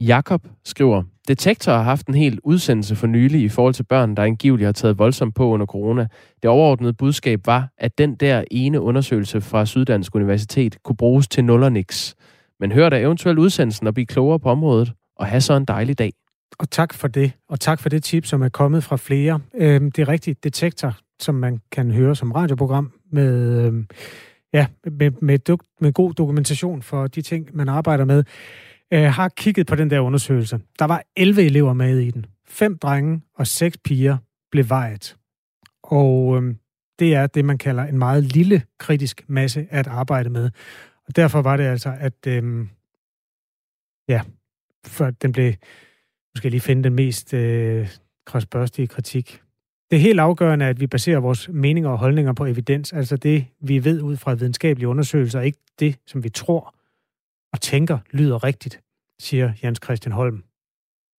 Jakob 0.00 0.46
skriver, 0.64 1.02
Detektor 1.28 1.72
har 1.72 1.82
haft 1.82 2.06
en 2.06 2.14
helt 2.14 2.40
udsendelse 2.44 2.96
for 2.96 3.06
nylig 3.06 3.42
i 3.42 3.48
forhold 3.48 3.74
til 3.74 3.82
børn, 3.82 4.14
der 4.14 4.22
angiveligt 4.22 4.66
har 4.66 4.72
taget 4.72 4.98
voldsomt 4.98 5.34
på 5.34 5.46
under 5.48 5.66
corona. 5.66 6.06
Det 6.42 6.50
overordnede 6.50 6.92
budskab 6.92 7.46
var, 7.46 7.68
at 7.78 7.98
den 7.98 8.14
der 8.14 8.44
ene 8.50 8.80
undersøgelse 8.80 9.40
fra 9.40 9.66
Syddansk 9.66 10.14
Universitet 10.14 10.82
kunne 10.82 10.96
bruges 10.96 11.28
til 11.28 11.44
nul 11.44 11.62
og 11.62 11.72
niks. 11.72 12.14
Men 12.60 12.72
hør 12.72 12.88
da 12.88 13.00
eventuelt 13.00 13.38
udsendelsen 13.38 13.86
og 13.86 13.94
blive 13.94 14.06
klogere 14.06 14.40
på 14.40 14.48
området, 14.48 14.92
og 15.16 15.26
have 15.26 15.40
så 15.40 15.56
en 15.56 15.64
dejlig 15.64 15.98
dag. 15.98 16.12
Og 16.58 16.70
tak 16.70 16.94
for 16.94 17.08
det, 17.08 17.32
og 17.48 17.60
tak 17.60 17.80
for 17.80 17.88
det 17.88 18.02
tip, 18.02 18.26
som 18.26 18.42
er 18.42 18.48
kommet 18.48 18.84
fra 18.84 18.96
flere. 18.96 19.40
Øhm, 19.54 19.92
det 19.92 20.02
er 20.02 20.08
rigtigt, 20.08 20.44
Detektor, 20.44 20.96
som 21.20 21.34
man 21.34 21.60
kan 21.72 21.90
høre 21.90 22.16
som 22.16 22.32
radioprogram, 22.32 22.92
med, 23.12 23.64
øhm, 23.66 23.86
ja, 24.52 24.66
med, 24.84 25.10
med, 25.10 25.58
med 25.80 25.92
god 25.92 26.14
dokumentation 26.14 26.82
for 26.82 27.06
de 27.06 27.22
ting, 27.22 27.56
man 27.56 27.68
arbejder 27.68 28.04
med, 28.04 28.24
øh, 28.92 29.04
har 29.04 29.28
kigget 29.28 29.66
på 29.66 29.74
den 29.74 29.90
der 29.90 30.00
undersøgelse. 30.00 30.60
Der 30.78 30.84
var 30.84 31.02
11 31.16 31.42
elever 31.42 31.72
med 31.72 31.98
i 31.98 32.10
den. 32.10 32.26
Fem 32.46 32.78
drenge 32.78 33.22
og 33.34 33.46
seks 33.46 33.76
piger 33.84 34.16
blev 34.50 34.68
vejet. 34.68 35.16
Og 35.82 36.36
øhm, 36.36 36.58
det 36.98 37.14
er 37.14 37.26
det, 37.26 37.44
man 37.44 37.58
kalder 37.58 37.84
en 37.84 37.98
meget 37.98 38.24
lille 38.24 38.62
kritisk 38.78 39.24
masse 39.28 39.66
at 39.70 39.86
arbejde 39.86 40.30
med. 40.30 40.50
Og 41.06 41.16
derfor 41.16 41.42
var 41.42 41.56
det 41.56 41.64
altså, 41.64 41.96
at 42.00 42.26
øhm, 42.26 42.68
ja, 44.08 44.20
før 44.88 45.10
den 45.10 45.32
blev 45.32 45.52
måske 46.34 46.48
lige 46.48 46.60
finde 46.60 46.84
den 46.84 46.94
mest 46.94 47.34
øh, 47.34 47.88
krasbørstige 48.26 48.86
kritik. 48.86 49.40
Det 49.90 49.96
er 49.96 50.00
helt 50.00 50.20
afgørende, 50.20 50.66
at 50.66 50.80
vi 50.80 50.86
baserer 50.86 51.18
vores 51.18 51.48
meninger 51.48 51.90
og 51.90 51.98
holdninger 51.98 52.32
på 52.32 52.46
evidens, 52.46 52.92
altså 52.92 53.16
det, 53.16 53.44
vi 53.60 53.84
ved 53.84 54.02
ud 54.02 54.16
fra 54.16 54.34
videnskabelige 54.34 54.88
undersøgelser, 54.88 55.40
ikke 55.40 55.58
det, 55.80 55.96
som 56.06 56.24
vi 56.24 56.28
tror 56.28 56.74
og 57.52 57.60
tænker, 57.60 57.98
lyder 58.10 58.44
rigtigt, 58.44 58.80
siger 59.20 59.52
Jens 59.64 59.80
Christian 59.84 60.12
Holm. 60.12 60.44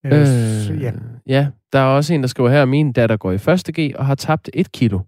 Øh, 0.06 0.12
øh, 0.12 0.82
ja. 0.82 0.92
ja, 1.28 1.48
der 1.74 1.80
er 1.80 1.86
også 1.86 2.14
en, 2.14 2.22
der 2.22 2.28
skriver 2.28 2.50
her, 2.50 2.66
min 2.66 2.92
datter 2.92 3.18
går 3.18 3.32
i 3.32 3.38
første 3.38 3.72
G 3.82 3.96
og 3.96 4.06
har 4.06 4.16
tabt 4.16 4.50
et 4.54 4.72
kilo. 4.72 5.00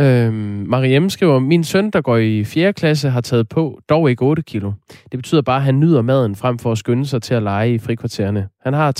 Øhm, 0.00 0.66
Mariem 0.68 1.10
skriver, 1.10 1.38
min 1.38 1.64
søn, 1.64 1.90
der 1.90 2.00
går 2.00 2.16
i 2.16 2.44
4. 2.44 2.72
klasse, 2.72 3.10
har 3.10 3.20
taget 3.20 3.48
på 3.48 3.80
dog 3.88 4.10
ikke 4.10 4.22
8 4.22 4.42
kilo. 4.42 4.72
Det 5.12 5.18
betyder 5.18 5.42
bare, 5.42 5.56
at 5.56 5.62
han 5.62 5.80
nyder 5.80 6.02
maden 6.02 6.36
frem 6.36 6.58
for 6.58 6.72
at 6.72 6.78
skynde 6.78 7.06
sig 7.06 7.22
til 7.22 7.34
at 7.34 7.42
lege 7.42 7.74
i 7.74 7.78
frikvartererne. 7.78 8.48
Han 8.60 8.72
har 8.74 8.92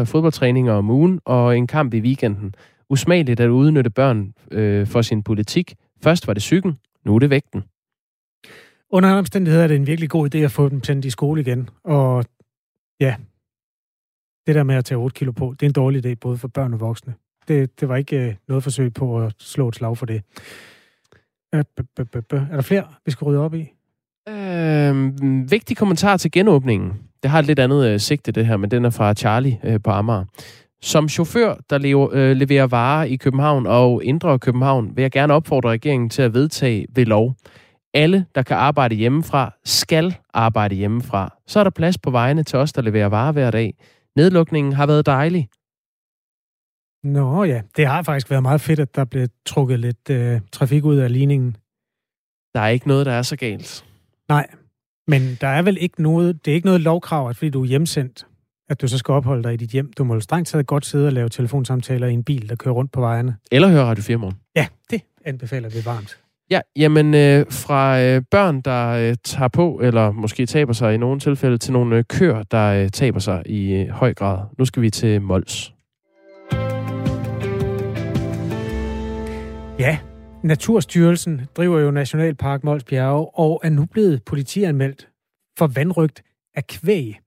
3-4 0.00 0.04
fodboldtræninger 0.04 0.72
om 0.72 0.90
ugen 0.90 1.20
og 1.24 1.58
en 1.58 1.66
kamp 1.66 1.94
i 1.94 2.00
weekenden. 2.00 2.54
Usmageligt 2.90 3.40
at 3.40 3.48
udnytte 3.48 3.90
børn 3.90 4.34
øh, 4.50 4.86
for 4.86 5.02
sin 5.02 5.22
politik. 5.22 5.74
Først 6.02 6.26
var 6.26 6.34
det 6.34 6.42
cyklen, 6.42 6.78
nu 7.04 7.14
er 7.14 7.18
det 7.18 7.30
vægten. 7.30 7.62
Under 8.90 9.08
andre 9.08 9.18
omstændigheder 9.18 9.64
er 9.64 9.68
det 9.68 9.76
en 9.76 9.86
virkelig 9.86 10.10
god 10.10 10.34
idé 10.34 10.38
at 10.38 10.50
få 10.50 10.68
dem 10.68 10.84
sendt 10.84 11.04
i 11.04 11.10
skole 11.10 11.40
igen. 11.40 11.70
Og 11.84 12.24
ja, 13.00 13.16
det 14.46 14.54
der 14.54 14.62
med 14.62 14.74
at 14.74 14.84
tage 14.84 14.98
8 14.98 15.14
kilo 15.14 15.32
på, 15.32 15.54
det 15.60 15.66
er 15.66 15.70
en 15.70 15.72
dårlig 15.72 16.06
idé 16.06 16.14
både 16.14 16.38
for 16.38 16.48
børn 16.48 16.74
og 16.74 16.80
voksne. 16.80 17.14
Det, 17.48 17.80
det 17.80 17.88
var 17.88 17.96
ikke 17.96 18.16
øh, 18.16 18.34
noget 18.48 18.62
forsøg 18.62 18.94
på 18.94 19.22
at 19.22 19.34
slå 19.38 19.68
et 19.68 19.74
slag 19.74 19.98
for 19.98 20.06
det. 20.06 20.22
Øh, 21.54 21.64
er 21.98 22.54
der 22.54 22.62
flere, 22.62 22.84
vi 23.04 23.10
skal 23.10 23.24
rydde 23.24 23.40
op 23.40 23.54
i? 23.54 23.72
Øh, 24.28 25.50
vigtig 25.50 25.76
kommentar 25.76 26.16
til 26.16 26.30
genåbningen. 26.30 26.92
Det 27.22 27.30
har 27.30 27.38
et 27.38 27.46
lidt 27.46 27.58
andet 27.58 27.86
øh, 27.88 28.00
sigte, 28.00 28.32
det 28.32 28.46
her, 28.46 28.56
men 28.56 28.70
den 28.70 28.84
er 28.84 28.90
fra 28.90 29.14
Charlie 29.14 29.58
øh, 29.64 29.80
på 29.84 29.90
Amager. 29.90 30.24
Som 30.82 31.08
chauffør, 31.08 31.54
der 31.70 31.78
lever, 31.78 32.08
øh, 32.12 32.36
leverer 32.36 32.66
varer 32.66 33.04
i 33.04 33.16
København 33.16 33.66
og 33.66 34.04
indre 34.04 34.38
København, 34.38 34.96
vil 34.96 35.02
jeg 35.02 35.10
gerne 35.10 35.34
opfordre 35.34 35.70
regeringen 35.70 36.10
til 36.10 36.22
at 36.22 36.34
vedtage 36.34 36.86
ved 36.94 37.06
lov. 37.06 37.34
Alle, 37.94 38.26
der 38.34 38.42
kan 38.42 38.56
arbejde 38.56 38.94
hjemmefra, 38.94 39.54
skal 39.64 40.16
arbejde 40.34 40.74
hjemmefra. 40.74 41.38
Så 41.46 41.60
er 41.60 41.64
der 41.64 41.70
plads 41.70 41.98
på 41.98 42.10
vejene 42.10 42.42
til 42.42 42.58
os, 42.58 42.72
der 42.72 42.82
leverer 42.82 43.06
varer 43.06 43.32
hver 43.32 43.50
dag. 43.50 43.74
Nedlukningen 44.16 44.72
har 44.72 44.86
været 44.86 45.06
dejlig. 45.06 45.48
Nå 47.04 47.44
ja, 47.44 47.60
det 47.76 47.86
har 47.86 48.02
faktisk 48.02 48.30
været 48.30 48.42
meget 48.42 48.60
fedt, 48.60 48.80
at 48.80 48.94
der 48.94 49.04
blev 49.04 49.28
trukket 49.46 49.78
lidt 49.80 50.10
øh, 50.10 50.40
trafik 50.52 50.84
ud 50.84 50.96
af 50.96 51.12
ligningen. 51.12 51.56
Der 52.54 52.60
er 52.60 52.68
ikke 52.68 52.88
noget, 52.88 53.06
der 53.06 53.12
er 53.12 53.22
så 53.22 53.36
galt. 53.36 53.84
Nej, 54.28 54.46
men 55.06 55.22
der 55.40 55.48
er 55.48 55.62
vel 55.62 55.78
ikke 55.80 56.02
noget, 56.02 56.44
det 56.44 56.50
er 56.50 56.54
ikke 56.54 56.66
noget 56.66 56.80
lovkrav, 56.80 57.28
at 57.28 57.36
fordi 57.36 57.50
du 57.50 57.62
er 57.62 57.66
hjemsendt, 57.66 58.26
at 58.68 58.80
du 58.80 58.88
så 58.88 58.98
skal 58.98 59.12
opholde 59.12 59.42
dig 59.42 59.54
i 59.54 59.56
dit 59.56 59.70
hjem. 59.70 59.92
Du 59.92 60.04
må 60.04 60.20
strengt 60.20 60.48
taget 60.48 60.66
godt 60.66 60.86
sidde 60.86 61.06
og 61.06 61.12
lave 61.12 61.28
telefonsamtaler 61.28 62.06
i 62.06 62.12
en 62.12 62.24
bil, 62.24 62.48
der 62.48 62.56
kører 62.56 62.74
rundt 62.74 62.92
på 62.92 63.00
vejene. 63.00 63.36
Eller 63.52 63.68
høre 63.68 63.84
Radio 63.84 64.02
4 64.02 64.16
morgen. 64.16 64.36
Ja, 64.56 64.66
det 64.90 65.02
anbefaler 65.24 65.68
vi 65.68 65.84
varmt. 65.84 66.18
Ja, 66.50 66.60
jamen 66.76 67.14
øh, 67.14 67.46
fra 67.50 68.00
øh, 68.00 68.22
børn, 68.30 68.60
der 68.60 68.88
øh, 68.88 69.16
tager 69.24 69.48
på, 69.48 69.80
eller 69.82 70.12
måske 70.12 70.46
taber 70.46 70.72
sig 70.72 70.94
i 70.94 70.96
nogle 70.96 71.20
tilfælde, 71.20 71.58
til 71.58 71.72
nogle 71.72 71.96
øh, 71.96 72.04
køer, 72.04 72.42
der 72.42 72.82
øh, 72.82 72.88
taber 72.88 73.18
sig 73.18 73.42
i 73.46 73.72
øh, 73.72 73.88
høj 73.88 74.14
grad. 74.14 74.38
Nu 74.58 74.64
skal 74.64 74.82
vi 74.82 74.90
til 74.90 75.22
Mols. 75.22 75.72
Ja, 79.82 79.98
Naturstyrelsen 80.42 81.40
driver 81.56 81.80
jo 81.80 81.90
Nationalpark 81.90 82.64
Mols 82.64 82.84
Bjerge 82.84 83.38
og 83.38 83.60
er 83.64 83.70
nu 83.70 83.84
blevet 83.84 84.22
politianmeldt 84.24 85.08
for 85.58 85.66
vandrygt 85.66 86.22
af 86.54 86.66
kvæg. 86.66 87.18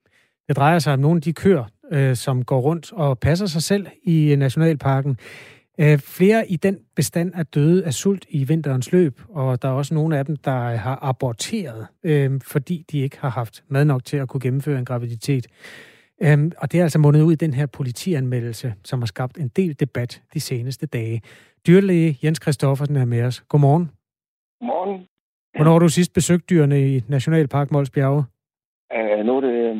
Det 0.47 0.55
drejer 0.55 0.79
sig 0.79 0.93
om 0.93 0.99
nogle 0.99 1.17
af 1.17 1.21
de 1.21 1.33
køer, 1.33 1.63
øh, 1.91 2.15
som 2.15 2.45
går 2.45 2.59
rundt 2.59 2.93
og 2.93 3.19
passer 3.19 3.45
sig 3.45 3.63
selv 3.63 3.87
i 4.03 4.31
øh, 4.31 4.37
Nationalparken. 4.37 5.17
Øh, 5.79 5.99
flere 5.99 6.51
i 6.51 6.55
den 6.55 6.77
bestand 6.95 7.31
er 7.35 7.43
døde 7.43 7.85
af 7.85 7.93
sult 7.93 8.25
i 8.29 8.43
vinterens 8.43 8.91
løb, 8.91 9.21
og 9.29 9.61
der 9.61 9.67
er 9.67 9.73
også 9.73 9.93
nogle 9.93 10.17
af 10.17 10.25
dem, 10.25 10.35
der 10.35 10.63
øh, 10.63 10.79
har 10.79 10.99
aborteret, 11.01 11.87
øh, 12.03 12.41
fordi 12.43 12.85
de 12.91 12.99
ikke 12.99 13.17
har 13.19 13.29
haft 13.29 13.63
mad 13.69 13.85
nok 13.85 14.05
til 14.05 14.17
at 14.17 14.27
kunne 14.27 14.41
gennemføre 14.41 14.79
en 14.79 14.85
graviditet. 14.85 15.47
Øhm, 16.21 16.51
og 16.57 16.71
det 16.71 16.79
er 16.79 16.83
altså 16.83 16.99
mundet 16.99 17.21
ud 17.21 17.33
i 17.33 17.35
den 17.35 17.53
her 17.53 17.65
politianmeldelse, 17.65 18.73
som 18.83 19.01
har 19.01 19.05
skabt 19.05 19.37
en 19.37 19.47
del 19.47 19.79
debat 19.79 20.21
de 20.33 20.39
seneste 20.39 20.85
dage. 20.85 21.21
Dyrlæge 21.67 22.17
Jens 22.23 22.39
Kristoffersen 22.39 22.95
er 22.95 23.05
med 23.05 23.21
os. 23.23 23.39
Godmorgen. 23.49 23.85
Godmorgen. 24.59 25.07
Hvornår 25.55 25.71
har 25.71 25.79
du 25.79 25.89
sidst 25.89 26.13
besøgt 26.13 26.49
dyrene 26.49 26.79
i 26.89 27.03
Nationalpark 27.09 27.71
Mols 27.71 27.89
Bjerge? 27.89 28.23
Uh, 28.95 29.19
nu 29.25 29.31
er 29.37 29.41
det, 29.41 29.55
øh, 29.69 29.75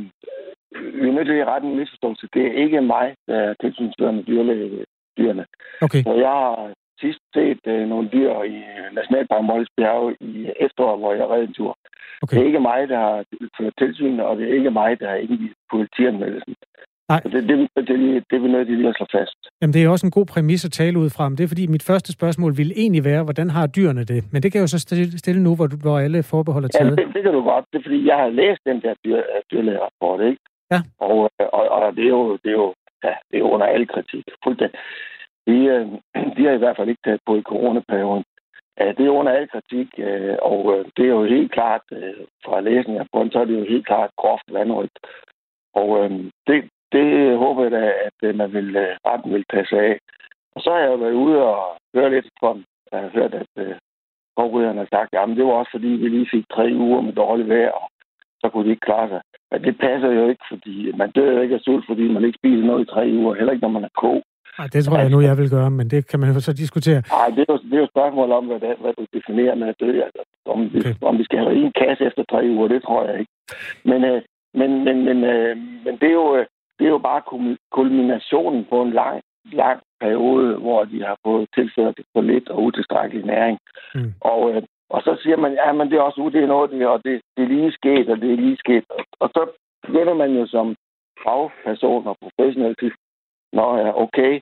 vi 1.01 1.07
er 1.09 1.15
nødt 1.17 1.27
til 1.27 1.43
at 1.43 1.47
rette 1.47 1.67
en 1.67 1.77
misforståelse. 1.79 2.27
Det 2.33 2.43
er 2.47 2.53
ikke 2.63 2.81
mig, 2.81 3.15
der 3.27 3.37
er 3.47 3.53
tilsynsfører 3.61 4.11
med 4.11 4.23
dyrene. 5.17 5.45
Okay. 5.81 6.03
Så 6.03 6.13
jeg 6.25 6.33
har 6.41 6.73
sidst 7.01 7.21
set 7.35 7.61
uh, 7.73 7.89
nogle 7.91 8.09
dyr 8.13 8.31
i 8.55 8.57
Nationalpark 8.97 9.43
Mols 9.43 9.69
Bjerge 9.77 10.15
i 10.19 10.33
efteråret, 10.65 10.99
hvor 10.99 11.13
jeg 11.13 11.29
redde 11.29 11.47
en 11.47 11.53
tur. 11.53 11.77
Okay. 12.23 12.35
Det 12.35 12.41
er 12.43 12.47
ikke 12.47 12.67
mig, 12.71 12.89
der 12.89 12.99
har 12.99 13.23
ført 13.57 13.73
tilsyn, 13.77 14.19
og 14.19 14.37
det 14.37 14.43
er 14.49 14.53
ikke 14.59 14.71
mig, 14.71 14.99
der 14.99 15.07
har 15.09 15.15
indgivet 15.15 15.57
politianmeldelsen. 15.71 16.55
Nej. 17.09 17.21
Så 17.23 17.29
det, 17.29 17.43
det, 17.49 17.57
det, 17.75 17.87
det, 17.87 18.23
det 18.29 18.35
er 18.35 18.47
nødt 18.47 18.67
til 18.67 18.77
lige 18.77 18.89
at 18.89 18.95
slå 18.95 19.05
fast. 19.11 19.39
Jamen, 19.61 19.73
det 19.73 19.83
er 19.83 19.89
også 19.89 20.07
en 20.07 20.11
god 20.11 20.25
præmis 20.25 20.65
at 20.65 20.71
tale 20.71 20.99
ud 20.99 21.09
fra. 21.15 21.29
Men 21.29 21.37
det 21.37 21.43
er 21.43 21.47
fordi, 21.47 21.67
mit 21.67 21.83
første 21.83 22.11
spørgsmål 22.17 22.57
ville 22.57 22.73
egentlig 22.83 23.03
være, 23.03 23.23
hvordan 23.23 23.49
har 23.49 23.67
dyrene 23.67 24.03
det? 24.03 24.23
Men 24.31 24.43
det 24.43 24.51
kan 24.51 24.59
jeg 24.59 24.65
jo 24.67 24.73
så 24.77 24.79
stille, 25.17 25.43
nu, 25.43 25.55
hvor, 25.55 25.67
hvor 25.83 25.97
alle 25.99 26.23
forbeholder 26.23 26.67
taget. 26.67 26.99
Ja, 26.99 27.05
det, 27.05 27.13
det 27.15 27.23
kan 27.23 27.33
du 27.33 27.41
godt. 27.41 27.65
Det 27.71 27.77
er 27.79 27.83
fordi, 27.83 28.07
jeg 28.07 28.17
har 28.17 28.29
læst 28.29 28.61
den 28.65 28.81
der 28.81 28.93
dyr, 29.05 29.21
dyrlægerapport, 29.51 30.21
ikke? 30.29 30.41
Ja. 30.71 30.79
Og, 30.99 31.29
og, 31.57 31.63
og 31.69 31.95
det, 31.95 32.03
er 32.03 32.13
jo, 32.17 32.37
det, 32.43 32.49
er 32.55 32.59
jo, 32.63 32.73
ja, 33.03 33.13
det 33.31 33.39
er 33.39 33.43
under 33.53 33.67
al 33.67 33.87
kritik. 33.87 34.25
Fuldstændig. 34.43 34.79
De, 35.47 35.57
øh, 35.73 35.85
de 36.35 36.41
har 36.45 36.53
i 36.55 36.63
hvert 36.63 36.77
fald 36.77 36.89
ikke 36.89 37.05
taget 37.05 37.21
på 37.25 37.35
i 37.37 37.41
coronaperioden. 37.51 38.23
Det 38.97 39.05
er 39.05 39.09
under 39.19 39.31
al 39.31 39.47
kritik, 39.53 39.89
øh, 39.97 40.35
og 40.41 40.59
øh, 40.73 40.85
det 40.97 41.03
er 41.05 41.13
jo 41.17 41.23
helt 41.25 41.51
klart, 41.51 41.81
fra 42.45 42.59
læsning 42.61 42.99
af 42.99 43.05
så 43.31 43.39
er 43.39 43.45
det 43.45 43.59
jo 43.59 43.65
helt 43.73 43.87
klart 43.87 44.09
groft 44.17 44.47
vandrygt. 44.51 44.97
Og 45.73 46.09
det, 46.47 46.69
det 46.95 47.37
håber 47.37 47.61
jeg 47.63 47.71
da, 47.71 47.83
at 48.07 48.35
man 48.35 48.53
vil, 48.53 48.69
retten 49.07 49.33
vil 49.33 49.45
passe 49.53 49.75
af. 49.87 49.99
Og 50.55 50.61
så 50.61 50.69
har 50.71 50.79
jeg 50.79 50.91
jo 50.91 50.95
været 50.95 51.21
ude 51.25 51.37
og 51.51 51.59
høre 51.95 52.09
lidt 52.09 52.27
fra 52.39 52.57
Jeg 52.91 52.99
har 52.99 53.09
hørt, 53.17 53.33
at 53.33 53.53
øh, 53.57 53.75
har 54.37 54.87
sagt, 54.95 55.09
at 55.13 55.37
det 55.37 55.45
var 55.45 55.51
også 55.61 55.71
fordi, 55.71 55.87
vi 55.87 56.07
lige 56.09 56.33
fik 56.33 56.45
tre 56.55 56.67
uger 56.85 57.01
med 57.01 57.13
dårligt 57.13 57.49
vejr. 57.49 57.71
så 58.41 58.49
kunne 58.49 58.65
de 58.65 58.69
ikke 58.69 58.87
klare 58.89 59.09
sig. 59.09 59.21
Men 59.51 59.63
det 59.63 59.77
passer 59.85 60.11
jo 60.11 60.23
ikke, 60.31 60.45
fordi 60.51 60.91
man 61.01 61.11
dør 61.11 61.31
jo 61.31 61.41
ikke 61.41 61.55
af 61.55 61.61
sult, 61.61 61.85
fordi 61.89 62.03
man 62.13 62.23
ikke 62.25 62.39
spiser 62.41 62.65
noget 62.67 62.81
i 62.81 62.91
tre 62.93 63.03
uger, 63.19 63.35
heller 63.35 63.53
ikke 63.53 63.65
når 63.65 63.77
man 63.77 63.83
er 63.83 63.93
ko. 64.03 64.21
Nej, 64.59 64.67
det 64.73 64.85
tror 64.85 64.97
jeg 64.97 65.09
nu, 65.09 65.21
jeg 65.21 65.37
vil 65.37 65.49
gøre, 65.49 65.71
men 65.71 65.89
det 65.93 66.07
kan 66.09 66.19
man 66.19 66.29
jo 66.33 66.39
så 66.39 66.53
diskutere. 66.53 67.01
Nej, 67.17 67.29
det 67.35 67.39
er 67.39 67.53
jo, 67.53 67.57
det 67.57 67.73
er 67.73 67.77
jo 67.77 67.83
et 67.89 67.95
spørgsmål 67.95 68.31
om, 68.31 68.45
hvad, 68.45 68.59
det, 68.59 68.75
hvad 68.81 68.93
du 68.99 69.05
definerer 69.17 69.55
med 69.55 69.67
at 69.67 69.79
dø. 69.79 69.89
Altså, 70.07 70.21
om, 70.45 70.59
vi, 70.73 70.79
okay. 70.79 70.93
om 71.01 71.17
vi 71.17 71.23
skal 71.23 71.39
have 71.39 71.55
en 71.55 71.73
kasse 71.81 72.05
efter 72.05 72.23
tre 72.31 72.41
uger, 72.55 72.67
det 72.67 72.83
tror 72.83 73.01
jeg 73.07 73.19
ikke. 73.19 73.31
Men, 73.91 73.99
øh, 74.11 74.21
men, 74.59 74.69
men, 74.85 74.97
men, 75.07 75.17
øh, 75.23 75.57
men 75.85 75.93
det, 76.01 76.09
er 76.09 76.17
jo, 76.23 76.27
øh, 76.37 76.45
det 76.79 76.85
er 76.85 76.89
jo 76.89 76.97
bare 76.97 77.21
kulminationen 77.71 78.65
på 78.65 78.81
en 78.81 78.91
lang, 78.91 79.21
lang 79.53 79.81
periode, 79.99 80.57
hvor 80.57 80.83
de 80.83 81.03
har 81.03 81.17
fået 81.25 81.49
tilført 81.55 81.99
for 82.13 82.21
lidt 82.21 82.49
og 82.49 82.63
utilstrækkelig 82.63 83.25
næring. 83.25 83.59
Mm. 83.95 84.13
Og, 84.21 84.55
øh, 84.55 84.63
og 84.89 85.01
så 85.01 85.17
siger 85.23 85.37
man, 85.37 85.53
ja, 85.53 85.71
men 85.71 85.89
det 85.89 85.97
er 85.97 86.01
også 86.01 86.29
det, 86.33 86.87
og 86.87 87.03
det, 87.03 87.21
det 87.37 87.43
er 87.43 87.47
lige 87.47 87.71
sket, 87.71 88.09
og 88.09 88.17
det 88.21 88.31
er 88.31 88.37
lige 88.37 88.57
sket. 88.57 88.85
Og, 88.89 89.05
og 89.19 89.29
så 89.29 89.49
begynder 89.87 90.13
man 90.13 90.31
jo 90.31 90.47
som 90.47 90.75
fagperson 91.23 92.07
og 92.07 92.17
professionel 92.21 92.75
til, 92.75 92.91
nå 93.53 93.77
ja, 93.77 94.01
okay, 94.03 94.39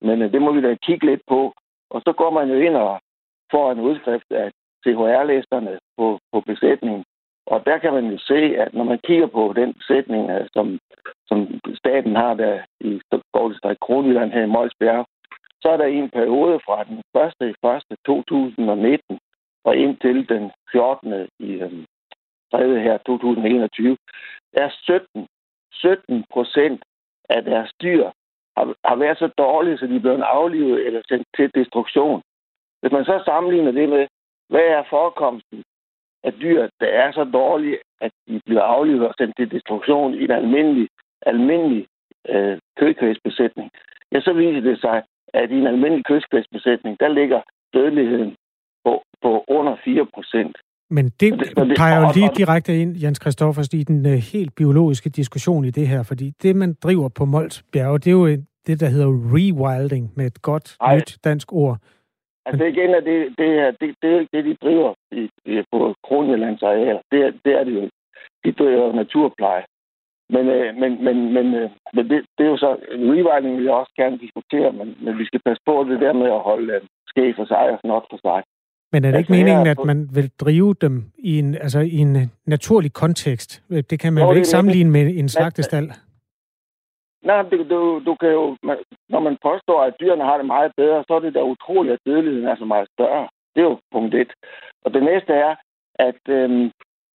men 0.00 0.22
øh, 0.22 0.32
det 0.32 0.42
må 0.42 0.52
vi 0.52 0.62
da 0.62 0.74
kigge 0.74 1.06
lidt 1.06 1.22
på. 1.28 1.54
Og 1.90 2.00
så 2.06 2.12
går 2.12 2.30
man 2.30 2.48
jo 2.48 2.54
ind 2.54 2.76
og 2.76 3.00
får 3.50 3.72
en 3.72 3.80
udskrift 3.80 4.30
af 4.30 4.50
CHR-listerne 4.82 5.78
på, 5.98 6.18
på 6.32 6.40
besætningen. 6.40 7.04
Og 7.46 7.66
der 7.66 7.78
kan 7.78 7.92
man 7.92 8.06
jo 8.10 8.18
se, 8.18 8.40
at 8.62 8.74
når 8.74 8.84
man 8.84 8.98
kigger 8.98 9.26
på 9.26 9.52
den 9.56 9.74
sætning, 9.86 10.30
øh, 10.30 10.46
som, 10.52 10.78
som 11.26 11.60
staten 11.74 12.16
har 12.16 12.34
der 12.34 12.62
i 12.80 13.00
Gårdestræk 13.32 13.76
Kronjylland 13.80 14.32
her 14.32 14.42
i 14.42 14.54
Molsbjerg, 14.56 15.06
så 15.62 15.68
er 15.68 15.76
der 15.76 15.84
en 15.84 16.10
periode 16.10 16.60
fra 16.66 16.84
den 16.84 16.98
1. 16.98 17.34
i 17.40 17.44
øhm, 17.44 17.76
1. 17.90 17.98
2019 18.06 19.18
og 19.64 19.76
indtil 19.76 20.28
den 20.28 20.50
14. 20.72 21.28
i 21.38 21.62
um, 21.62 21.86
3. 22.50 22.80
her 22.80 22.98
2021, 22.98 23.96
er 24.52 24.68
17, 24.70 25.26
17 25.72 26.24
procent 26.32 26.82
af 27.28 27.44
deres 27.44 27.70
dyr 27.82 28.10
har, 28.56 28.74
har 28.84 28.96
været 28.96 29.18
så 29.18 29.28
dårlige, 29.38 29.78
så 29.78 29.86
de 29.86 29.96
er 29.96 30.00
blevet 30.00 30.22
aflivet 30.22 30.86
eller 30.86 31.02
sendt 31.08 31.26
til 31.36 31.50
destruktion. 31.54 32.22
Hvis 32.80 32.92
man 32.92 33.04
så 33.04 33.22
sammenligner 33.24 33.72
det 33.72 33.88
med, 33.88 34.06
hvad 34.48 34.66
er 34.76 34.82
forekomsten 34.90 35.64
af 36.24 36.32
dyr, 36.32 36.68
der 36.80 36.86
er 36.86 37.12
så 37.12 37.24
dårlige, 37.24 37.78
at 38.00 38.12
de 38.28 38.40
bliver 38.46 38.62
aflivet 38.62 39.08
og 39.08 39.14
sendt 39.18 39.36
til 39.36 39.50
destruktion 39.50 40.14
i 40.14 40.24
en 40.24 40.30
almindelig, 40.30 40.88
almindelig 41.26 41.86
øh, 42.28 42.58
kødkvægsbesætning, 42.78 43.70
ja, 44.12 44.20
så 44.20 44.32
viser 44.32 44.60
det 44.60 44.80
sig, 44.80 45.02
at 45.34 45.50
i 45.50 45.54
en 45.54 45.66
almindelig 45.66 46.04
kødkvægsbesætning, 46.04 47.00
der 47.00 47.08
ligger 47.08 47.40
dødeligheden 47.74 48.34
på, 48.84 49.02
på 49.22 49.44
under 49.48 49.76
4 49.84 50.06
procent. 50.14 50.56
Men 50.90 51.04
det, 51.20 51.32
det 51.40 51.76
peger 51.76 52.00
jo 52.00 52.08
lige 52.14 52.30
direkte 52.36 52.80
ind, 52.82 52.96
Jens 53.02 53.18
Christoffers, 53.22 53.68
i 53.72 53.82
den 53.82 54.06
uh, 54.06 54.12
helt 54.12 54.54
biologiske 54.54 55.10
diskussion 55.10 55.64
i 55.64 55.70
det 55.70 55.88
her, 55.88 56.02
fordi 56.02 56.32
det, 56.42 56.56
man 56.56 56.74
driver 56.82 57.08
på 57.08 57.24
Mols 57.24 57.62
Bjerge, 57.72 57.98
det 57.98 58.06
er 58.06 58.12
jo 58.12 58.26
det, 58.66 58.80
der 58.80 58.88
hedder 58.88 59.10
rewilding, 59.34 60.12
med 60.16 60.26
et 60.26 60.42
godt 60.42 60.76
Ej. 60.80 60.96
nyt 60.96 61.18
dansk 61.24 61.52
ord. 61.52 61.78
Altså 62.46 62.64
igen 62.64 62.90
er 62.90 63.00
det, 63.00 63.18
det, 63.38 63.48
her, 63.58 63.70
det, 63.80 63.94
det 64.02 64.10
er 64.10 64.20
ikke 64.20 64.36
det, 64.36 64.44
de 64.44 64.56
driver 64.64 64.94
i, 65.12 65.30
i, 65.44 65.62
på 65.72 65.94
Kronjyllands 66.06 66.62
areal. 66.62 67.00
Det, 67.12 67.20
er, 67.26 67.30
det 67.44 67.52
er 67.58 67.64
det 67.64 67.74
jo 67.74 67.90
De 68.44 68.52
driver 68.52 68.92
naturpleje. 68.92 69.64
Men, 70.30 70.44
øh, 70.48 70.76
men, 70.80 71.04
men, 71.04 71.16
men, 71.36 71.46
øh, 71.54 71.70
men 71.94 72.10
det, 72.10 72.18
det, 72.38 72.44
er 72.46 72.50
jo 72.50 72.56
så, 72.56 72.70
rewilding 73.10 73.56
vil 73.56 73.64
jeg 73.64 73.74
også 73.74 73.92
gerne 73.96 74.18
diskutere, 74.18 74.72
men, 74.72 74.88
men 75.04 75.18
vi 75.18 75.24
skal 75.24 75.40
passe 75.46 75.62
på 75.66 75.86
det 75.90 76.00
der 76.00 76.12
med 76.12 76.26
at 76.26 76.40
holde 76.50 76.72
øh, 76.72 76.80
skæg 77.06 77.34
for 77.36 77.44
sig 77.44 77.64
og 77.74 77.78
snot 77.80 78.06
for 78.10 78.18
sig. 78.26 78.42
Men 78.92 79.04
er 79.04 79.10
det 79.10 79.18
ikke 79.18 79.32
altså, 79.32 79.44
meningen, 79.44 79.66
at 79.66 79.84
man 79.84 80.08
vil 80.14 80.30
drive 80.40 80.74
dem 80.80 81.04
i 81.18 81.38
en, 81.38 81.54
altså, 81.54 81.80
i 81.80 81.96
en 81.96 82.32
naturlig 82.46 82.92
kontekst? 82.92 83.62
Det 83.90 84.00
kan 84.00 84.12
man 84.12 84.22
jo, 84.22 84.28
vel 84.28 84.36
ikke 84.36 84.48
sammenligne 84.48 84.90
med 84.90 85.06
en 85.20 85.28
slagtestal? 85.28 85.92
Nej, 87.24 87.42
du, 87.42 87.56
du, 87.72 88.02
du 88.06 88.14
kan 88.14 88.30
jo, 88.30 88.56
når 89.08 89.20
man 89.20 89.36
påstår, 89.42 89.82
at 89.82 89.96
dyrene 90.00 90.24
har 90.24 90.36
det 90.36 90.46
meget 90.46 90.72
bedre, 90.76 91.04
så 91.06 91.14
er 91.14 91.20
det 91.20 91.34
da 91.34 91.42
utroligt, 91.42 91.92
at 91.92 92.06
dødeligheden 92.06 92.48
er 92.48 92.56
så 92.56 92.64
meget 92.64 92.88
større. 92.94 93.28
Det 93.54 93.60
er 93.60 93.68
jo 93.70 93.78
punkt 93.92 94.14
et. 94.14 94.32
Og 94.84 94.94
det 94.94 95.02
næste 95.02 95.32
er, 95.32 95.54
at, 95.94 96.20
øhm, 96.28 96.70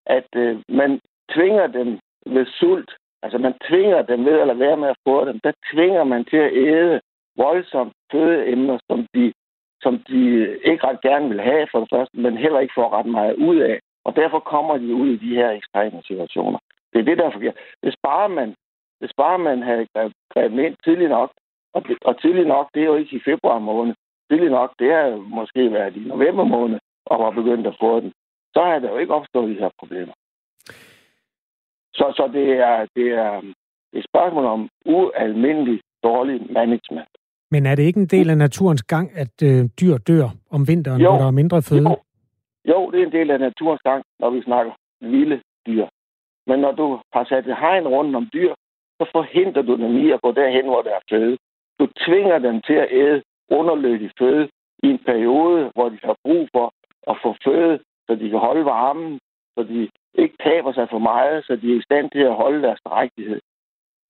at 0.05 0.29
øh, 0.35 0.61
man 0.69 0.99
tvinger 1.33 1.67
dem 1.67 1.99
ved 2.25 2.45
sult. 2.45 2.91
Altså 3.23 3.37
man 3.37 3.53
tvinger 3.67 4.01
dem 4.01 4.25
ved 4.25 4.39
at 4.39 4.47
lade 4.47 4.59
være 4.59 4.77
med 4.77 4.89
at 4.89 5.01
få 5.07 5.25
dem. 5.25 5.39
Der 5.43 5.51
tvinger 5.73 6.03
man 6.03 6.25
til 6.25 6.37
at 6.37 6.53
æde 6.53 7.01
voldsomt 7.37 7.93
fødeemner, 8.11 8.77
som 8.89 9.07
de 9.15 9.33
som 9.81 10.03
de 10.07 10.21
ikke 10.63 10.87
ret 10.87 11.01
gerne 11.01 11.29
vil 11.29 11.41
have 11.41 11.67
for 11.71 11.79
det 11.79 11.89
første, 11.93 12.17
men 12.17 12.37
heller 12.37 12.59
ikke 12.59 12.73
får 12.77 12.89
ret 12.97 13.05
meget 13.05 13.35
ud 13.35 13.57
af. 13.57 13.79
Og 14.05 14.15
derfor 14.15 14.39
kommer 14.39 14.77
de 14.77 14.95
ud 14.95 15.09
i 15.09 15.17
de 15.25 15.35
her 15.35 15.49
ekstreme 15.51 16.01
situationer. 16.05 16.59
Det 16.93 16.99
er 16.99 17.03
det, 17.03 17.17
der 17.17 17.25
er 17.25 17.31
forkert. 17.31 17.57
Hvis 17.81 17.95
bare 18.03 18.29
man, 18.29 18.55
hvis 18.99 19.13
bare 19.17 19.39
man 19.39 19.61
havde 19.61 19.87
grebet 20.33 20.59
ind 20.65 20.75
tidligt 20.83 21.09
nok, 21.09 21.31
og, 21.73 21.81
og 22.01 22.21
tidligt 22.21 22.47
nok, 22.47 22.67
det 22.73 22.81
er 22.81 22.85
jo 22.85 22.95
ikke 22.95 23.15
i 23.15 23.21
februar 23.25 23.59
måned, 23.59 23.93
tidligt 24.31 24.51
nok, 24.51 24.73
det 24.79 24.89
er 24.91 25.17
måske 25.17 25.71
været 25.71 25.95
i 25.95 25.99
november 25.99 26.43
måned, 26.43 26.79
og 27.05 27.19
var 27.19 27.31
begyndt 27.31 27.67
at 27.67 27.77
få 27.79 27.99
den, 27.99 28.11
så 28.53 28.61
har 28.63 28.79
der 28.79 28.89
jo 28.89 28.97
ikke 28.97 29.13
opstået 29.13 29.49
de 29.49 29.61
her 29.63 29.69
problemer. 29.79 30.13
Så, 31.93 32.05
så 32.17 32.29
det, 32.33 32.49
er, 32.51 32.87
det 32.95 33.07
er 33.07 33.41
et 33.93 34.05
spørgsmål 34.09 34.45
om 34.45 34.69
ualmindelig 34.85 35.79
dårlig 36.03 36.51
management. 36.51 37.09
Men 37.51 37.65
er 37.65 37.75
det 37.75 37.83
ikke 37.83 37.99
en 37.99 38.13
del 38.15 38.29
af 38.29 38.37
naturens 38.37 38.83
gang, 38.83 39.11
at 39.15 39.35
øh, 39.43 39.65
dyr 39.81 39.97
dør 39.97 40.29
om 40.51 40.67
vinteren, 40.67 41.01
jo. 41.01 41.11
når 41.11 41.17
der 41.17 41.27
er 41.27 41.31
mindre 41.41 41.61
føde? 41.61 41.89
Jo. 41.89 41.97
jo, 42.71 42.91
det 42.91 43.01
er 43.01 43.05
en 43.05 43.11
del 43.11 43.31
af 43.31 43.39
naturens 43.39 43.81
gang, 43.81 44.03
når 44.19 44.29
vi 44.29 44.41
snakker 44.41 44.71
vilde 45.01 45.41
dyr. 45.67 45.85
Men 46.47 46.59
når 46.59 46.71
du 46.71 46.99
har 47.13 47.23
sat 47.23 47.47
et 47.47 47.57
hegn 47.57 47.87
rundt 47.87 48.15
om 48.15 48.29
dyr, 48.33 48.53
så 48.99 49.09
forhindrer 49.11 49.61
du 49.61 49.75
dem 49.75 49.97
i 49.97 50.11
at 50.11 50.21
gå 50.21 50.31
derhen, 50.31 50.65
hvor 50.65 50.81
der 50.81 50.91
er 50.95 51.07
føde. 51.09 51.37
Du 51.79 51.85
tvinger 52.05 52.39
dem 52.39 52.61
til 52.61 52.73
at 52.73 52.87
æde 52.91 53.21
underlødig 53.49 54.11
føde 54.19 54.49
i 54.83 54.87
en 54.87 54.99
periode, 55.05 55.71
hvor 55.75 55.89
de 55.89 55.99
har 56.03 56.15
brug 56.23 56.47
for 56.55 56.73
at 57.07 57.15
få 57.23 57.35
føde, 57.43 57.79
så 58.07 58.15
de 58.15 58.29
kan 58.29 58.39
holde 58.39 58.65
varmen, 58.65 59.19
så 59.57 59.63
de 59.63 59.89
ikke 60.13 60.35
taber 60.43 60.71
sig 60.73 60.87
for 60.89 60.99
meget, 60.99 61.45
så 61.45 61.55
de 61.55 61.73
er 61.73 61.77
i 61.79 61.81
stand 61.81 62.11
til 62.11 62.19
at 62.19 62.35
holde 62.35 62.61
deres 62.61 62.81
drægtighed. 62.85 63.41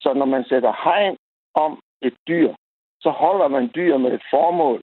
Så 0.01 0.13
når 0.13 0.25
man 0.25 0.43
sætter 0.43 0.73
hegn 0.83 1.17
om 1.53 1.79
et 2.01 2.15
dyr, 2.27 2.53
så 3.01 3.09
holder 3.09 3.47
man 3.47 3.71
dyr 3.75 3.97
med 3.97 4.11
et 4.13 4.23
formål. 4.31 4.81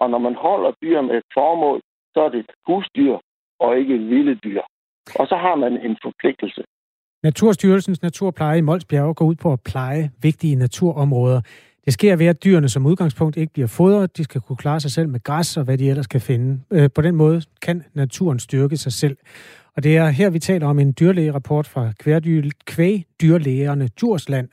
Og 0.00 0.10
når 0.10 0.18
man 0.18 0.34
holder 0.34 0.72
dyr 0.82 1.00
med 1.00 1.16
et 1.16 1.28
formål, 1.34 1.80
så 2.14 2.20
er 2.20 2.28
det 2.28 2.38
et 2.40 2.52
husdyr 2.66 3.18
og 3.60 3.78
ikke 3.78 3.94
et 3.94 4.10
vilde 4.10 4.34
dyr. 4.34 4.62
Og 5.18 5.26
så 5.28 5.36
har 5.36 5.54
man 5.54 5.72
en 5.86 5.96
forpligtelse. 6.02 6.64
Naturstyrelsens 7.22 8.02
naturpleje 8.02 8.58
i 8.58 8.60
Molsbjerg 8.60 9.16
går 9.16 9.24
ud 9.24 9.34
på 9.34 9.52
at 9.52 9.60
pleje 9.60 10.10
vigtige 10.22 10.54
naturområder. 10.54 11.40
Det 11.84 11.92
sker 11.92 12.16
ved, 12.16 12.26
at 12.26 12.44
dyrene 12.44 12.68
som 12.68 12.86
udgangspunkt 12.86 13.36
ikke 13.36 13.52
bliver 13.52 13.68
fodret. 13.68 14.16
De 14.16 14.24
skal 14.24 14.40
kunne 14.40 14.56
klare 14.56 14.80
sig 14.80 14.90
selv 14.90 15.08
med 15.08 15.22
græs 15.22 15.56
og 15.56 15.64
hvad 15.64 15.78
de 15.78 15.88
ellers 15.88 16.06
kan 16.06 16.20
finde. 16.20 16.60
Øh, 16.70 16.90
på 16.94 17.02
den 17.02 17.14
måde 17.14 17.42
kan 17.62 17.84
naturen 17.94 18.38
styrke 18.38 18.76
sig 18.76 18.92
selv. 18.92 19.16
Og 19.76 19.82
det 19.82 19.96
er 19.96 20.08
her, 20.08 20.30
vi 20.30 20.38
taler 20.38 20.66
om 20.66 20.78
en 20.78 20.94
dyrlægerapport 21.00 21.66
fra 21.66 21.92
kvægdyrlægerne 22.66 23.88
Djursland, 23.88 24.48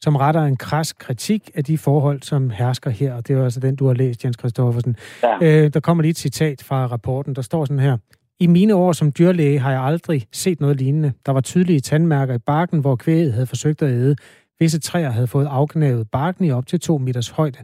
som 0.00 0.16
retter 0.16 0.42
en 0.42 0.56
kras 0.56 0.92
kritik 0.92 1.50
af 1.54 1.64
de 1.64 1.78
forhold, 1.78 2.22
som 2.22 2.50
hersker 2.50 2.90
her. 2.90 3.14
Og 3.14 3.28
det 3.28 3.36
er 3.36 3.44
altså 3.44 3.60
den, 3.60 3.76
du 3.76 3.86
har 3.86 3.94
læst, 3.94 4.24
Jens 4.24 4.36
Christoffersen. 4.38 4.96
Ja. 5.22 5.64
Øh, 5.64 5.70
der 5.74 5.80
kommer 5.80 6.02
lige 6.02 6.10
et 6.10 6.18
citat 6.18 6.62
fra 6.62 6.86
rapporten. 6.86 7.34
Der 7.34 7.42
står 7.42 7.64
sådan 7.64 7.78
her. 7.78 7.96
I 8.40 8.46
mine 8.46 8.74
år 8.74 8.92
som 8.92 9.12
dyrlæge 9.18 9.58
har 9.58 9.72
jeg 9.72 9.82
aldrig 9.82 10.22
set 10.32 10.60
noget 10.60 10.76
lignende. 10.80 11.12
Der 11.26 11.32
var 11.32 11.40
tydelige 11.40 11.80
tandmærker 11.80 12.34
i 12.34 12.38
barken, 12.46 12.80
hvor 12.80 12.96
kvæget 12.96 13.32
havde 13.32 13.46
forsøgt 13.46 13.82
at 13.82 13.90
æde. 13.90 14.16
Visse 14.60 14.80
træer 14.80 15.10
havde 15.10 15.26
fået 15.26 15.48
afgnævet 15.50 16.10
barken 16.12 16.44
i 16.44 16.50
op 16.50 16.66
til 16.66 16.80
to 16.80 16.98
meters 16.98 17.28
højde. 17.28 17.58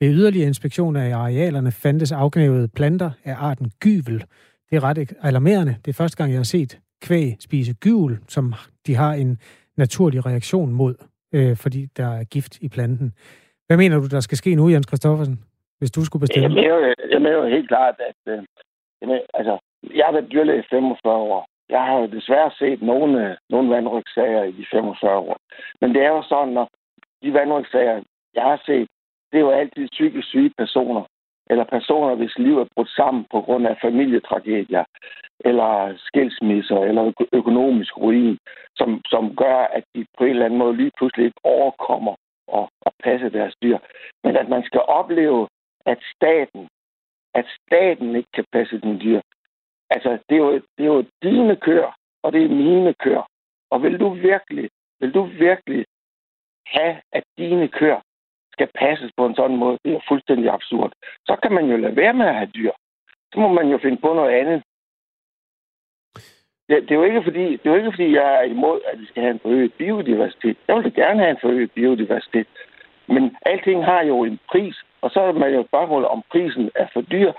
Ved 0.00 0.08
yderligere 0.08 0.46
inspektion 0.46 0.96
af 0.96 1.16
arealerne 1.16 1.72
fandtes 1.72 2.12
afgnævede 2.12 2.68
planter 2.68 3.10
af 3.24 3.34
arten 3.38 3.70
gyvel. 3.80 4.24
Det 4.70 4.76
er 4.76 4.84
ret 4.84 5.12
alarmerende. 5.22 5.76
Det 5.84 5.88
er 5.88 5.96
første 6.02 6.16
gang, 6.16 6.30
jeg 6.30 6.38
har 6.38 6.44
set 6.44 6.78
kvæg 7.02 7.36
spise 7.40 7.74
gyvel, 7.74 8.18
som 8.28 8.54
de 8.86 8.94
har 8.94 9.12
en 9.12 9.38
naturlig 9.76 10.26
reaktion 10.26 10.72
mod 10.72 10.94
øh, 11.34 11.56
fordi 11.56 11.86
der 11.96 12.06
er 12.18 12.24
gift 12.24 12.58
i 12.60 12.68
planten. 12.68 13.12
Hvad 13.66 13.76
mener 13.76 14.00
du, 14.00 14.06
der 14.06 14.20
skal 14.20 14.38
ske 14.38 14.54
nu, 14.54 14.68
Jens 14.68 14.86
Kristoffersen, 14.86 15.36
hvis 15.78 15.90
du 15.90 16.04
skulle 16.04 16.20
bestemme? 16.20 16.44
Jeg 16.44 16.54
mener, 16.54 16.94
jeg 17.10 17.20
mener 17.22 17.36
jo 17.36 17.46
helt 17.56 17.68
klart, 17.68 17.94
at 18.08 18.32
øh, 18.32 18.38
mener, 19.00 19.20
altså, 19.34 19.58
jeg 19.82 20.04
har 20.04 20.12
været 20.12 20.32
dyrlæge 20.32 20.60
i 20.60 20.68
45 20.70 21.14
år. 21.14 21.46
Jeg 21.68 21.82
har 21.82 21.98
jo 21.98 22.06
desværre 22.06 22.50
set 22.58 22.82
nogle, 22.82 23.30
øh, 23.30 23.36
nogle 23.50 23.70
vandrygsager 23.70 24.42
i 24.42 24.52
de 24.52 24.66
45 24.70 25.16
år. 25.16 25.36
Men 25.80 25.94
det 25.94 26.02
er 26.02 26.08
jo 26.08 26.22
sådan, 26.22 26.56
at 26.58 26.68
de 27.22 27.32
vandrygsager, 27.32 28.02
jeg 28.34 28.42
har 28.42 28.62
set, 28.66 28.88
det 29.32 29.36
er 29.38 29.46
jo 29.46 29.50
altid 29.50 29.88
psykisk 29.88 30.28
syge 30.28 30.52
personer, 30.58 31.04
eller 31.50 31.64
personer, 31.64 32.14
hvis 32.14 32.38
liv 32.38 32.58
er 32.58 32.66
brudt 32.74 32.90
sammen 32.90 33.26
på 33.30 33.40
grund 33.40 33.66
af 33.66 33.78
familietragedier, 33.82 34.84
eller 35.40 35.94
skilsmisser, 35.96 36.78
eller 36.78 37.12
økonomisk 37.32 37.98
ruin, 37.98 38.38
som, 38.76 39.00
som 39.06 39.36
gør, 39.36 39.56
at 39.56 39.84
de 39.94 40.06
på 40.18 40.24
en 40.24 40.30
eller 40.30 40.44
anden 40.44 40.58
måde 40.58 40.76
lige 40.76 40.90
pludselig 40.98 41.24
ikke 41.26 41.40
overkommer 41.44 42.14
at, 42.54 42.68
at 42.86 42.92
passe 43.04 43.30
deres 43.30 43.54
dyr. 43.62 43.78
Men 44.24 44.36
at 44.36 44.48
man 44.48 44.62
skal 44.62 44.80
opleve, 44.80 45.48
at 45.86 45.98
staten, 46.16 46.68
at 47.34 47.46
staten 47.60 48.16
ikke 48.16 48.32
kan 48.34 48.44
passe 48.52 48.80
den 48.80 49.00
dyr. 49.00 49.20
Altså, 49.90 50.18
det 50.28 50.34
er 50.34 50.42
jo, 50.46 50.52
det 50.54 50.84
er 50.84 50.92
jo 50.94 51.04
dine 51.22 51.56
køer, 51.56 51.92
og 52.22 52.32
det 52.32 52.44
er 52.44 52.48
mine 52.48 52.94
køer. 52.94 53.22
Og 53.70 53.82
vil 53.82 54.00
du 54.00 54.08
virkelig, 54.08 54.70
vil 55.00 55.14
du 55.14 55.22
virkelig 55.22 55.84
have, 56.66 56.96
at 57.12 57.24
dine 57.38 57.68
køer 57.68 58.00
skal 58.52 58.68
passes 58.74 59.10
på 59.16 59.26
en 59.26 59.34
sådan 59.34 59.56
måde, 59.56 59.78
det 59.84 59.92
er 59.94 60.08
fuldstændig 60.08 60.50
absurd. 60.50 60.92
Så 61.26 61.36
kan 61.42 61.52
man 61.52 61.66
jo 61.70 61.76
lade 61.76 61.96
være 61.96 62.14
med 62.14 62.26
at 62.26 62.34
have 62.34 62.50
dyr. 62.58 62.72
Så 63.32 63.40
må 63.40 63.48
man 63.48 63.68
jo 63.68 63.78
finde 63.78 63.96
på 63.96 64.14
noget 64.14 64.32
andet. 64.40 64.62
Det, 66.68 66.76
det, 66.82 66.90
er 66.90 66.94
jo 66.94 67.02
ikke 67.02 67.22
fordi, 67.22 67.44
det 67.56 67.66
er 67.66 67.70
jo 67.70 67.80
ikke 67.80 67.92
fordi, 67.92 68.14
jeg 68.14 68.28
er 68.40 68.42
imod, 68.42 68.80
at 68.92 69.00
vi 69.00 69.06
skal 69.06 69.22
have 69.22 69.34
en 69.34 69.40
forøget 69.40 69.72
biodiversitet. 69.74 70.56
Jeg 70.68 70.76
vil 70.76 70.94
gerne 70.94 71.20
have 71.20 71.30
en 71.30 71.40
forøget 71.40 71.72
biodiversitet. 71.72 72.46
Men 73.08 73.36
alting 73.46 73.84
har 73.84 74.02
jo 74.02 74.24
en 74.24 74.38
pris, 74.50 74.76
og 75.00 75.10
så 75.10 75.20
er 75.20 75.32
man 75.32 75.54
jo 75.54 75.66
spørgsmål, 75.66 76.04
om 76.04 76.22
prisen 76.30 76.70
er 76.74 76.86
for 76.92 77.00
dyr, 77.00 77.32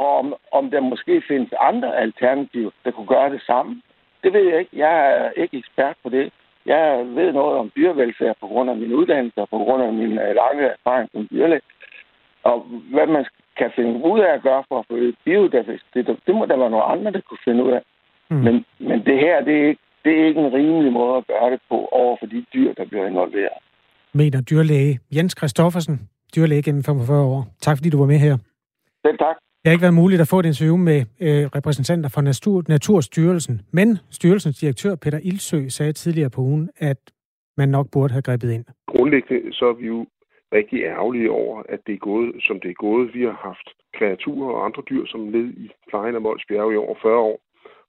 og 0.00 0.08
om, 0.20 0.26
om 0.58 0.64
der 0.70 0.80
måske 0.80 1.22
findes 1.28 1.52
andre 1.70 1.90
alternativer, 2.04 2.70
der 2.84 2.90
kunne 2.90 3.12
gøre 3.16 3.30
det 3.34 3.42
samme. 3.50 3.82
Det 4.22 4.32
ved 4.32 4.44
jeg 4.50 4.58
ikke. 4.58 4.78
Jeg 4.84 4.94
er 5.12 5.30
ikke 5.42 5.56
ekspert 5.58 5.96
på 6.02 6.08
det. 6.08 6.32
Jeg 6.66 6.84
ved 7.18 7.32
noget 7.32 7.54
om 7.58 7.72
dyrevelfærd 7.76 8.36
på 8.40 8.46
grund 8.46 8.70
af 8.70 8.76
min 8.76 8.92
uddannelse 8.92 9.40
og 9.40 9.48
på 9.48 9.58
grund 9.64 9.82
af 9.82 9.92
min 9.92 10.12
øh, 10.24 10.34
lange 10.42 10.64
erfaring 10.76 11.08
som 11.12 11.28
dyrlæge. 11.30 11.60
Og 12.42 12.56
hvad 12.94 13.06
man 13.06 13.24
kan 13.58 13.70
finde 13.76 13.94
ud 14.10 14.20
af 14.20 14.30
at 14.34 14.42
gøre 14.42 14.64
for 14.68 14.78
at 14.78 14.86
få 14.90 14.94
biodiversitet, 15.24 16.06
det, 16.06 16.18
det 16.26 16.34
må 16.34 16.46
der 16.46 16.56
være 16.56 16.70
nogle 16.70 16.90
andre, 16.94 17.10
der 17.12 17.20
kunne 17.20 17.44
finde 17.44 17.64
ud 17.64 17.72
af. 17.78 17.82
Mm. 18.30 18.36
Men, 18.36 18.64
men 18.78 18.98
det 19.08 19.16
her, 19.24 19.44
det 19.44 19.54
er, 19.62 19.68
ikke, 19.68 19.82
det 20.04 20.12
er 20.20 20.26
ikke 20.26 20.40
en 20.40 20.52
rimelig 20.52 20.92
måde 20.92 21.16
at 21.16 21.26
gøre 21.26 21.50
det 21.50 21.60
på 21.68 21.88
over 21.92 22.16
for 22.20 22.26
de 22.26 22.44
dyr, 22.54 22.72
der 22.78 22.84
bliver 22.84 23.06
involveret. 23.06 23.58
Mener 24.12 24.40
dyrlæge 24.50 24.98
Jens 25.16 25.34
Kristoffersen, 25.34 25.96
dyrlæge 26.36 26.62
gennem 26.62 26.82
45 26.82 27.24
år. 27.24 27.46
Tak 27.60 27.76
fordi 27.76 27.90
du 27.90 27.98
var 27.98 28.06
med 28.06 28.18
her. 28.18 28.36
Selv 29.06 29.18
tak. 29.18 29.36
Det 29.60 29.66
har 29.66 29.72
ikke 29.72 29.88
været 29.88 30.02
muligt 30.02 30.20
at 30.20 30.28
få 30.28 30.38
et 30.40 30.46
interview 30.46 30.76
med 30.76 31.00
øh, 31.26 31.44
repræsentanter 31.58 32.08
fra 32.14 32.22
Natur, 32.22 32.62
Naturstyrelsen, 32.68 33.60
men 33.72 33.98
styrelsens 34.10 34.58
direktør 34.58 34.94
Peter 34.94 35.20
Ildsø 35.22 35.68
sagde 35.68 35.92
tidligere 35.92 36.30
på 36.30 36.40
ugen, 36.40 36.70
at 36.76 37.00
man 37.56 37.68
nok 37.68 37.86
burde 37.92 38.12
have 38.12 38.22
grebet 38.22 38.52
ind. 38.52 38.64
Grundlæggende 38.86 39.52
så 39.52 39.64
er 39.68 39.72
vi 39.72 39.86
jo 39.86 40.06
rigtig 40.52 40.78
ærgerlige 40.82 41.30
over, 41.30 41.62
at 41.68 41.80
det 41.86 41.94
er 41.94 42.06
gået, 42.10 42.34
som 42.46 42.60
det 42.60 42.70
er 42.70 42.82
gået. 42.86 43.14
Vi 43.14 43.22
har 43.22 43.38
haft 43.48 43.68
kreaturer 43.96 44.54
og 44.54 44.64
andre 44.64 44.82
dyr 44.90 45.06
som 45.06 45.32
led 45.32 45.48
i 45.64 45.70
plejen 45.88 46.14
af 46.14 46.20
Mols 46.20 46.44
Bjerge 46.48 46.74
i 46.74 46.76
over 46.76 46.94
40 47.02 47.16
år. 47.16 47.40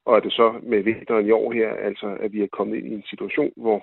Og 0.05 0.15
er 0.15 0.20
det 0.20 0.34
så 0.34 0.47
med 0.63 0.84
vinteren 0.84 1.26
i 1.26 1.32
år 1.32 1.51
her, 1.51 1.70
altså 1.70 2.17
at 2.20 2.34
vi 2.34 2.41
er 2.41 2.55
kommet 2.57 2.78
ind 2.78 2.88
i 2.88 2.95
en 2.95 3.09
situation, 3.09 3.53
hvor 3.57 3.80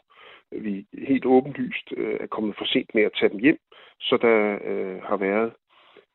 vi 0.52 0.86
helt 1.08 1.26
åbenlyst 1.26 1.86
øh, 1.96 2.16
er 2.20 2.26
kommet 2.26 2.54
for 2.58 2.64
sent 2.64 2.90
med 2.94 3.02
at 3.02 3.16
tage 3.18 3.32
dem 3.32 3.40
hjem, 3.40 3.58
så 4.00 4.18
der 4.22 4.58
øh, 4.70 5.02
har 5.02 5.16
været 5.16 5.52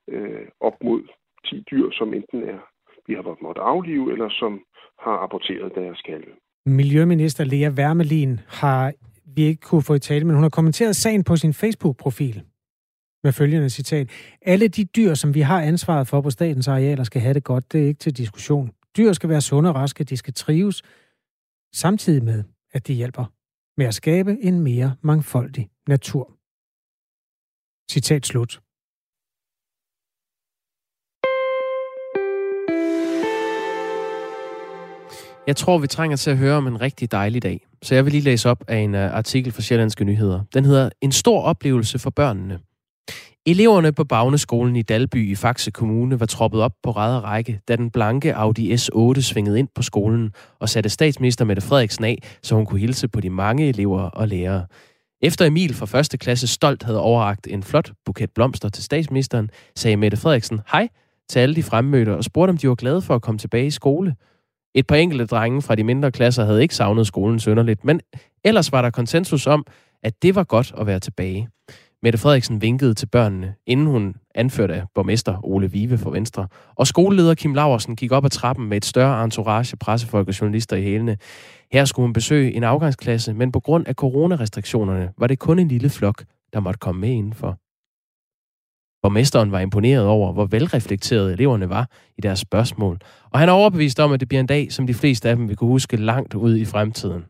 øh, 0.08 0.48
op 0.60 0.84
mod 0.84 1.04
10 1.46 1.64
dyr, 1.72 1.92
som 1.92 2.14
enten 2.14 2.40
er, 2.44 2.60
vi 3.08 3.14
har 3.14 3.44
måttet 3.44 3.62
aflive, 3.62 4.12
eller 4.14 4.30
som 4.30 4.60
har 5.00 5.18
aborteret 5.26 5.72
deres 5.76 6.02
kalve. 6.02 6.34
Miljøminister 6.66 7.44
Lea 7.44 7.70
Wermelin 7.70 8.40
har 8.48 8.94
vi 9.36 9.42
ikke 9.44 9.62
kunne 9.62 9.82
få 9.82 9.94
i 9.94 10.00
tale, 10.00 10.26
men 10.26 10.36
hun 10.36 10.44
har 10.44 10.50
kommenteret 10.50 10.96
sagen 10.96 11.24
på 11.24 11.36
sin 11.36 11.54
Facebook-profil 11.54 12.44
med 13.24 13.32
følgende 13.32 13.70
citat. 13.70 14.10
Alle 14.42 14.68
de 14.68 14.86
dyr, 14.86 15.14
som 15.14 15.34
vi 15.34 15.42
har 15.42 15.62
ansvaret 15.62 16.08
for 16.08 16.22
på 16.22 16.30
statens 16.30 16.68
arealer, 16.68 17.04
skal 17.04 17.22
have 17.22 17.34
det 17.34 17.44
godt. 17.44 17.72
Det 17.72 17.84
er 17.84 17.88
ikke 17.88 18.00
til 18.00 18.18
diskussion. 18.18 18.72
Dyr 18.98 19.14
skal 19.14 19.30
være 19.30 19.42
sunde 19.42 19.70
og 19.70 19.76
raske, 19.76 20.04
de 20.04 20.18
skal 20.18 20.34
trives, 20.34 20.84
samtidig 21.74 22.24
med, 22.24 22.44
at 22.74 22.88
de 22.88 22.94
hjælper 22.94 23.26
med 23.78 23.86
at 23.86 23.94
skabe 23.94 24.38
en 24.42 24.60
mere 24.60 24.96
mangfoldig 25.02 25.70
natur. 25.88 26.38
Citat 27.92 28.26
slut. 28.26 28.60
Jeg 35.48 35.56
tror, 35.56 35.78
vi 35.78 35.88
trænger 35.88 36.18
til 36.18 36.32
at 36.32 36.38
høre 36.38 36.56
om 36.56 36.68
en 36.68 36.82
rigtig 36.82 37.12
dejlig 37.12 37.44
dag. 37.44 37.68
Så 37.84 37.96
jeg 37.96 38.06
vil 38.06 38.12
lige 38.12 38.24
læse 38.24 38.50
op 38.50 38.64
af 38.68 38.78
en 38.78 38.96
øh, 38.96 39.16
artikel 39.16 39.52
fra 39.52 39.62
Sjællandske 39.62 40.06
Nyheder. 40.06 40.42
Den 40.54 40.66
hedder 40.66 40.90
En 41.02 41.12
stor 41.12 41.42
oplevelse 41.42 42.00
for 42.00 42.10
børnene. 42.10 42.60
Eleverne 43.46 43.92
på 43.92 44.04
Bagneskolen 44.04 44.76
i 44.76 44.82
Dalby 44.82 45.32
i 45.32 45.36
Faxe 45.36 45.72
Kommune 45.72 46.20
var 46.20 46.26
troppet 46.26 46.62
op 46.62 46.72
på 46.84 46.92
ræd 46.92 47.24
række, 47.24 47.62
da 47.68 47.76
den 47.76 47.92
blanke 47.92 48.36
Audi 48.36 48.74
S8 48.74 49.22
svingede 49.22 49.60
ind 49.60 49.68
på 49.76 49.82
skolen 49.82 50.32
og 50.60 50.70
satte 50.70 50.90
statsminister 50.90 51.46
Mette 51.46 51.62
Frederiksen 51.62 52.04
af, 52.04 52.18
så 52.44 52.56
hun 52.56 52.66
kunne 52.66 52.80
hilse 52.80 53.08
på 53.08 53.22
de 53.22 53.30
mange 53.30 53.70
elever 53.70 54.02
og 54.02 54.28
lærere. 54.28 54.66
Efter 55.22 55.46
Emil 55.46 55.74
fra 55.74 55.86
første 55.86 56.18
klasse 56.18 56.48
stolt 56.48 56.84
havde 56.84 57.02
overragt 57.02 57.48
en 57.48 57.64
flot 57.64 57.92
buket 58.06 58.32
blomster 58.36 58.70
til 58.70 58.84
statsministeren, 58.84 59.50
sagde 59.76 59.98
Mette 59.98 60.18
Frederiksen 60.18 60.62
hej 60.72 60.88
til 61.30 61.40
alle 61.40 61.56
de 61.56 61.64
fremmødte 61.64 62.18
og 62.18 62.24
spurgte, 62.24 62.52
om 62.52 62.58
de 62.58 62.70
var 62.70 62.76
glade 62.76 63.02
for 63.02 63.16
at 63.16 63.22
komme 63.22 63.40
tilbage 63.40 63.66
i 63.66 63.72
skole. 63.72 64.16
Et 64.76 64.88
par 64.88 64.96
enkelte 64.96 65.26
drenge 65.26 65.62
fra 65.62 65.76
de 65.76 65.84
mindre 65.84 66.12
klasser 66.12 66.46
havde 66.46 66.62
ikke 66.62 66.76
savnet 66.76 67.08
skolen 67.08 67.40
sønderligt, 67.40 67.86
men 67.86 68.02
ellers 68.44 68.72
var 68.72 68.82
der 68.82 68.90
konsensus 68.90 69.48
om, 69.48 69.66
at 70.04 70.14
det 70.22 70.36
var 70.36 70.44
godt 70.44 70.74
at 70.78 70.88
være 70.88 71.00
tilbage. 71.00 71.48
Mette 72.04 72.20
Frederiksen 72.20 72.62
vinkede 72.62 72.94
til 72.94 73.06
børnene, 73.06 73.56
inden 73.68 73.88
hun 73.88 74.16
anførte 74.36 74.74
af 74.76 74.84
borgmester 74.96 75.46
Ole 75.46 75.72
Vive 75.72 75.98
for 75.98 76.12
Venstre. 76.12 76.48
Og 76.76 76.88
skoleleder 76.88 77.36
Kim 77.36 77.54
Laversen 77.54 77.96
gik 77.96 78.12
op 78.12 78.26
ad 78.26 78.30
trappen 78.30 78.70
med 78.70 78.78
et 78.78 78.86
større 78.86 79.24
entourage 79.24 79.78
pressefolk 79.78 80.28
og 80.28 80.42
journalister 80.42 80.76
i 80.76 80.82
hælene. 80.82 81.18
Her 81.72 81.86
skulle 81.86 82.04
hun 82.04 82.14
besøge 82.14 82.54
en 82.54 82.64
afgangsklasse, 82.64 83.34
men 83.34 83.52
på 83.52 83.60
grund 83.60 83.88
af 83.88 83.96
coronarestriktionerne 83.96 85.12
var 85.18 85.28
det 85.28 85.40
kun 85.40 85.60
en 85.60 85.68
lille 85.68 85.90
flok, 85.90 86.24
der 86.54 86.60
måtte 86.60 86.78
komme 86.78 87.02
med 87.02 87.10
indenfor. 87.10 87.58
Borgmesteren 89.02 89.52
var 89.52 89.60
imponeret 89.60 90.06
over, 90.06 90.34
hvor 90.34 90.46
velreflekterede 90.46 91.34
eleverne 91.34 91.70
var 91.70 91.90
i 92.18 92.22
deres 92.22 92.40
spørgsmål, 92.40 93.00
og 93.32 93.40
han 93.40 93.50
er 93.50 93.54
overbevist 93.54 94.00
om, 94.00 94.12
at 94.12 94.20
det 94.20 94.28
bliver 94.28 94.40
en 94.40 94.48
dag, 94.48 94.72
som 94.72 94.88
de 94.88 94.94
fleste 94.94 95.30
af 95.30 95.36
dem 95.36 95.48
vil 95.48 95.56
kunne 95.56 95.68
huske 95.70 95.98
langt 95.98 96.34
ud 96.34 96.58
i 96.58 96.66
fremtiden. 96.66 97.24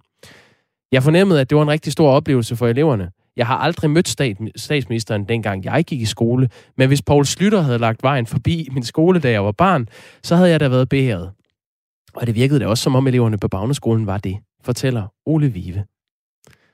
Jeg 0.92 1.04
fornemmede, 1.04 1.42
at 1.42 1.50
det 1.50 1.56
var 1.56 1.62
en 1.64 1.70
rigtig 1.70 1.94
stor 1.94 2.10
oplevelse 2.10 2.56
for 2.56 2.68
eleverne. 2.68 3.12
Jeg 3.36 3.48
har 3.48 3.58
aldrig 3.58 3.90
mødt 3.90 4.08
statsministeren, 4.56 5.24
dengang 5.24 5.66
jeg 5.66 5.84
gik 5.84 6.02
i 6.02 6.06
skole, 6.06 6.50
men 6.78 6.88
hvis 6.88 7.02
Paul 7.02 7.26
Slytter 7.26 7.62
havde 7.62 7.80
lagt 7.80 8.04
vejen 8.04 8.26
forbi 8.26 8.68
min 8.72 8.84
skole, 8.84 9.20
da 9.20 9.32
jeg 9.32 9.46
var 9.46 9.52
barn, 9.52 9.88
så 10.24 10.36
havde 10.36 10.50
jeg 10.50 10.60
da 10.60 10.68
været 10.68 10.90
beæret. 10.90 11.32
Og 12.14 12.28
det 12.28 12.36
virkede 12.36 12.60
da 12.60 12.68
også, 12.68 12.84
som 12.84 12.96
om 12.96 13.08
eleverne 13.08 13.38
på 13.38 13.48
Bagneskolen 13.48 14.08
var 14.08 14.18
det, 14.18 14.38
fortæller 14.64 15.08
Ole 15.26 15.48
Vive. 15.48 15.84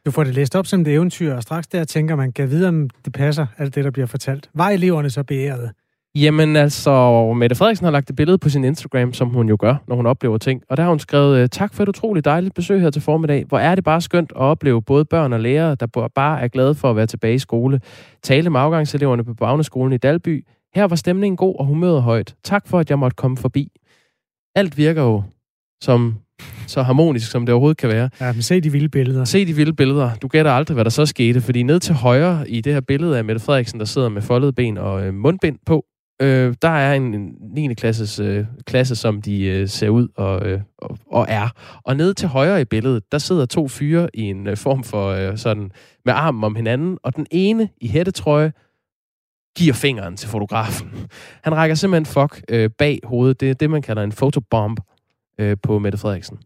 Du 0.07 0.11
får 0.11 0.23
det 0.23 0.35
læst 0.35 0.55
op 0.55 0.67
som 0.67 0.83
det 0.83 0.93
eventyr, 0.93 1.33
og 1.33 1.43
straks 1.43 1.67
der 1.67 1.83
tænker 1.83 2.15
man, 2.15 2.31
kan 2.31 2.49
vide, 2.49 2.67
om 2.67 2.89
det 3.05 3.13
passer, 3.13 3.45
alt 3.57 3.75
det, 3.75 3.83
der 3.83 3.91
bliver 3.91 4.05
fortalt. 4.05 4.49
Var 4.53 4.69
eleverne 4.69 5.09
så 5.09 5.23
beæret? 5.23 5.71
Jamen 6.15 6.55
altså, 6.55 7.33
Mette 7.33 7.55
Frederiksen 7.55 7.83
har 7.83 7.91
lagt 7.91 8.09
et 8.09 8.15
billede 8.15 8.37
på 8.37 8.49
sin 8.49 8.63
Instagram, 8.63 9.13
som 9.13 9.29
hun 9.29 9.49
jo 9.49 9.57
gør, 9.59 9.75
når 9.87 9.95
hun 9.95 10.05
oplever 10.05 10.37
ting. 10.37 10.63
Og 10.69 10.77
der 10.77 10.83
har 10.83 10.89
hun 10.89 10.99
skrevet, 10.99 11.37
øh, 11.37 11.49
tak 11.49 11.73
for 11.73 11.83
et 11.83 11.89
utroligt 11.89 12.25
dejligt 12.25 12.55
besøg 12.55 12.81
her 12.81 12.89
til 12.89 13.01
formiddag. 13.01 13.45
Hvor 13.47 13.59
er 13.59 13.75
det 13.75 13.83
bare 13.83 14.01
skønt 14.01 14.31
at 14.31 14.41
opleve 14.41 14.81
både 14.81 15.05
børn 15.05 15.33
og 15.33 15.39
lærere, 15.39 15.75
der 15.75 16.09
bare 16.15 16.41
er 16.41 16.47
glade 16.47 16.75
for 16.75 16.89
at 16.89 16.95
være 16.95 17.07
tilbage 17.07 17.35
i 17.35 17.39
skole. 17.39 17.81
Tale 18.23 18.49
med 18.49 18.59
afgangseleverne 18.59 19.23
på 19.23 19.33
Bagneskolen 19.33 19.93
i 19.93 19.97
Dalby. 19.97 20.45
Her 20.75 20.87
var 20.87 20.95
stemningen 20.95 21.37
god 21.37 21.55
og 21.59 21.65
humøret 21.65 22.03
højt. 22.03 22.35
Tak 22.43 22.67
for, 22.67 22.79
at 22.79 22.89
jeg 22.89 22.99
måtte 22.99 23.15
komme 23.15 23.37
forbi. 23.37 23.71
Alt 24.55 24.77
virker 24.77 25.01
jo 25.01 25.23
som 25.81 26.15
så 26.67 26.81
harmonisk, 26.81 27.31
som 27.31 27.45
det 27.45 27.53
overhovedet 27.53 27.77
kan 27.77 27.89
være. 27.89 28.09
Ja, 28.21 28.33
men 28.33 28.41
se 28.41 28.61
de 28.61 28.71
vilde 28.71 28.89
billeder. 28.89 29.25
Se 29.25 29.45
de 29.45 29.53
vilde 29.53 29.73
billeder. 29.73 30.15
Du 30.15 30.27
gætter 30.27 30.51
aldrig, 30.51 30.75
hvad 30.75 30.85
der 30.85 30.89
så 30.91 31.05
skete, 31.05 31.41
fordi 31.41 31.63
ned 31.63 31.79
til 31.79 31.95
højre 31.95 32.49
i 32.49 32.61
det 32.61 32.73
her 32.73 32.81
billede 32.81 33.17
af 33.17 33.25
Mette 33.25 33.39
Frederiksen, 33.39 33.79
der 33.79 33.85
sidder 33.85 34.09
med 34.09 34.21
foldede 34.21 34.53
ben 34.53 34.77
og 34.77 35.05
øh, 35.05 35.13
mundbind 35.13 35.59
på, 35.65 35.85
øh, 36.21 36.55
der 36.61 36.69
er 36.69 36.93
en, 36.93 37.13
en 37.13 37.35
9. 37.55 37.73
Klasses, 37.73 38.19
øh, 38.19 38.45
klasse, 38.65 38.95
som 38.95 39.21
de 39.21 39.45
øh, 39.45 39.67
ser 39.67 39.89
ud 39.89 40.07
og, 40.15 40.45
øh, 40.47 40.61
og, 40.77 40.97
og 41.11 41.25
er. 41.29 41.49
Og 41.83 41.95
nede 41.95 42.13
til 42.13 42.27
højre 42.27 42.61
i 42.61 42.65
billedet, 42.65 43.03
der 43.11 43.17
sidder 43.17 43.45
to 43.45 43.67
fyre 43.67 44.09
i 44.13 44.21
en 44.21 44.47
øh, 44.47 44.57
form 44.57 44.83
for 44.83 45.07
øh, 45.09 45.37
sådan 45.37 45.71
med 46.05 46.13
armen 46.13 46.43
om 46.43 46.55
hinanden, 46.55 46.97
og 47.03 47.15
den 47.15 47.25
ene 47.31 47.69
i 47.81 47.87
hættetrøje 47.87 48.51
giver 49.57 49.73
fingeren 49.73 50.17
til 50.17 50.29
fotografen. 50.29 50.89
Han 51.43 51.55
rækker 51.55 51.75
simpelthen 51.75 52.05
fuck 52.05 52.41
øh, 52.49 52.69
bag 52.77 52.99
hovedet. 53.03 53.39
Det 53.39 53.49
er 53.49 53.53
det, 53.53 53.69
man 53.69 53.81
kalder 53.81 54.03
en 54.03 54.11
fotobomb 54.11 54.79
øh, 55.39 55.57
på 55.63 55.79
Mette 55.79 55.97
Frederiksen. 55.97 56.37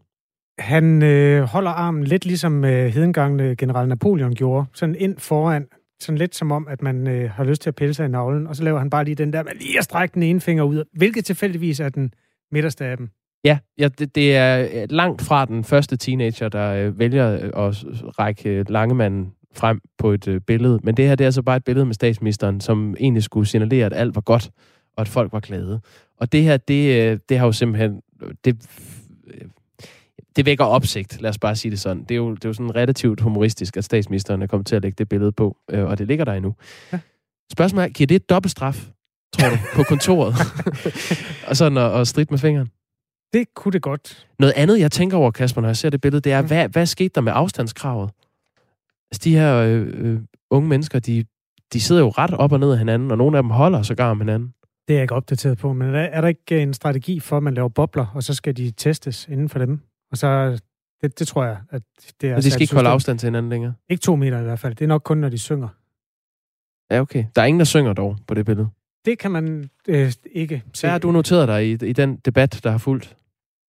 Han 0.58 1.02
øh, 1.02 1.42
holder 1.42 1.70
armen 1.70 2.04
lidt 2.04 2.24
ligesom 2.26 2.64
øh, 2.64 2.86
hedengangne 2.86 3.56
general 3.56 3.88
Napoleon 3.88 4.34
gjorde, 4.34 4.66
sådan 4.74 4.94
ind 4.98 5.18
foran, 5.18 5.66
sådan 6.00 6.18
lidt 6.18 6.34
som 6.34 6.52
om, 6.52 6.68
at 6.68 6.82
man 6.82 7.06
øh, 7.06 7.30
har 7.30 7.44
lyst 7.44 7.62
til 7.62 7.70
at 7.70 7.74
pille 7.74 7.94
sig 7.94 8.04
i 8.04 8.08
navlen, 8.08 8.46
og 8.46 8.56
så 8.56 8.64
laver 8.64 8.78
han 8.78 8.90
bare 8.90 9.04
lige 9.04 9.14
den 9.14 9.32
der 9.32 9.42
med 9.42 9.52
lige 9.60 9.78
at 9.78 9.84
strække 9.84 10.14
den 10.14 10.22
ene 10.22 10.40
finger 10.40 10.64
ud, 10.64 10.84
hvilket 10.92 11.24
tilfældigvis 11.24 11.80
er 11.80 11.88
den 11.88 12.14
midterste 12.52 12.84
af 12.84 12.96
dem. 12.96 13.10
Ja, 13.44 13.58
ja 13.78 13.88
det, 13.88 14.14
det 14.14 14.36
er 14.36 14.86
langt 14.90 15.22
fra 15.22 15.44
den 15.44 15.64
første 15.64 15.96
teenager, 15.96 16.48
der 16.48 16.72
øh, 16.72 16.98
vælger 16.98 17.32
øh, 17.32 17.66
at 17.66 17.84
række 18.18 18.50
øh, 18.50 18.64
Langemanden 18.68 19.32
frem 19.54 19.80
på 19.98 20.10
et 20.10 20.28
øh, 20.28 20.40
billede. 20.40 20.80
Men 20.82 20.96
det 20.96 21.08
her 21.08 21.14
det 21.14 21.24
er 21.24 21.28
altså 21.28 21.42
bare 21.42 21.56
et 21.56 21.64
billede 21.64 21.86
med 21.86 21.94
statsministeren, 21.94 22.60
som 22.60 22.96
egentlig 23.00 23.22
skulle 23.22 23.46
signalere, 23.48 23.86
at 23.86 23.92
alt 23.92 24.14
var 24.14 24.20
godt, 24.20 24.50
og 24.96 25.00
at 25.00 25.08
folk 25.08 25.32
var 25.32 25.40
glade. 25.40 25.80
Og 26.16 26.32
det 26.32 26.42
her, 26.42 26.56
det, 26.56 27.02
øh, 27.02 27.18
det 27.28 27.38
har 27.38 27.46
jo 27.46 27.52
simpelthen... 27.52 28.00
Det, 28.44 28.68
det 30.36 30.46
vækker 30.46 30.64
opsigt, 30.64 31.20
lad 31.20 31.30
os 31.30 31.38
bare 31.38 31.56
sige 31.56 31.70
det 31.70 31.80
sådan. 31.80 32.02
Det 32.02 32.10
er 32.10 32.16
jo, 32.16 32.34
det 32.34 32.44
er 32.44 32.48
jo 32.48 32.52
sådan 32.52 32.74
relativt 32.74 33.20
humoristisk, 33.20 33.76
at 33.76 33.84
statsministeren 33.84 34.42
er 34.42 34.46
kommet 34.46 34.66
til 34.66 34.76
at 34.76 34.82
lægge 34.82 34.96
det 34.98 35.08
billede 35.08 35.32
på, 35.32 35.56
øh, 35.70 35.84
og 35.84 35.98
det 35.98 36.06
ligger 36.06 36.24
der 36.24 36.32
endnu. 36.32 36.54
Ja. 36.92 36.98
Spørgsmålet 37.52 37.84
er, 37.84 37.88
giver 37.88 38.06
det 38.06 38.14
et 38.14 38.30
dobbelt 38.30 38.50
straf, 38.50 38.86
tror 39.32 39.48
du, 39.48 39.56
på 39.74 39.82
kontoret? 39.82 40.34
og 41.48 41.56
sådan 41.56 41.78
at, 41.78 42.00
at 42.00 42.08
stride 42.08 42.26
med 42.30 42.38
fingeren? 42.38 42.68
Det 43.32 43.54
kunne 43.54 43.72
det 43.72 43.82
godt. 43.82 44.26
Noget 44.38 44.54
andet, 44.56 44.80
jeg 44.80 44.92
tænker 44.92 45.16
over, 45.16 45.30
Kasper, 45.30 45.60
når 45.60 45.68
jeg 45.68 45.76
ser 45.76 45.90
det 45.90 46.00
billede, 46.00 46.20
det 46.20 46.32
er, 46.32 46.40
mm. 46.40 46.46
hvad, 46.46 46.68
hvad 46.68 46.86
skete 46.86 47.12
der 47.14 47.20
med 47.20 47.32
afstandskravet? 47.34 48.10
Altså, 49.10 49.20
de 49.24 49.34
her 49.34 49.56
øh, 49.56 49.86
øh, 49.94 50.20
unge 50.50 50.68
mennesker, 50.68 50.98
de, 50.98 51.24
de 51.72 51.80
sidder 51.80 52.02
jo 52.02 52.08
ret 52.08 52.34
op 52.34 52.52
og 52.52 52.60
ned 52.60 52.72
af 52.72 52.78
hinanden, 52.78 53.10
og 53.10 53.18
nogle 53.18 53.36
af 53.36 53.42
dem 53.42 53.50
holder 53.50 53.82
sågar 53.82 54.10
om 54.10 54.20
hinanden. 54.20 54.54
Det 54.88 54.94
er 54.94 54.98
jeg 54.98 55.02
ikke 55.02 55.14
opdateret 55.14 55.58
på, 55.58 55.72
men 55.72 55.94
er, 55.94 55.98
er 55.98 56.20
der 56.20 56.28
ikke 56.28 56.62
en 56.62 56.74
strategi 56.74 57.20
for, 57.20 57.36
at 57.36 57.42
man 57.42 57.54
laver 57.54 57.68
bobler, 57.68 58.06
og 58.14 58.22
så 58.22 58.34
skal 58.34 58.56
de 58.56 58.70
testes 58.70 59.28
inden 59.28 59.48
for 59.48 59.58
dem? 59.58 59.80
Og 60.10 60.18
så, 60.18 60.60
det, 61.02 61.18
det 61.18 61.28
tror 61.28 61.44
jeg, 61.44 61.56
at 61.70 61.82
det 62.20 62.30
er... 62.30 62.34
Men 62.34 62.42
de 62.42 62.50
skal 62.50 62.62
ikke 62.62 62.74
holde 62.74 62.90
afstand 62.90 63.18
til 63.18 63.26
hinanden 63.26 63.50
længere? 63.50 63.74
Ikke 63.88 64.00
to 64.00 64.16
meter 64.16 64.40
i 64.40 64.42
hvert 64.42 64.58
fald. 64.58 64.74
Det 64.74 64.84
er 64.84 64.88
nok 64.88 65.02
kun, 65.02 65.18
når 65.18 65.28
de 65.28 65.38
synger. 65.38 65.68
Ja, 66.90 67.00
okay. 67.00 67.24
Der 67.36 67.42
er 67.42 67.46
ingen, 67.46 67.60
der 67.60 67.64
synger 67.64 67.92
dog 67.92 68.16
på 68.26 68.34
det 68.34 68.46
billede. 68.46 68.68
Det 69.04 69.18
kan 69.18 69.30
man 69.30 69.70
øh, 69.88 70.12
ikke 70.32 70.62
se. 70.74 70.86
Hvad 70.86 70.90
har 70.90 70.98
du 70.98 71.12
noteret 71.12 71.48
dig 71.48 71.66
i, 71.66 71.72
i 71.72 71.92
den 71.92 72.16
debat, 72.16 72.60
der 72.64 72.70
har 72.70 72.78
fulgt? 72.78 73.16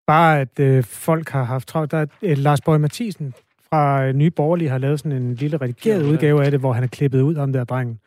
Bare, 0.07 0.39
at 0.39 0.59
øh, 0.59 0.84
folk 0.84 1.30
har 1.30 1.43
haft 1.43 1.68
travlt. 1.68 1.91
Der 1.91 1.97
er, 1.97 2.05
øh, 2.22 2.38
Lars 2.38 2.61
Borg 2.61 2.82
Mathisen 2.82 3.34
fra 3.70 4.05
øh, 4.05 4.14
Nye 4.14 4.32
Borgerlige 4.32 4.70
har 4.70 4.78
lavet 4.78 4.99
sådan 4.99 5.11
en 5.11 5.36
lille 5.36 5.57
redigeret 5.57 6.03
ja, 6.03 6.07
udgave 6.11 6.45
af 6.45 6.51
det, 6.51 6.59
hvor 6.59 6.74
han 6.74 6.84
er 6.84 6.88
klippet 6.88 7.22
ud 7.22 7.36
om 7.36 7.53
der 7.53 7.64
drengen. 7.64 7.99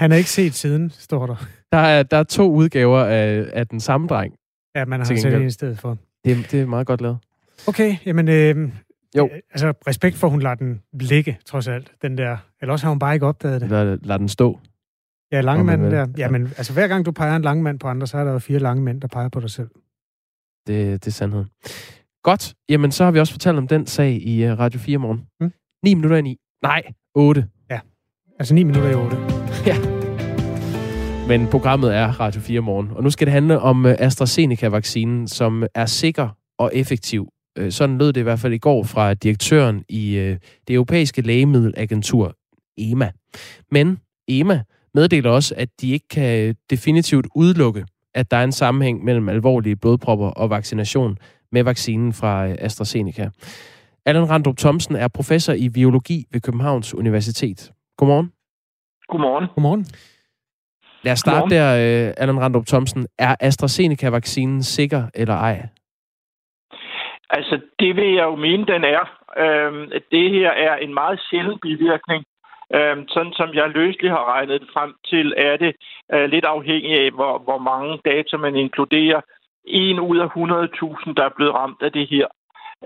han 0.00 0.12
er 0.12 0.16
ikke 0.16 0.30
set 0.30 0.54
siden, 0.54 0.90
står 0.90 1.26
der. 1.26 1.46
Der 1.72 1.78
er, 1.78 2.02
der 2.02 2.16
er 2.16 2.22
to 2.22 2.52
udgaver 2.52 3.04
af, 3.04 3.46
af 3.52 3.66
den 3.66 3.80
samme 3.80 4.06
dreng. 4.06 4.34
Ja, 4.74 4.84
man 4.84 5.00
har 5.00 5.04
set 5.04 5.22
det 5.22 5.42
i 5.42 5.50
stedet 5.50 5.78
for. 5.78 5.98
Det, 6.24 6.50
det 6.50 6.60
er 6.60 6.66
meget 6.66 6.86
godt 6.86 7.00
lavet. 7.00 7.18
Okay, 7.68 7.96
jamen... 8.06 8.28
Øh, 8.28 8.72
jo. 9.16 9.28
Øh, 9.32 9.40
altså, 9.50 9.72
respekt 9.86 10.16
for, 10.16 10.26
at 10.26 10.30
hun 10.30 10.42
lader 10.42 10.54
den 10.54 10.80
ligge, 10.92 11.38
trods 11.46 11.68
alt, 11.68 11.92
den 12.02 12.18
der. 12.18 12.36
Eller 12.60 12.72
også 12.72 12.86
har 12.86 12.90
hun 12.90 12.98
bare 12.98 13.14
ikke 13.14 13.26
opdaget 13.26 13.60
det. 13.60 13.70
Lad, 13.70 13.98
lad 14.02 14.18
den 14.18 14.28
stå. 14.28 14.60
Ja, 15.32 15.40
langmanden 15.40 15.90
der. 15.90 16.06
Ja, 16.16 16.28
men 16.30 16.42
altså, 16.42 16.72
hver 16.72 16.88
gang 16.88 17.06
du 17.06 17.12
peger 17.12 17.36
en 17.36 17.42
langmand 17.42 17.78
på 17.78 17.88
andre, 17.88 18.06
så 18.06 18.18
er 18.18 18.24
der 18.24 18.32
jo 18.32 18.38
fire 18.38 18.58
lange 18.58 18.82
mænd, 18.82 19.00
der 19.00 19.08
peger 19.08 19.28
på 19.28 19.40
dig 19.40 19.50
selv. 19.50 19.68
Det, 20.66 21.04
det 21.04 21.06
er 21.06 21.12
sandheden. 21.12 21.48
Godt. 22.22 22.54
Jamen, 22.68 22.92
så 22.92 23.04
har 23.04 23.10
vi 23.10 23.20
også 23.20 23.32
fortalt 23.32 23.58
om 23.58 23.68
den 23.68 23.86
sag 23.86 24.12
i 24.12 24.50
uh, 24.50 24.58
Radio 24.58 24.80
4 24.80 24.98
morgen. 24.98 25.26
Mm. 25.40 25.52
9 25.84 25.94
minutter 25.94 26.16
i 26.16 26.22
9. 26.22 26.36
Nej, 26.62 26.82
8. 27.14 27.46
Ja, 27.70 27.80
altså 28.38 28.54
9 28.54 28.62
minutter 28.62 28.90
i 28.90 28.94
8. 28.94 29.16
ja. 29.66 29.89
Men 31.30 31.46
programmet 31.46 31.94
er 31.94 32.20
Radio 32.20 32.40
4 32.40 32.60
morgen. 32.60 32.90
Og 32.90 33.02
nu 33.02 33.10
skal 33.10 33.26
det 33.26 33.32
handle 33.32 33.58
om 33.58 33.84
uh, 33.84 33.90
AstraZeneca-vaccinen, 33.98 35.28
som 35.28 35.64
er 35.74 35.86
sikker 35.86 36.28
og 36.58 36.70
effektiv. 36.74 37.28
Uh, 37.60 37.68
sådan 37.68 37.98
lød 37.98 38.12
det 38.12 38.20
i 38.20 38.22
hvert 38.22 38.38
fald 38.38 38.52
i 38.52 38.58
går 38.58 38.84
fra 38.84 39.14
direktøren 39.14 39.84
i 39.88 40.18
uh, 40.18 40.36
det 40.68 40.74
europæiske 40.74 41.22
lægemiddelagentur, 41.22 42.34
EMA. 42.76 43.10
Men 43.70 43.98
EMA 44.28 44.62
meddeler 44.94 45.30
også, 45.30 45.54
at 45.56 45.68
de 45.80 45.90
ikke 45.90 46.08
kan 46.08 46.54
definitivt 46.70 47.26
udelukke, 47.34 47.84
at 48.14 48.30
der 48.30 48.36
er 48.36 48.44
en 48.44 48.52
sammenhæng 48.52 49.04
mellem 49.04 49.28
alvorlige 49.28 49.76
blodpropper 49.76 50.28
og 50.28 50.50
vaccination 50.50 51.18
med 51.52 51.62
vaccinen 51.62 52.12
fra 52.12 52.48
øh, 52.48 52.56
AstraZeneca. 52.58 53.30
Allan 54.06 54.30
Randrup 54.30 54.56
Thomsen 54.56 54.96
er 54.96 55.08
professor 55.08 55.52
i 55.52 55.68
biologi 55.68 56.26
ved 56.32 56.40
Københavns 56.40 56.94
Universitet. 56.94 57.72
Godmorgen. 57.96 58.32
Godmorgen. 59.08 59.48
Godmorgen. 59.54 59.86
Lad 61.02 61.12
os 61.12 61.18
starte 61.18 61.40
Godmorgen. 61.40 62.06
der, 62.06 62.08
uh, 62.08 62.22
Allan 62.22 62.40
Randrup 62.40 62.66
Thomsen. 62.66 63.06
Er 63.18 63.36
AstraZeneca-vaccinen 63.40 64.62
sikker 64.62 65.02
eller 65.14 65.34
ej? 65.34 65.68
Altså, 67.30 67.60
det 67.80 67.96
vil 67.96 68.14
jeg 68.14 68.24
jo 68.24 68.36
mene, 68.36 68.66
den 68.66 68.84
er. 68.84 69.02
Øhm, 69.44 69.90
det 70.12 70.30
her 70.30 70.50
er 70.50 70.76
en 70.76 70.94
meget 70.94 71.20
sjælden 71.30 71.58
bivirkning, 71.62 72.24
Øhm, 72.74 73.08
sådan 73.08 73.32
som 73.32 73.54
jeg 73.54 73.68
løsligt 73.68 74.12
har 74.12 74.24
regnet 74.34 74.70
frem 74.72 74.94
til, 75.06 75.34
er 75.36 75.56
det 75.56 75.72
øh, 76.14 76.24
lidt 76.30 76.44
afhængigt 76.44 77.00
af, 77.00 77.10
hvor, 77.10 77.38
hvor 77.38 77.58
mange 77.58 77.98
data 78.04 78.36
man 78.36 78.56
inkluderer. 78.56 79.20
En 79.64 80.00
ud 80.00 80.18
af 80.18 80.28
100.000, 80.28 81.14
der 81.16 81.24
er 81.24 81.36
blevet 81.36 81.54
ramt 81.54 81.82
af 81.82 81.92
det 81.92 82.06
her. 82.08 82.26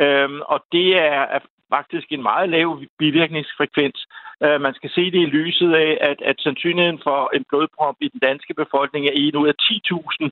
Øhm, 0.01 0.41
og 0.41 0.65
det 0.73 0.89
er, 0.97 1.21
er 1.37 1.41
faktisk 1.71 2.07
en 2.11 2.23
meget 2.23 2.49
lav 2.49 2.81
bivirkningsfrekvens. 2.99 4.07
Øh, 4.43 4.61
man 4.61 4.75
skal 4.75 4.91
se 4.91 5.05
det 5.11 5.21
i 5.23 5.35
lyset 5.39 5.75
af, 5.75 5.99
at, 6.01 6.23
at 6.23 6.37
sandsynligheden 6.41 7.01
for 7.03 7.31
en 7.37 7.45
blodprop 7.49 7.97
i 8.01 8.09
den 8.09 8.21
danske 8.21 8.55
befolkning 8.55 9.07
er 9.07 9.13
1 9.15 9.35
ud 9.35 9.49
af 9.49 9.57
10.000, 9.63 10.31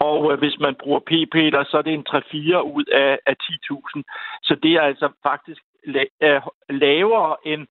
og 0.00 0.32
øh, 0.32 0.38
hvis 0.38 0.58
man 0.60 0.74
bruger 0.82 1.00
p-piller, 1.00 1.64
så 1.64 1.78
er 1.78 1.82
det 1.82 1.94
en 1.94 2.06
3-4 2.08 2.60
ud 2.76 2.84
af, 2.92 3.18
af 3.26 3.36
10.000. 3.42 4.02
Så 4.42 4.54
det 4.62 4.72
er 4.72 4.80
altså 4.80 5.08
faktisk 5.22 5.62
la- 5.86 6.16
øh, 6.26 6.40
lavere 6.68 7.36
end 7.44 7.66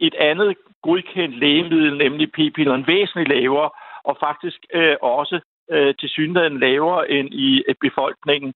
et 0.00 0.14
andet 0.14 0.56
godkendt 0.82 1.38
lægemiddel, 1.38 1.96
nemlig 1.96 2.32
p-pilleren, 2.32 2.86
væsentligt 2.86 3.28
lavere, 3.28 3.70
og 4.04 4.16
faktisk 4.20 4.58
øh, 4.74 4.96
også 5.02 5.40
øh, 5.70 5.94
til 6.00 6.08
synligheden 6.08 6.60
lavere 6.60 7.10
end 7.10 7.28
i 7.34 7.64
øh, 7.68 7.74
befolkningen. 7.80 8.54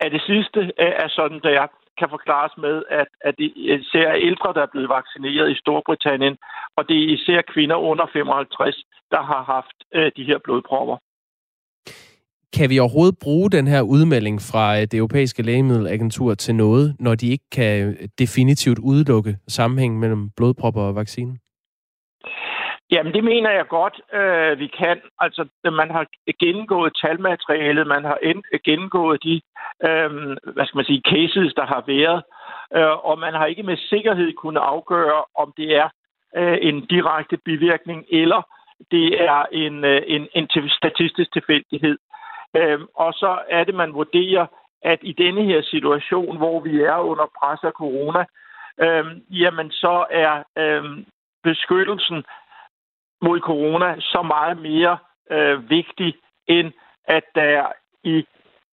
At 0.00 0.12
det 0.12 0.22
sidste 0.22 0.60
øh, 0.60 0.92
er 1.04 1.08
sådan, 1.08 1.40
der 1.42 1.66
kan 1.98 2.08
forklares 2.10 2.54
med, 2.64 2.76
at, 3.00 3.08
at 3.20 3.34
det 3.38 3.52
især 3.56 4.08
er 4.14 4.24
ældre, 4.28 4.52
der 4.56 4.62
er 4.62 4.72
blevet 4.72 4.88
vaccineret 4.88 5.50
i 5.50 5.60
Storbritannien, 5.62 6.36
og 6.76 6.88
det 6.88 6.96
er 6.98 7.12
især 7.16 7.40
kvinder 7.52 7.76
under 7.76 8.06
55, 8.12 8.82
der 9.10 9.22
har 9.22 9.42
haft 9.54 9.76
øh, 9.94 10.12
de 10.16 10.24
her 10.24 10.38
blodpropper. 10.44 10.96
Kan 12.56 12.70
vi 12.70 12.78
overhovedet 12.78 13.18
bruge 13.22 13.50
den 13.50 13.66
her 13.66 13.82
udmelding 13.82 14.40
fra 14.50 14.80
det 14.80 14.94
europæiske 14.94 15.42
lægemiddelagentur 15.42 16.34
til 16.34 16.54
noget, 16.54 16.96
når 16.98 17.14
de 17.14 17.28
ikke 17.28 17.44
kan 17.52 17.96
definitivt 18.18 18.78
udelukke 18.78 19.36
sammenhængen 19.48 20.00
mellem 20.00 20.30
blodpropper 20.36 20.82
og 20.82 20.94
vaccinen? 20.94 21.38
Jamen, 22.92 23.12
det 23.12 23.24
mener 23.24 23.50
jeg 23.50 23.66
godt, 23.68 23.96
øh, 24.18 24.58
vi 24.58 24.66
kan. 24.66 24.96
Altså, 25.18 25.42
man 25.64 25.90
har 25.90 26.06
gennemgået 26.40 26.92
talmaterialet, 27.02 27.86
man 27.86 28.04
har 28.04 28.18
gennemgået 28.64 29.22
de, 29.24 29.40
øh, 29.88 30.10
hvad 30.54 30.66
skal 30.66 30.78
man 30.78 30.84
sige, 30.84 31.02
cases, 31.12 31.54
der 31.54 31.66
har 31.66 31.84
været, 31.86 32.22
øh, 32.76 33.06
og 33.08 33.18
man 33.18 33.34
har 33.34 33.46
ikke 33.46 33.62
med 33.62 33.76
sikkerhed 33.76 34.32
kunnet 34.32 34.60
afgøre, 34.60 35.24
om 35.34 35.52
det 35.56 35.76
er 35.76 35.88
øh, 36.36 36.58
en 36.60 36.86
direkte 36.86 37.36
bivirkning, 37.36 38.04
eller 38.10 38.42
det 38.90 39.22
er 39.22 39.46
en, 39.52 39.84
øh, 39.84 40.02
en, 40.06 40.28
en 40.34 40.48
statistisk 40.68 41.32
tilfældighed. 41.32 41.98
Øh, 42.56 42.80
og 42.94 43.12
så 43.12 43.38
er 43.48 43.64
det, 43.64 43.74
man 43.74 43.94
vurderer, 43.94 44.46
at 44.82 44.98
i 45.02 45.12
denne 45.12 45.44
her 45.44 45.62
situation, 45.62 46.36
hvor 46.36 46.60
vi 46.60 46.80
er 46.80 46.96
under 46.96 47.26
pres 47.38 47.60
af 47.62 47.72
corona, 47.72 48.24
øh, 48.80 49.04
jamen 49.30 49.70
så 49.70 50.06
er 50.10 50.42
øh, 50.58 50.84
beskyttelsen 51.42 52.24
mod 53.22 53.40
corona 53.40 54.00
så 54.00 54.22
meget 54.22 54.58
mere 54.58 54.98
øh, 55.30 55.70
vigtig, 55.70 56.14
end 56.46 56.72
at 57.04 57.24
der 57.34 57.66
i 58.04 58.26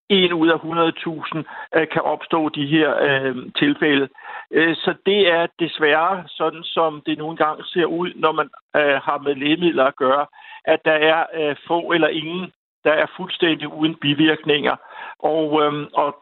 en 0.09 0.33
ud 0.33 0.47
af 0.47 0.57
100.000 0.57 1.43
øh, 1.75 1.87
kan 1.87 2.01
opstå 2.01 2.49
de 2.49 2.65
her 2.65 2.89
øh, 3.01 3.35
tilfælde. 3.55 4.09
Øh, 4.51 4.75
så 4.75 4.93
det 5.05 5.29
er 5.31 5.47
desværre 5.59 6.23
sådan, 6.27 6.63
som 6.63 7.01
det 7.05 7.17
nogle 7.17 7.37
gange 7.37 7.63
ser 7.65 7.85
ud, 7.85 8.11
når 8.15 8.31
man 8.31 8.49
øh, 8.75 9.01
har 9.05 9.17
med 9.17 9.35
lægemidler 9.35 9.85
at 9.85 9.95
gøre, 9.95 10.25
at 10.65 10.79
der 10.85 10.97
er 11.11 11.25
øh, 11.33 11.55
få 11.67 11.91
eller 11.91 12.07
ingen, 12.07 12.51
der 12.83 12.91
er 12.91 13.05
fuldstændig 13.17 13.67
uden 13.73 13.95
bivirkninger. 13.95 14.75
Og, 15.19 15.63
øh, 15.63 15.87
og 15.93 16.15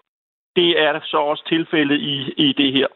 det 0.55 0.81
er 0.81 0.99
så 1.03 1.17
også 1.17 1.43
tilfældet 1.47 1.99
i, 1.99 2.33
i 2.37 2.53
det 2.53 2.73
her. 2.73 2.87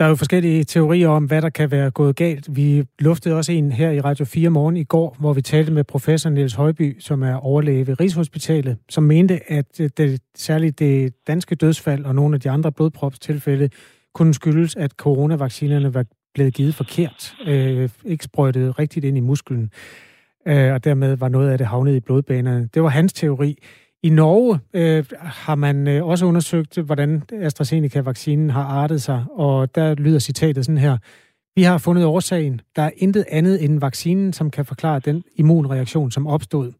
Der 0.00 0.06
er 0.06 0.10
jo 0.10 0.16
forskellige 0.16 0.64
teorier 0.64 1.08
om, 1.08 1.24
hvad 1.24 1.42
der 1.42 1.48
kan 1.48 1.70
være 1.70 1.90
gået 1.90 2.16
galt. 2.16 2.56
Vi 2.56 2.84
luftede 2.98 3.36
også 3.36 3.52
en 3.52 3.72
her 3.72 3.90
i 3.90 4.00
Radio 4.00 4.24
4 4.24 4.50
morgen 4.50 4.76
i 4.76 4.84
går, 4.84 5.16
hvor 5.18 5.32
vi 5.32 5.42
talte 5.42 5.72
med 5.72 5.84
professor 5.84 6.30
Niels 6.30 6.54
Højby, 6.54 7.00
som 7.00 7.22
er 7.22 7.34
overlæge 7.34 7.86
ved 7.86 8.00
Rigshospitalet, 8.00 8.76
som 8.88 9.02
mente, 9.02 9.52
at 9.52 9.80
øh, 9.80 9.90
det, 9.96 10.20
særligt 10.36 10.78
det 10.78 11.14
danske 11.26 11.54
dødsfald 11.54 12.04
og 12.04 12.14
nogle 12.14 12.34
af 12.34 12.40
de 12.40 12.50
andre 12.50 12.72
blodpropstilfælde 12.72 13.70
kunne 14.14 14.34
skyldes, 14.34 14.76
at 14.76 14.90
coronavaccinerne 14.90 15.94
var 15.94 16.04
blevet 16.34 16.54
givet 16.54 16.74
forkert, 16.74 17.34
øh, 17.46 17.88
ikke 18.04 18.24
sprøjtet 18.24 18.78
rigtigt 18.78 19.04
ind 19.04 19.16
i 19.16 19.20
musklen, 19.20 19.70
øh, 20.48 20.72
og 20.72 20.84
dermed 20.84 21.16
var 21.16 21.28
noget 21.28 21.50
af 21.50 21.58
det 21.58 21.66
havnet 21.66 21.96
i 21.96 22.00
blodbanerne. 22.00 22.68
Det 22.74 22.82
var 22.82 22.88
hans 22.88 23.12
teori. 23.12 23.58
I 24.02 24.10
Norge 24.10 24.60
øh, 24.74 25.04
har 25.46 25.54
man 25.54 25.88
øh, 25.88 26.06
også 26.06 26.26
undersøgt, 26.26 26.78
hvordan 26.78 27.22
AstraZeneca-vaccinen 27.32 28.50
har 28.50 28.64
artet 28.64 29.02
sig, 29.02 29.24
og 29.30 29.74
der 29.74 29.94
lyder 29.94 30.18
citatet 30.18 30.64
sådan 30.64 30.78
her. 30.78 30.98
Vi 31.56 31.62
har 31.62 31.78
fundet 31.78 32.04
årsagen. 32.04 32.60
Der 32.76 32.82
er 32.82 32.90
intet 32.96 33.24
andet 33.30 33.64
end 33.64 33.80
vaccinen, 33.80 34.32
som 34.32 34.50
kan 34.50 34.64
forklare 34.64 35.00
den 35.00 35.24
immunreaktion, 35.36 36.10
som 36.10 36.26
opstod, 36.26 36.72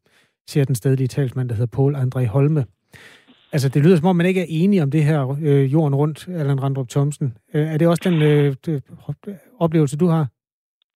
siger 0.49 0.65
den 0.65 0.75
stedlige 0.75 1.09
talsmand, 1.09 1.49
der 1.49 1.55
hedder 1.55 1.77
Paul 1.77 1.95
André 1.97 2.27
Holme. 2.27 2.65
Altså, 3.53 3.69
det 3.69 3.85
lyder 3.85 3.97
som 3.97 4.07
om, 4.07 4.17
man 4.17 4.27
ikke 4.27 4.41
er 4.41 4.47
enig 4.49 4.83
om 4.83 4.91
det 4.91 5.05
her 5.05 5.37
øh, 5.43 5.73
jorden 5.73 5.95
rundt, 5.95 6.29
Allan 6.29 6.63
Randrup 6.63 6.89
Thomsen. 6.89 7.37
Øh, 7.55 7.67
er 7.73 7.79
det 7.79 7.89
også 7.89 8.11
den 8.11 8.23
øh, 8.23 8.81
oplevelse, 9.59 9.97
du 9.97 10.07
har? 10.07 10.27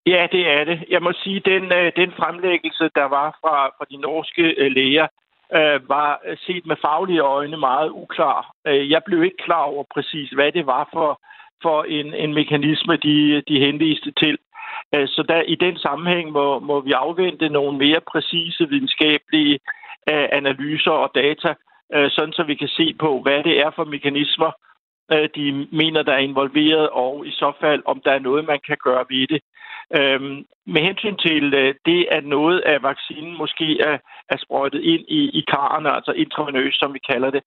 Ja, 0.07 0.27
det 0.33 0.43
er 0.57 0.65
det. 0.65 0.85
Jeg 0.91 1.03
må 1.03 1.13
sige, 1.13 1.41
den, 1.45 1.65
øh, 1.65 1.93
den 1.97 2.11
fremlæggelse, 2.19 2.85
der 2.95 3.07
var 3.17 3.39
fra, 3.41 3.55
fra 3.77 3.85
de 3.91 3.97
norske 3.97 4.43
øh, 4.43 4.71
læger, 4.73 5.07
øh, 5.59 5.89
var 5.89 6.21
set 6.47 6.67
med 6.67 6.77
faglige 6.85 7.21
øjne 7.21 7.57
meget 7.57 7.91
uklar. 7.91 8.55
Øh, 8.67 8.91
jeg 8.91 9.03
blev 9.07 9.25
ikke 9.25 9.45
klar 9.45 9.63
over 9.63 9.85
præcis, 9.95 10.31
hvad 10.31 10.53
det 10.53 10.67
var 10.67 10.89
for, 10.93 11.21
for 11.63 11.83
en, 11.83 12.15
en 12.15 12.35
mekanisme, 12.35 12.97
de, 12.97 13.43
de 13.49 13.61
henviste 13.67 14.13
til. 14.23 14.39
Øh, 14.95 15.09
så 15.09 15.25
der, 15.29 15.43
i 15.43 15.55
den 15.55 15.79
sammenhæng 15.79 16.33
må, 16.33 16.59
må 16.59 16.81
vi 16.81 16.93
afvente 16.93 17.49
nogle 17.49 17.79
mere 17.79 18.01
præcise 18.13 18.69
videnskabelige 18.69 19.59
øh, 20.11 20.29
analyser 20.33 20.91
og 20.91 21.11
data, 21.15 21.55
øh, 21.95 22.11
sådan 22.11 22.33
så 22.33 22.43
vi 22.43 22.55
kan 22.55 22.69
se 22.69 22.95
på, 23.01 23.21
hvad 23.23 23.43
det 23.43 23.61
er 23.61 23.71
for 23.77 23.85
mekanismer, 23.85 24.51
øh, 25.13 25.29
de 25.37 25.67
mener, 25.73 26.03
der 26.03 26.13
er 26.13 26.27
involveret, 26.31 26.89
og 26.91 27.27
i 27.27 27.31
så 27.31 27.53
fald, 27.61 27.83
om 27.87 28.01
der 28.05 28.13
er 28.13 28.19
noget, 28.19 28.45
man 28.45 28.61
kan 28.67 28.77
gøre 28.85 29.05
ved 29.11 29.27
det. 29.27 29.41
Øhm, 29.99 30.45
med 30.67 30.83
hensyn 30.83 31.17
til 31.17 31.55
øh, 31.55 31.75
det, 31.87 32.07
at 32.11 32.25
noget 32.25 32.61
af 32.61 32.83
vaccinen 32.83 33.39
måske 33.39 33.81
er, 33.81 33.99
er 34.29 34.37
sprøjtet 34.37 34.81
ind 34.83 35.05
i, 35.09 35.21
i 35.39 35.45
karrene, 35.49 35.91
altså 35.91 36.13
intravenøst, 36.13 36.79
som 36.79 36.95
vi 36.95 36.99
kalder 37.11 37.31
det, 37.31 37.43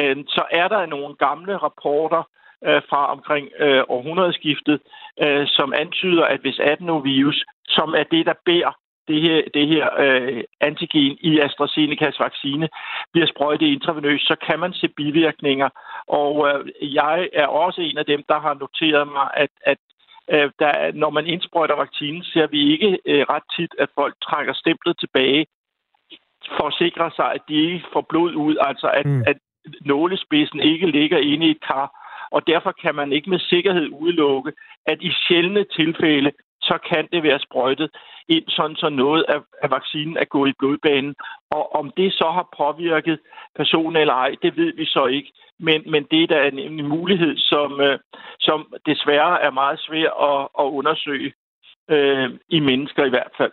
øh, 0.00 0.16
så 0.28 0.44
er 0.50 0.68
der 0.68 0.86
nogle 0.86 1.14
gamle 1.14 1.56
rapporter 1.56 2.22
øh, 2.64 2.82
fra 2.90 3.12
omkring 3.12 3.48
øh, 3.58 3.82
århundredeskiftet, 3.88 4.80
øh, 5.22 5.46
som 5.46 5.72
antyder, 5.76 6.24
at 6.24 6.40
hvis 6.40 6.60
adenovirus, 6.60 7.44
som 7.68 7.94
er 7.94 8.04
det, 8.10 8.26
der 8.26 8.34
bærer 8.44 8.72
det 9.08 9.22
her, 9.22 9.42
det 9.54 9.68
her 9.68 9.86
øh, 9.98 10.44
antigen 10.60 11.16
i 11.20 11.40
AstraZenecas 11.40 12.20
vaccine 12.20 12.68
bliver 13.12 13.26
sprøjtet 13.26 13.66
intravenøst, 13.66 14.26
så 14.26 14.36
kan 14.46 14.58
man 14.60 14.72
se 14.72 14.88
bivirkninger. 14.88 15.68
Og 16.08 16.48
øh, 16.48 16.94
jeg 16.94 17.28
er 17.32 17.46
også 17.46 17.80
en 17.80 17.98
af 17.98 18.06
dem, 18.06 18.22
der 18.28 18.40
har 18.40 18.54
noteret 18.54 19.08
mig, 19.08 19.30
at, 19.34 19.50
at 19.60 19.78
øh, 20.32 20.50
der, 20.58 20.92
når 20.92 21.10
man 21.10 21.26
indsprøjter 21.26 21.76
vaccinen, 21.76 22.22
ser 22.22 22.46
vi 22.46 22.72
ikke 22.72 22.98
øh, 23.06 23.22
ret 23.30 23.46
tit, 23.56 23.74
at 23.78 23.88
folk 23.94 24.14
trækker 24.22 24.52
stemplet 24.52 24.98
tilbage 24.98 25.46
for 26.56 26.66
at 26.66 26.74
sikre 26.78 27.10
sig, 27.16 27.32
at 27.32 27.42
de 27.48 27.54
ikke 27.54 27.84
får 27.92 28.06
blod 28.08 28.34
ud, 28.34 28.56
altså 28.60 28.88
at, 28.88 29.06
mm. 29.06 29.22
at 29.26 29.36
nålespidsen 29.80 30.60
ikke 30.60 30.86
ligger 30.86 31.18
inde 31.18 31.46
i 31.46 31.50
et 31.50 31.60
kar. 31.60 31.88
Og 32.30 32.46
derfor 32.46 32.72
kan 32.82 32.94
man 32.94 33.12
ikke 33.12 33.30
med 33.30 33.38
sikkerhed 33.38 33.88
udelukke, 33.92 34.52
at 34.86 34.98
i 35.02 35.10
sjældne 35.28 35.64
tilfælde, 35.64 36.32
så 36.68 36.76
kan 36.90 37.08
det 37.12 37.22
være 37.22 37.40
sprøjtet 37.46 37.88
ind, 38.28 38.44
sådan 38.48 38.76
så 38.76 38.88
noget 38.88 39.24
af, 39.28 39.40
af 39.62 39.70
vaccinen 39.70 40.16
er 40.16 40.24
gået 40.24 40.50
i 40.50 40.58
blodbanen. 40.58 41.14
Og 41.50 41.74
om 41.80 41.92
det 41.96 42.12
så 42.12 42.28
har 42.36 42.54
påvirket 42.62 43.18
personen 43.56 43.96
eller 43.96 44.14
ej, 44.14 44.32
det 44.42 44.56
ved 44.56 44.72
vi 44.76 44.84
så 44.84 45.06
ikke. 45.06 45.30
Men, 45.60 45.78
men 45.92 46.02
det 46.10 46.22
er 46.22 46.26
da 46.26 46.48
en, 46.48 46.58
en 46.58 46.88
mulighed, 46.88 47.34
som, 47.36 47.80
øh, 47.80 47.98
som 48.40 48.58
desværre 48.86 49.42
er 49.46 49.50
meget 49.50 49.78
svær 49.86 50.10
at, 50.30 50.48
at 50.62 50.66
undersøge 50.78 51.32
øh, 51.90 52.28
i 52.48 52.60
mennesker 52.60 53.04
i 53.04 53.14
hvert 53.14 53.34
fald. 53.38 53.52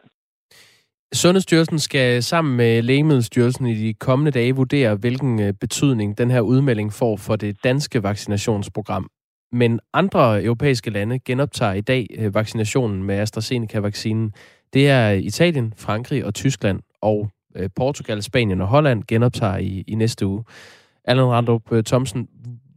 Sundhedsstyrelsen 1.14 1.80
skal 1.80 2.24
sammen 2.24 2.58
med 2.58 2.82
Lægemiddelstyrelsen 2.82 3.66
i 3.66 3.76
de 3.76 3.94
kommende 3.94 4.32
dage 4.32 4.56
vurdere, 4.56 4.96
hvilken 4.96 5.42
øh, 5.42 5.54
betydning 5.62 6.18
den 6.18 6.32
her 6.32 6.42
udmelding 6.42 6.94
får 6.94 7.18
for 7.18 7.36
det 7.36 7.64
danske 7.64 8.04
vaccinationsprogram. 8.04 9.10
Men 9.54 9.80
andre 9.94 10.44
europæiske 10.44 10.90
lande 10.90 11.20
genoptager 11.20 11.74
i 11.74 11.82
dag 11.82 12.06
øh, 12.20 12.36
vaccinationen 12.36 13.04
med 13.04 13.16
AstraZeneca-vaccinen. 13.16 14.34
Det 14.74 14.90
er 14.90 15.10
Italien, 15.10 15.74
Frankrig 15.78 16.26
og 16.26 16.34
Tyskland, 16.34 16.80
og 17.02 17.30
øh, 17.58 17.70
Portugal, 17.76 18.24
Spanien 18.24 18.62
og 18.62 18.68
Holland 18.68 19.04
genoptager 19.08 19.58
i, 19.58 19.84
i 19.88 19.96
næste 19.96 20.26
uge. 20.26 20.44
Allan 21.06 21.26
Randrup 21.26 21.72
øh, 21.72 21.84
Thomsen, 21.84 22.28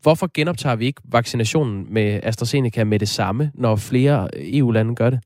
hvorfor 0.03 0.31
genoptager 0.35 0.77
vi 0.77 0.87
ikke 0.87 1.03
vaccinationen 1.13 1.95
med 1.95 2.21
AstraZeneca 2.23 2.85
med 2.85 2.99
det 2.99 3.09
samme, 3.09 3.51
når 3.55 3.77
flere 3.91 4.29
EU-lande 4.35 4.95
gør 4.97 5.11
det? 5.11 5.21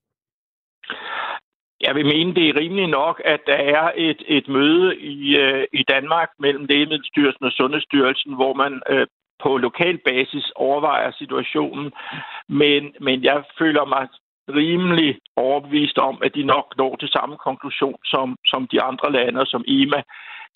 Jeg 1.81 1.95
vil 1.95 2.07
mene, 2.07 2.35
det 2.35 2.49
er 2.49 2.57
rimeligt 2.57 2.91
nok, 2.91 3.23
at 3.25 3.41
der 3.47 3.61
er 3.79 3.93
et, 3.97 4.23
et 4.27 4.49
møde 4.49 4.97
i, 4.97 5.37
øh, 5.39 5.65
i 5.73 5.83
Danmark 5.89 6.29
mellem 6.39 6.65
Lægemiddelstyrelsen 6.65 7.45
og 7.45 7.53
Sundhedsstyrelsen, 7.53 8.35
hvor 8.35 8.55
man 8.55 8.73
øh, 8.91 9.07
på 9.43 9.57
lokal 9.57 9.99
basis 9.99 10.53
overvejer 10.55 11.11
situationen. 11.11 11.93
Men, 12.49 12.95
men 13.01 13.25
jeg 13.25 13.45
føler 13.59 13.85
mig 13.85 14.09
rimelig 14.49 15.19
overbevist 15.37 15.99
om, 15.99 16.19
at 16.23 16.35
de 16.35 16.43
nok 16.43 16.75
når 16.77 16.97
til 16.97 17.09
samme 17.09 17.37
konklusion 17.37 17.99
som, 18.05 18.37
som 18.47 18.69
de 18.73 18.83
andre 18.83 19.13
lande, 19.13 19.47
som 19.47 19.65
EMA, 19.69 20.03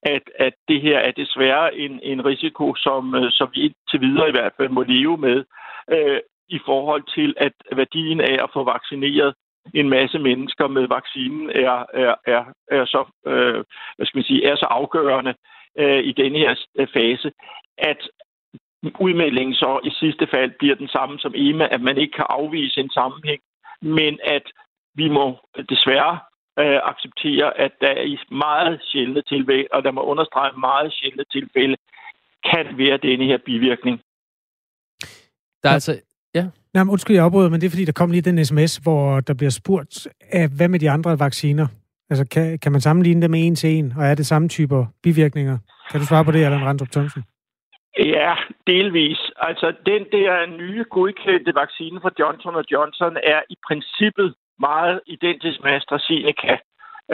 at, 0.02 0.22
at 0.38 0.54
det 0.68 0.80
her 0.80 0.98
er 0.98 1.10
desværre 1.10 1.76
en, 1.76 2.00
en 2.02 2.24
risiko, 2.24 2.74
som, 2.74 3.14
øh, 3.14 3.30
som 3.30 3.48
vi 3.54 3.60
indtil 3.60 4.00
videre 4.00 4.28
i 4.28 4.32
hvert 4.32 4.52
fald 4.56 4.68
må 4.68 4.82
leve 4.82 5.16
med, 5.16 5.44
øh, 5.90 6.20
i 6.48 6.58
forhold 6.66 7.02
til, 7.14 7.34
at 7.36 7.52
værdien 7.76 8.20
af 8.20 8.36
at 8.44 8.50
få 8.52 8.64
vaccineret 8.64 9.34
en 9.74 9.88
masse 9.88 10.18
mennesker 10.18 10.68
med 10.68 10.88
vaccinen 10.88 11.50
er, 11.50 11.84
er, 11.94 12.14
er, 12.26 12.44
er 12.70 12.84
så, 12.84 13.04
øh, 13.26 13.64
hvad 13.96 14.06
skal 14.06 14.18
man 14.18 14.24
sige, 14.24 14.46
er 14.46 14.56
så 14.56 14.66
afgørende 14.70 15.34
øh, 15.78 16.02
i 16.04 16.12
denne 16.12 16.38
her 16.38 16.54
øh, 16.78 16.88
fase, 16.94 17.32
at 17.78 18.08
udmeldingen 19.00 19.54
så 19.54 19.80
i 19.84 19.90
sidste 20.00 20.26
fald 20.34 20.50
bliver 20.58 20.74
den 20.74 20.88
samme 20.88 21.18
som 21.18 21.32
EMA, 21.36 21.66
at 21.74 21.80
man 21.80 21.96
ikke 21.98 22.16
kan 22.16 22.26
afvise 22.28 22.80
en 22.80 22.90
sammenhæng, 22.90 23.40
men 23.82 24.18
at 24.24 24.46
vi 24.94 25.08
må 25.08 25.26
desværre 25.72 26.18
øh, 26.62 26.80
acceptere, 26.90 27.58
at 27.64 27.72
der 27.80 28.00
i 28.12 28.16
meget 28.30 28.80
sjældne 28.90 29.22
tilfælde, 29.22 29.66
og 29.72 29.82
der 29.84 29.90
må 29.90 30.02
understrege 30.02 30.52
meget 30.58 30.92
sjældne 30.92 31.24
tilfælde, 31.32 31.76
kan 32.50 32.66
være 32.78 32.96
denne 32.96 33.24
her 33.24 33.38
bivirkning. 33.46 34.00
Der 35.62 35.68
er 35.68 35.74
altså... 35.74 36.00
Ja. 36.34 36.46
Jamen, 36.74 36.92
undskyld, 36.92 37.16
jeg 37.16 37.24
afbryder, 37.24 37.50
men 37.50 37.60
det 37.60 37.66
er 37.66 37.70
fordi, 37.70 37.84
der 37.84 37.92
kom 37.92 38.10
lige 38.10 38.22
den 38.22 38.44
sms, 38.44 38.76
hvor 38.76 39.20
der 39.20 39.34
bliver 39.34 39.50
spurgt, 39.50 40.08
af, 40.32 40.48
hvad 40.56 40.68
med 40.68 40.78
de 40.78 40.90
andre 40.90 41.18
vacciner? 41.18 41.66
Altså, 42.10 42.24
kan, 42.24 42.58
kan 42.58 42.72
man 42.72 42.80
sammenligne 42.80 43.22
dem 43.22 43.30
med 43.30 43.46
en 43.46 43.56
til 43.56 43.70
en, 43.70 43.92
og 43.96 44.04
er 44.04 44.14
det 44.14 44.26
samme 44.26 44.48
typer 44.48 44.86
bivirkninger? 45.02 45.58
Kan 45.90 46.00
du 46.00 46.06
svare 46.06 46.24
på 46.24 46.30
det, 46.30 46.44
Allan 46.44 46.64
Randrup 46.64 46.90
Thomsen? 46.90 47.22
Ja, 47.98 48.34
delvis. 48.66 49.30
Altså, 49.36 49.74
den 49.86 50.06
der 50.12 50.46
nye 50.46 50.84
godkendte 50.90 51.54
vaccine 51.54 52.00
fra 52.00 52.10
Johnson 52.18 52.64
Johnson 52.72 53.16
er 53.22 53.42
i 53.50 53.56
princippet 53.66 54.34
meget 54.58 55.00
identisk 55.06 55.62
med 55.62 55.72
AstraZeneca. 55.72 56.58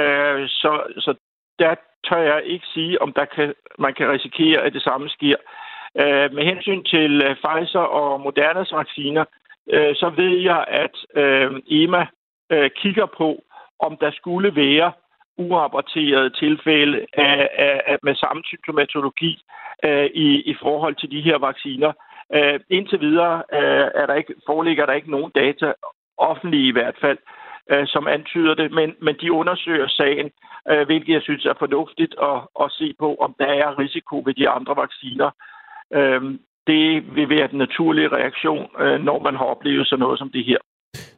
Øh, 0.01 0.49
så, 0.49 0.83
så 0.99 1.15
der 1.59 1.75
tør 2.09 2.23
jeg 2.23 2.43
ikke 2.45 2.67
sige, 2.75 3.03
om 3.03 3.13
der 3.13 3.25
kan, 3.25 3.55
man 3.79 3.95
kan 3.95 4.11
risikere, 4.11 4.61
at 4.63 4.73
det 4.73 4.83
samme 4.83 5.09
sker. 5.09 5.37
Øh, 6.01 6.33
med 6.35 6.45
hensyn 6.45 6.85
til 6.85 7.23
øh, 7.23 7.37
Pfizer 7.37 7.87
og 8.01 8.21
Modernas 8.21 8.73
vacciner, 8.73 9.25
øh, 9.73 9.95
så 9.95 10.11
ved 10.17 10.37
jeg, 10.39 10.65
at 10.69 10.97
øh, 11.23 11.51
EMA 11.67 12.07
øh, 12.51 12.71
kigger 12.71 13.07
på, 13.07 13.45
om 13.79 13.97
der 13.97 14.11
skulle 14.11 14.57
være 14.57 14.93
urapporterede 15.45 16.31
tilfælde 16.31 17.07
af, 17.13 17.49
af, 17.67 17.83
af, 17.87 17.97
med 18.03 18.15
samme 18.15 18.43
symptomatologi 18.45 19.33
øh, 19.85 20.09
i, 20.15 20.29
i 20.53 20.55
forhold 20.63 20.95
til 20.95 21.11
de 21.11 21.21
her 21.21 21.39
vacciner. 21.39 21.93
Øh, 22.35 22.61
indtil 22.71 23.01
videre 23.01 23.43
øh, 23.53 23.87
er 24.01 24.07
der 24.07 24.15
ikke, 24.15 24.35
foreligger 24.47 24.87
der 24.87 24.93
ikke 24.93 25.11
nogen 25.11 25.33
data, 25.35 25.73
offentlige 26.19 26.69
i 26.69 26.73
hvert 26.73 26.97
fald, 27.01 27.19
øh, 27.71 27.87
som 27.87 28.07
antyder 28.07 28.55
det, 28.55 28.73
men, 28.73 28.95
men 29.03 29.15
de 29.21 29.33
undersøger 29.33 29.89
sagen, 29.89 30.31
øh, 30.71 30.87
hvilket 30.87 31.13
jeg 31.13 31.23
synes 31.23 31.45
er 31.45 31.55
fornuftigt 31.59 32.15
at, 32.23 32.39
at 32.63 32.73
se 32.73 32.95
på, 32.99 33.15
om 33.15 33.35
der 33.39 33.47
er 33.47 33.79
risiko 33.79 34.23
ved 34.27 34.35
de 34.35 34.49
andre 34.49 34.77
vacciner. 34.77 35.31
Øh, 35.93 36.23
det 36.67 37.15
vil 37.17 37.29
være 37.29 37.49
den 37.49 37.59
naturlige 37.59 38.09
reaktion, 38.09 38.67
øh, 38.81 39.01
når 39.01 39.19
man 39.23 39.37
har 39.37 39.45
oplevet 39.45 39.87
sådan 39.87 40.01
noget 40.01 40.19
som 40.19 40.31
det 40.31 40.45
her. 40.45 40.59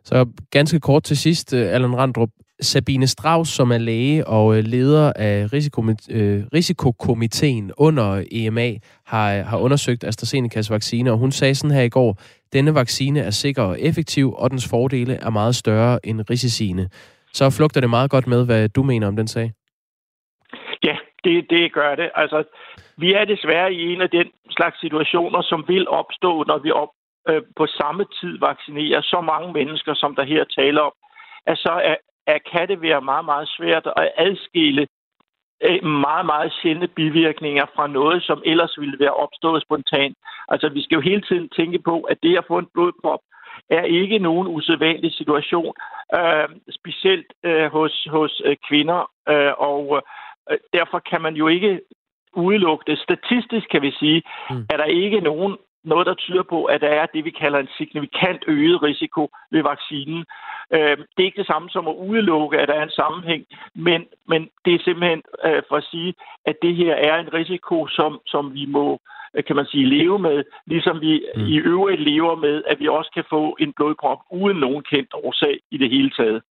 Så 0.05 0.27
ganske 0.51 0.81
kort 0.81 1.03
til 1.03 1.17
sidst, 1.17 1.55
øh, 1.55 1.75
Allan 1.75 1.97
Randrup. 1.99 2.29
Sabine 2.61 3.07
Strauss, 3.07 3.51
som 3.51 3.71
er 3.71 3.79
læge 3.79 4.27
og 4.27 4.57
øh, 4.57 4.65
leder 4.65 5.13
af 5.17 5.43
øh, 5.45 6.47
risikokomiteen 6.55 7.73
under 7.77 8.25
EMA, 8.33 8.73
har, 9.07 9.43
har 9.43 9.59
undersøgt 9.59 10.05
AstraZenecas 10.05 10.71
vaccine, 10.71 11.13
og 11.13 11.19
hun 11.19 11.33
sagde 11.33 11.55
sådan 11.55 11.77
her 11.77 11.83
i 11.83 11.89
går, 11.89 12.19
denne 12.53 12.75
vaccine 12.75 13.21
er 13.21 13.31
sikker 13.31 13.63
og 13.63 13.81
effektiv, 13.81 14.35
og 14.35 14.51
dens 14.51 14.69
fordele 14.71 15.15
er 15.15 15.31
meget 15.31 15.55
større 15.55 16.07
end 16.07 16.31
risiciene. 16.31 16.89
Så 17.33 17.51
flugter 17.51 17.81
det 17.81 17.91
meget 17.91 18.11
godt 18.11 18.27
med, 18.27 18.47
hvad 18.47 18.69
du 18.69 18.83
mener 18.83 19.07
om 19.07 19.17
den 19.17 19.29
sag. 19.29 19.53
Ja, 20.85 20.97
det, 21.25 21.47
det 21.51 21.73
gør 21.73 21.95
det. 21.95 22.11
Altså, 22.15 22.45
vi 22.97 23.13
er 23.13 23.25
desværre 23.25 23.73
i 23.73 23.93
en 23.93 24.01
af 24.01 24.11
den 24.11 24.27
slags 24.51 24.81
situationer, 24.81 25.43
som 25.43 25.65
vil 25.69 25.89
opstå, 25.89 26.45
når 26.47 26.59
vi 26.59 26.71
op, 26.71 26.89
øh, 27.29 27.43
på 27.57 27.67
samme 27.67 28.05
tid 28.21 28.39
vaccinerer 28.39 29.01
så 29.01 29.21
mange 29.21 29.53
mennesker, 29.53 29.95
som 29.95 30.15
der 30.15 30.25
her 30.25 30.45
taler 30.45 30.81
om, 30.81 30.93
at 31.47 31.59
så 31.59 31.73
er, 31.85 31.97
er, 32.27 32.39
kan 32.53 32.69
det 32.69 32.83
være 32.83 33.01
meget, 33.01 33.25
meget 33.25 33.49
svært 33.49 33.87
at 33.97 34.13
adskille 34.17 34.87
øh, 35.65 35.85
meget, 35.85 36.27
meget 36.27 36.53
sjældne 36.63 36.89
bivirkninger 36.89 37.67
fra 37.77 37.87
noget, 37.87 38.23
som 38.23 38.43
ellers 38.47 38.75
ville 38.79 38.99
være 38.99 39.15
opstået 39.15 39.63
spontant. 39.63 40.17
Altså, 40.49 40.69
vi 40.69 40.83
skal 40.83 40.95
jo 40.95 41.01
hele 41.01 41.23
tiden 41.23 41.49
tænke 41.49 41.79
på, 41.79 42.01
at 42.01 42.19
det 42.23 42.39
at 42.39 42.45
få 42.49 42.59
en 42.59 42.69
blodprop 42.75 43.21
er 43.71 43.83
ikke 43.83 44.19
nogen 44.19 44.49
usædvanlig 44.49 45.13
situation, 45.13 45.75
øh, 46.15 46.49
specielt 46.71 47.27
øh, 47.45 47.73
hos, 47.73 48.09
hos 48.11 48.43
øh, 48.45 48.57
kvinder, 48.69 49.11
øh, 49.29 49.53
og 49.59 50.03
øh, 50.51 50.59
derfor 50.73 50.99
kan 51.11 51.23
man 51.23 51.35
jo 51.35 51.49
ikke 51.49 51.81
udelukke 52.37 52.85
det. 52.87 52.99
Statistisk 52.99 53.69
kan 53.69 53.83
vi 53.83 53.91
sige, 53.91 54.23
mm. 54.51 54.67
at 54.71 54.79
der 54.79 54.85
ikke 54.85 55.21
nogen 55.21 55.57
noget, 55.85 56.07
der 56.07 56.15
tyder 56.15 56.43
på, 56.43 56.65
at 56.65 56.81
der 56.81 56.89
er 56.89 57.07
det, 57.07 57.25
vi 57.25 57.31
kalder 57.31 57.59
en 57.59 57.75
signifikant 57.79 58.43
øget 58.47 58.83
risiko 58.83 59.23
ved 59.51 59.63
vaccinen. 59.63 60.25
Øh, 60.75 60.97
det 61.13 61.21
er 61.21 61.31
ikke 61.31 61.43
det 61.43 61.53
samme 61.53 61.69
som 61.71 61.89
at 61.89 61.95
udelukke, 62.09 62.59
at 62.59 62.69
der 62.69 62.75
er 62.75 62.83
en 62.83 62.99
sammenhæng, 63.03 63.43
men, 63.75 64.01
men 64.29 64.41
det 64.65 64.75
er 64.75 64.85
simpelthen 64.85 65.23
øh, 65.47 65.63
for 65.69 65.77
at 65.77 65.89
sige, 65.93 66.15
at 66.47 66.57
det 66.63 66.77
her 66.77 66.95
er 66.95 67.17
en 67.19 67.35
risiko, 67.35 67.87
som, 67.87 68.21
som 68.27 68.55
vi 68.55 68.65
må 68.67 69.01
øh, 69.35 69.45
kan 69.45 69.57
man 69.57 69.67
sige, 69.67 69.87
leve 69.97 70.19
med, 70.19 70.45
ligesom 70.67 71.01
vi 71.01 71.13
mm. 71.37 71.47
i 71.47 71.57
øvrigt 71.57 72.01
lever 72.01 72.35
med, 72.37 72.63
at 72.71 72.77
vi 72.81 72.89
også 72.89 73.11
kan 73.15 73.25
få 73.31 73.57
en 73.61 73.73
blodprop 73.77 74.19
uden 74.31 74.59
nogen 74.61 74.83
kendt 74.93 75.11
årsag 75.15 75.55
i 75.71 75.79
det 75.79 75.91
hele 75.91 76.11
taget. 76.11 76.43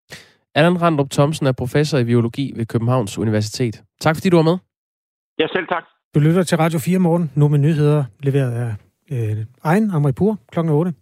Allan 0.55 0.81
Randrup 0.81 1.09
Thomsen 1.09 1.47
er 1.47 1.51
professor 1.51 1.97
i 1.97 2.05
biologi 2.05 2.53
ved 2.55 2.65
Københavns 2.65 3.17
Universitet. 3.17 3.83
Tak 3.99 4.15
fordi 4.15 4.29
du 4.29 4.35
var 4.35 4.43
med. 4.43 4.57
Ja, 5.39 5.47
selv 5.47 5.67
tak. 5.67 5.85
Du 6.15 6.19
lytter 6.19 6.43
til 6.43 6.57
Radio 6.57 6.79
4 6.79 6.99
morgen, 6.99 7.31
nu 7.35 7.47
med 7.47 7.59
nyheder 7.59 8.03
leveret 8.19 8.51
af 8.51 8.90
øh, 9.11 9.45
egen 9.63 9.91
Amri 9.91 10.11
kl. 10.51 10.59
8. 10.59 10.93